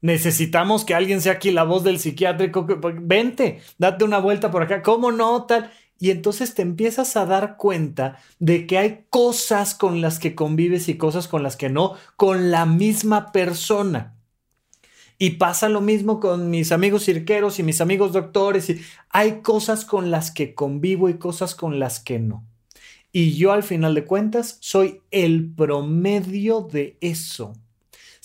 necesitamos 0.00 0.84
que 0.84 0.94
alguien 0.94 1.20
sea 1.20 1.34
aquí 1.34 1.50
la 1.50 1.64
voz 1.64 1.84
del 1.84 1.98
psiquiátrico, 1.98 2.66
vente, 3.00 3.60
date 3.78 4.04
una 4.04 4.18
vuelta 4.18 4.50
por 4.50 4.62
acá, 4.62 4.82
¿cómo 4.82 5.12
no? 5.12 5.44
Tal. 5.44 5.70
Y 5.98 6.10
entonces 6.10 6.54
te 6.54 6.62
empiezas 6.62 7.16
a 7.16 7.26
dar 7.26 7.56
cuenta 7.56 8.18
de 8.38 8.66
que 8.66 8.78
hay 8.78 9.04
cosas 9.10 9.74
con 9.74 10.00
las 10.00 10.18
que 10.18 10.34
convives 10.34 10.88
y 10.88 10.96
cosas 10.96 11.26
con 11.26 11.42
las 11.42 11.56
que 11.56 11.68
no, 11.68 11.94
con 12.16 12.50
la 12.50 12.66
misma 12.66 13.32
persona. 13.32 14.14
Y 15.18 15.30
pasa 15.30 15.68
lo 15.68 15.80
mismo 15.80 16.20
con 16.20 16.50
mis 16.50 16.70
amigos 16.70 17.04
cirqueros 17.04 17.58
y 17.58 17.64
mis 17.64 17.80
amigos 17.80 18.12
doctores. 18.12 18.70
Y 18.70 18.80
hay 19.10 19.40
cosas 19.42 19.84
con 19.84 20.12
las 20.12 20.30
que 20.30 20.54
convivo 20.54 21.08
y 21.08 21.18
cosas 21.18 21.56
con 21.56 21.80
las 21.80 21.98
que 21.98 22.20
no. 22.20 22.44
Y 23.10 23.36
yo 23.36 23.52
al 23.52 23.64
final 23.64 23.94
de 23.94 24.04
cuentas 24.04 24.58
soy 24.60 25.00
el 25.10 25.52
promedio 25.52 26.60
de 26.60 26.96
eso. 27.00 27.54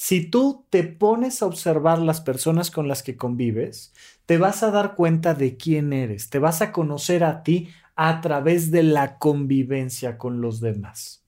Si 0.06 0.20
tú 0.20 0.66
te 0.70 0.84
pones 0.84 1.42
a 1.42 1.46
observar 1.46 2.00
las 2.00 2.20
personas 2.20 2.72
con 2.72 2.90
las 2.90 3.04
que 3.04 3.16
convives, 3.16 3.94
te 4.26 4.38
vas 4.38 4.62
a 4.62 4.70
dar 4.70 4.96
cuenta 4.96 5.34
de 5.34 5.56
quién 5.56 5.94
eres, 5.94 6.30
te 6.30 6.40
vas 6.40 6.62
a 6.62 6.74
conocer 6.74 7.24
a 7.24 7.42
ti 7.42 7.70
a 7.96 8.20
través 8.20 8.70
de 8.70 8.84
la 8.84 9.18
convivencia 9.18 10.18
con 10.18 10.42
los 10.42 10.60
demás. 10.60 11.24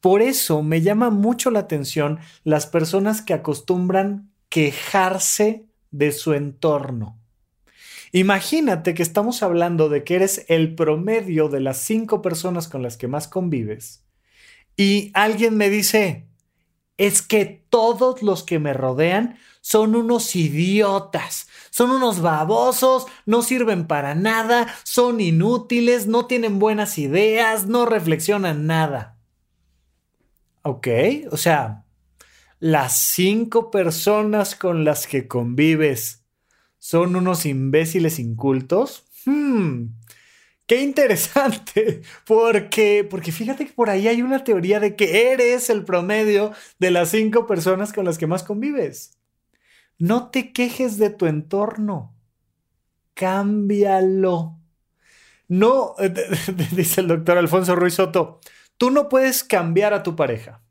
Por 0.00 0.22
eso 0.22 0.62
me 0.62 0.80
llama 0.80 1.10
mucho 1.10 1.50
la 1.50 1.58
atención 1.58 2.18
las 2.42 2.64
personas 2.64 3.20
que 3.20 3.34
acostumbran 3.34 4.30
quejarse 4.48 5.66
de 5.90 6.10
su 6.10 6.32
entorno. 6.32 7.18
Imagínate 8.12 8.94
que 8.94 9.02
estamos 9.02 9.42
hablando 9.42 9.90
de 9.90 10.04
que 10.04 10.14
eres 10.14 10.46
el 10.48 10.74
promedio 10.74 11.50
de 11.50 11.60
las 11.60 11.82
cinco 11.82 12.22
personas 12.22 12.66
con 12.66 12.82
las 12.82 12.96
que 12.96 13.08
más 13.08 13.28
convives 13.28 14.06
y 14.76 15.10
alguien 15.14 15.56
me 15.56 15.70
dice, 15.70 16.25
es 16.98 17.22
que 17.22 17.64
todos 17.70 18.22
los 18.22 18.42
que 18.42 18.58
me 18.58 18.72
rodean 18.72 19.38
son 19.60 19.96
unos 19.96 20.36
idiotas, 20.36 21.48
son 21.70 21.90
unos 21.90 22.20
babosos, 22.20 23.06
no 23.26 23.42
sirven 23.42 23.86
para 23.86 24.14
nada, 24.14 24.72
son 24.84 25.20
inútiles, 25.20 26.06
no 26.06 26.26
tienen 26.26 26.58
buenas 26.58 26.98
ideas, 26.98 27.66
no 27.66 27.84
reflexionan 27.84 28.66
nada. 28.66 29.18
Ok, 30.62 30.88
o 31.30 31.36
sea, 31.36 31.84
las 32.58 32.98
cinco 32.98 33.70
personas 33.70 34.54
con 34.54 34.84
las 34.84 35.06
que 35.06 35.28
convives 35.28 36.24
son 36.78 37.16
unos 37.16 37.46
imbéciles 37.46 38.18
incultos? 38.18 39.04
Hmm, 39.24 39.86
qué 40.66 40.82
interesante, 40.82 42.02
porque, 42.26 43.06
porque 43.08 43.32
fíjate 43.32 43.66
que 43.66 43.72
por 43.72 43.90
ahí 43.90 44.08
hay 44.08 44.22
una 44.22 44.44
teoría 44.44 44.80
de 44.80 44.96
que 44.96 45.32
eres 45.32 45.70
el 45.70 45.84
promedio 45.84 46.52
de 46.78 46.90
las 46.90 47.10
cinco 47.10 47.46
personas 47.46 47.92
con 47.92 48.04
las 48.04 48.18
que 48.18 48.26
más 48.26 48.42
convives. 48.42 49.18
No 49.98 50.30
te 50.30 50.52
quejes 50.52 50.98
de 50.98 51.10
tu 51.10 51.26
entorno, 51.26 52.14
cámbialo. 53.14 54.58
No, 55.48 55.94
dice 56.72 57.00
el 57.00 57.08
doctor 57.08 57.38
Alfonso 57.38 57.76
Ruiz 57.76 57.94
Soto, 57.94 58.40
tú 58.76 58.90
no 58.90 59.08
puedes 59.08 59.44
cambiar 59.44 59.94
a 59.94 60.02
tu 60.02 60.16
pareja 60.16 60.65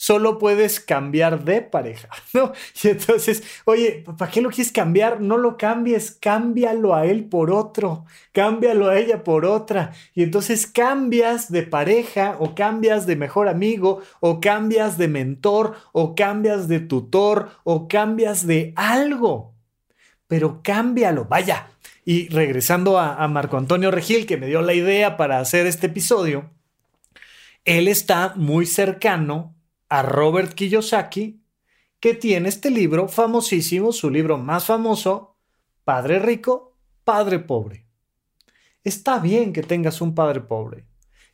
solo 0.00 0.38
puedes 0.38 0.80
cambiar 0.80 1.44
de 1.44 1.60
pareja, 1.60 2.08
¿no? 2.32 2.54
Y 2.82 2.88
entonces, 2.88 3.42
oye, 3.66 4.02
¿para 4.16 4.30
qué 4.30 4.40
lo 4.40 4.48
quieres 4.48 4.72
cambiar? 4.72 5.20
No 5.20 5.36
lo 5.36 5.58
cambies, 5.58 6.12
cámbialo 6.18 6.94
a 6.94 7.04
él 7.04 7.24
por 7.26 7.50
otro, 7.50 8.06
cámbialo 8.32 8.88
a 8.88 8.98
ella 8.98 9.22
por 9.22 9.44
otra. 9.44 9.92
Y 10.14 10.22
entonces 10.22 10.66
cambias 10.66 11.52
de 11.52 11.64
pareja 11.64 12.36
o 12.38 12.54
cambias 12.54 13.04
de 13.04 13.16
mejor 13.16 13.46
amigo 13.46 14.00
o 14.20 14.40
cambias 14.40 14.96
de 14.96 15.08
mentor 15.08 15.76
o 15.92 16.14
cambias 16.14 16.66
de 16.66 16.80
tutor 16.80 17.50
o 17.62 17.86
cambias 17.86 18.46
de 18.46 18.72
algo. 18.76 19.52
Pero 20.26 20.60
cámbialo, 20.62 21.26
vaya. 21.26 21.68
Y 22.06 22.28
regresando 22.28 22.98
a, 22.98 23.22
a 23.22 23.28
Marco 23.28 23.58
Antonio 23.58 23.90
Regil, 23.90 24.24
que 24.24 24.38
me 24.38 24.46
dio 24.46 24.62
la 24.62 24.72
idea 24.72 25.18
para 25.18 25.40
hacer 25.40 25.66
este 25.66 25.88
episodio, 25.88 26.48
él 27.66 27.86
está 27.86 28.32
muy 28.36 28.64
cercano 28.64 29.59
a 29.90 30.02
Robert 30.02 30.54
Kiyosaki, 30.54 31.42
que 32.00 32.14
tiene 32.14 32.48
este 32.48 32.70
libro 32.70 33.08
famosísimo, 33.08 33.92
su 33.92 34.08
libro 34.08 34.38
más 34.38 34.64
famoso, 34.64 35.36
Padre 35.84 36.18
Rico, 36.18 36.78
Padre 37.04 37.40
Pobre. 37.40 37.90
Está 38.82 39.18
bien 39.18 39.52
que 39.52 39.62
tengas 39.62 40.00
un 40.00 40.14
padre 40.14 40.40
pobre. 40.40 40.86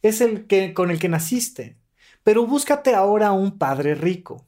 Es 0.03 0.21
el 0.21 0.47
que 0.47 0.75
con 0.75 0.91
el 0.91 0.99
que 0.99 1.09
naciste, 1.09 1.79
pero 2.25 2.47
búscate 2.47 2.95
ahora 2.95 3.33
un 3.33 3.57
padre 3.57 3.95
rico. 3.95 4.45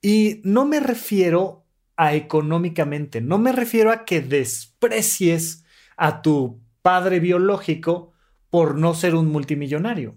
Y 0.00 0.40
no 0.44 0.64
me 0.64 0.80
refiero 0.80 1.64
a 1.96 2.14
económicamente, 2.14 3.20
no 3.20 3.38
me 3.38 3.52
refiero 3.52 3.90
a 3.90 4.04
que 4.04 4.20
desprecies 4.20 5.64
a 5.96 6.22
tu 6.22 6.60
padre 6.80 7.20
biológico 7.20 8.12
por 8.50 8.76
no 8.76 8.94
ser 8.94 9.14
un 9.14 9.28
multimillonario. 9.28 10.16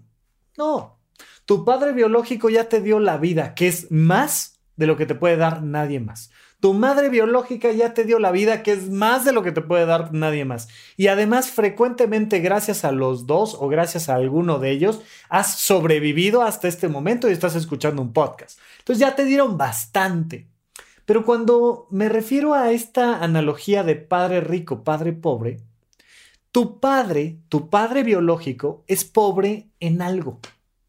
No, 0.56 0.95
tu 1.46 1.64
padre 1.64 1.92
biológico 1.92 2.50
ya 2.50 2.68
te 2.68 2.82
dio 2.82 2.98
la 2.98 3.16
vida, 3.16 3.54
que 3.54 3.68
es 3.68 3.90
más 3.90 4.58
de 4.76 4.86
lo 4.86 4.96
que 4.96 5.06
te 5.06 5.14
puede 5.14 5.36
dar 5.36 5.62
nadie 5.62 6.00
más. 6.00 6.30
Tu 6.58 6.74
madre 6.74 7.10
biológica 7.10 7.70
ya 7.70 7.94
te 7.94 8.04
dio 8.04 8.18
la 8.18 8.32
vida, 8.32 8.62
que 8.62 8.72
es 8.72 8.90
más 8.90 9.24
de 9.24 9.32
lo 9.32 9.42
que 9.42 9.52
te 9.52 9.60
puede 9.60 9.86
dar 9.86 10.12
nadie 10.12 10.44
más. 10.44 10.68
Y 10.96 11.06
además, 11.06 11.50
frecuentemente, 11.50 12.40
gracias 12.40 12.84
a 12.84 12.92
los 12.92 13.26
dos 13.26 13.56
o 13.60 13.68
gracias 13.68 14.08
a 14.08 14.14
alguno 14.14 14.58
de 14.58 14.70
ellos, 14.70 15.00
has 15.28 15.58
sobrevivido 15.58 16.42
hasta 16.42 16.66
este 16.66 16.88
momento 16.88 17.28
y 17.28 17.32
estás 17.32 17.54
escuchando 17.54 18.02
un 18.02 18.12
podcast. 18.12 18.58
Entonces 18.78 19.00
ya 19.00 19.14
te 19.14 19.24
dieron 19.24 19.56
bastante. 19.56 20.48
Pero 21.04 21.24
cuando 21.24 21.86
me 21.90 22.08
refiero 22.08 22.54
a 22.54 22.72
esta 22.72 23.22
analogía 23.22 23.84
de 23.84 23.94
padre 23.94 24.40
rico, 24.40 24.82
padre 24.82 25.12
pobre, 25.12 25.58
tu 26.50 26.80
padre, 26.80 27.38
tu 27.48 27.70
padre 27.70 28.02
biológico, 28.02 28.82
es 28.88 29.04
pobre 29.04 29.68
en 29.78 30.02
algo. 30.02 30.40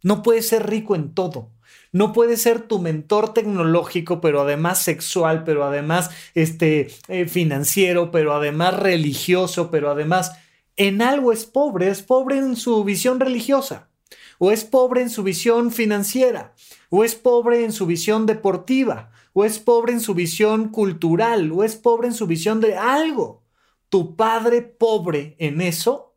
No 0.08 0.24
puede 0.24 0.42
ser 0.42 0.70
rico 0.70 0.96
en 0.96 1.14
todo. 1.14 1.52
No 1.92 2.14
puede 2.14 2.38
ser 2.38 2.62
tu 2.62 2.80
mentor 2.80 3.34
tecnológico, 3.34 4.22
pero 4.22 4.40
además 4.40 4.82
sexual, 4.82 5.44
pero 5.44 5.66
además 5.66 6.12
este, 6.34 6.88
eh, 7.10 7.28
financiero, 7.28 8.10
pero 8.10 8.34
además 8.34 8.80
religioso, 8.80 9.70
pero 9.70 9.92
además 9.92 10.32
en 10.78 11.02
algo 11.02 11.34
es 11.34 11.44
pobre. 11.44 11.90
Es 11.90 12.04
pobre 12.04 12.38
en 12.38 12.56
su 12.56 12.86
visión 12.86 13.20
religiosa, 13.20 13.90
o 14.38 14.54
es 14.54 14.64
pobre 14.64 15.02
en 15.02 15.10
su 15.10 15.24
visión 15.24 15.74
financiera, 15.74 16.54
o 16.90 17.04
es 17.04 17.16
pobre 17.16 17.66
en 17.66 17.74
su 17.74 17.86
visión 17.86 18.26
deportiva, 18.26 19.12
o 19.34 19.44
es 19.44 19.60
pobre 19.60 19.92
en 19.92 20.00
su 20.00 20.14
visión 20.14 20.70
cultural, 20.70 21.52
o 21.52 21.66
es 21.66 21.76
pobre 21.76 22.08
en 22.08 22.14
su 22.14 22.28
visión 22.28 22.62
de 22.62 22.78
algo. 22.78 23.44
Tu 23.90 24.16
padre 24.16 24.62
pobre 24.62 25.36
en 25.38 25.60
eso 25.60 26.16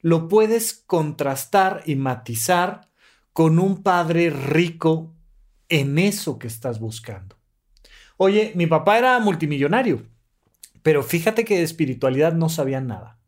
lo 0.00 0.28
puedes 0.28 0.72
contrastar 0.72 1.82
y 1.84 1.94
matizar 1.96 2.87
con 3.38 3.60
un 3.60 3.84
padre 3.84 4.30
rico 4.30 5.14
en 5.68 6.00
eso 6.00 6.40
que 6.40 6.48
estás 6.48 6.80
buscando. 6.80 7.36
Oye, 8.16 8.50
mi 8.56 8.66
papá 8.66 8.98
era 8.98 9.16
multimillonario, 9.20 10.02
pero 10.82 11.04
fíjate 11.04 11.44
que 11.44 11.58
de 11.58 11.62
espiritualidad 11.62 12.32
no 12.32 12.48
sabía 12.48 12.80
nada. 12.80 13.20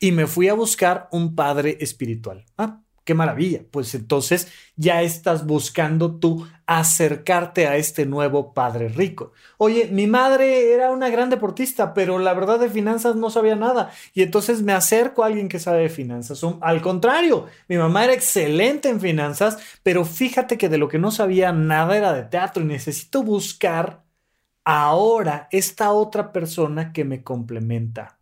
Y 0.00 0.10
me 0.10 0.26
fui 0.26 0.48
a 0.48 0.54
buscar 0.54 1.08
un 1.12 1.36
padre 1.36 1.78
espiritual. 1.78 2.44
Ah, 2.58 2.82
Qué 3.04 3.12
maravilla. 3.12 3.60
Pues 3.70 3.94
entonces 3.94 4.48
ya 4.76 5.02
estás 5.02 5.46
buscando 5.46 6.16
tú 6.16 6.46
acercarte 6.66 7.66
a 7.66 7.76
este 7.76 8.06
nuevo 8.06 8.54
padre 8.54 8.88
rico. 8.88 9.32
Oye, 9.58 9.88
mi 9.92 10.06
madre 10.06 10.72
era 10.72 10.90
una 10.90 11.10
gran 11.10 11.28
deportista, 11.28 11.92
pero 11.92 12.18
la 12.18 12.32
verdad 12.32 12.58
de 12.58 12.70
finanzas 12.70 13.14
no 13.14 13.28
sabía 13.28 13.56
nada. 13.56 13.90
Y 14.14 14.22
entonces 14.22 14.62
me 14.62 14.72
acerco 14.72 15.22
a 15.22 15.26
alguien 15.26 15.48
que 15.48 15.58
sabe 15.58 15.82
de 15.82 15.88
finanzas. 15.90 16.42
Al 16.62 16.80
contrario, 16.80 17.46
mi 17.68 17.76
mamá 17.76 18.04
era 18.04 18.14
excelente 18.14 18.88
en 18.88 19.00
finanzas, 19.00 19.58
pero 19.82 20.06
fíjate 20.06 20.56
que 20.56 20.70
de 20.70 20.78
lo 20.78 20.88
que 20.88 20.98
no 20.98 21.10
sabía 21.10 21.52
nada 21.52 21.96
era 21.98 22.14
de 22.14 22.22
teatro 22.24 22.62
y 22.62 22.66
necesito 22.66 23.22
buscar 23.22 24.02
ahora 24.64 25.48
esta 25.50 25.92
otra 25.92 26.32
persona 26.32 26.92
que 26.94 27.04
me 27.04 27.22
complementa. 27.22 28.18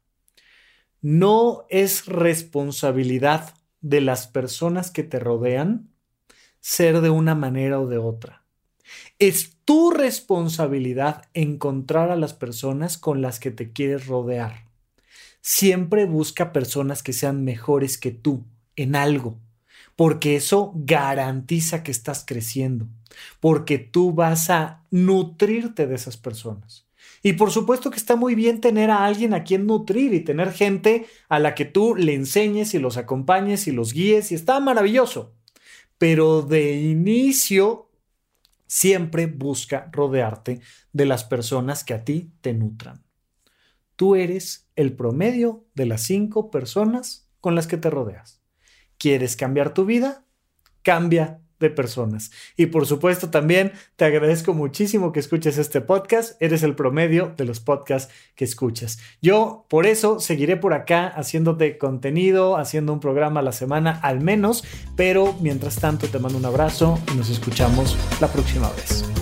No 1.00 1.66
es 1.68 2.06
responsabilidad 2.06 3.54
de 3.82 4.00
las 4.00 4.26
personas 4.26 4.90
que 4.90 5.02
te 5.02 5.18
rodean 5.18 5.90
ser 6.60 7.00
de 7.00 7.10
una 7.10 7.34
manera 7.34 7.80
o 7.80 7.86
de 7.86 7.98
otra. 7.98 8.44
Es 9.18 9.58
tu 9.64 9.90
responsabilidad 9.90 11.28
encontrar 11.34 12.10
a 12.10 12.16
las 12.16 12.34
personas 12.34 12.98
con 12.98 13.20
las 13.20 13.40
que 13.40 13.50
te 13.50 13.72
quieres 13.72 14.06
rodear. 14.06 14.66
Siempre 15.40 16.06
busca 16.06 16.52
personas 16.52 17.02
que 17.02 17.12
sean 17.12 17.44
mejores 17.44 17.98
que 17.98 18.12
tú 18.12 18.44
en 18.76 18.94
algo, 18.94 19.38
porque 19.96 20.36
eso 20.36 20.72
garantiza 20.74 21.82
que 21.82 21.90
estás 21.90 22.24
creciendo, 22.24 22.88
porque 23.40 23.78
tú 23.78 24.12
vas 24.12 24.50
a 24.50 24.84
nutrirte 24.90 25.86
de 25.86 25.96
esas 25.96 26.16
personas. 26.16 26.86
Y 27.22 27.34
por 27.34 27.52
supuesto 27.52 27.90
que 27.90 27.96
está 27.96 28.16
muy 28.16 28.34
bien 28.34 28.60
tener 28.60 28.90
a 28.90 29.04
alguien 29.04 29.32
a 29.32 29.44
quien 29.44 29.66
nutrir 29.66 30.12
y 30.12 30.20
tener 30.20 30.52
gente 30.52 31.06
a 31.28 31.38
la 31.38 31.54
que 31.54 31.64
tú 31.64 31.94
le 31.94 32.14
enseñes 32.14 32.74
y 32.74 32.78
los 32.78 32.96
acompañes 32.96 33.68
y 33.68 33.72
los 33.72 33.92
guíes 33.92 34.32
y 34.32 34.34
está 34.34 34.58
maravilloso. 34.58 35.34
Pero 35.98 36.42
de 36.42 36.80
inicio, 36.80 37.92
siempre 38.66 39.26
busca 39.26 39.90
rodearte 39.92 40.60
de 40.94 41.04
las 41.04 41.24
personas 41.24 41.84
que 41.84 41.92
a 41.94 42.04
ti 42.04 42.32
te 42.40 42.54
nutran. 42.54 43.04
Tú 43.96 44.16
eres 44.16 44.68
el 44.74 44.96
promedio 44.96 45.66
de 45.74 45.84
las 45.84 46.02
cinco 46.02 46.50
personas 46.50 47.28
con 47.38 47.54
las 47.54 47.66
que 47.66 47.76
te 47.76 47.90
rodeas. 47.90 48.42
¿Quieres 48.96 49.36
cambiar 49.36 49.74
tu 49.74 49.84
vida? 49.84 50.24
Cambia 50.82 51.41
de 51.62 51.70
personas. 51.70 52.30
Y 52.56 52.66
por 52.66 52.86
supuesto 52.86 53.30
también 53.30 53.72
te 53.96 54.04
agradezco 54.04 54.52
muchísimo 54.52 55.12
que 55.12 55.20
escuches 55.20 55.56
este 55.56 55.80
podcast. 55.80 56.40
Eres 56.42 56.62
el 56.62 56.74
promedio 56.74 57.32
de 57.36 57.46
los 57.46 57.60
podcasts 57.60 58.12
que 58.34 58.44
escuchas. 58.44 58.98
Yo 59.22 59.64
por 59.70 59.86
eso 59.86 60.20
seguiré 60.20 60.56
por 60.56 60.74
acá 60.74 61.06
haciéndote 61.08 61.78
contenido, 61.78 62.58
haciendo 62.58 62.92
un 62.92 63.00
programa 63.00 63.40
a 63.40 63.44
la 63.44 63.52
semana 63.52 63.98
al 64.02 64.20
menos, 64.20 64.64
pero 64.96 65.34
mientras 65.40 65.76
tanto 65.76 66.08
te 66.08 66.18
mando 66.18 66.36
un 66.36 66.44
abrazo 66.44 66.98
y 67.12 67.16
nos 67.16 67.30
escuchamos 67.30 67.96
la 68.20 68.28
próxima 68.28 68.70
vez. 68.72 69.21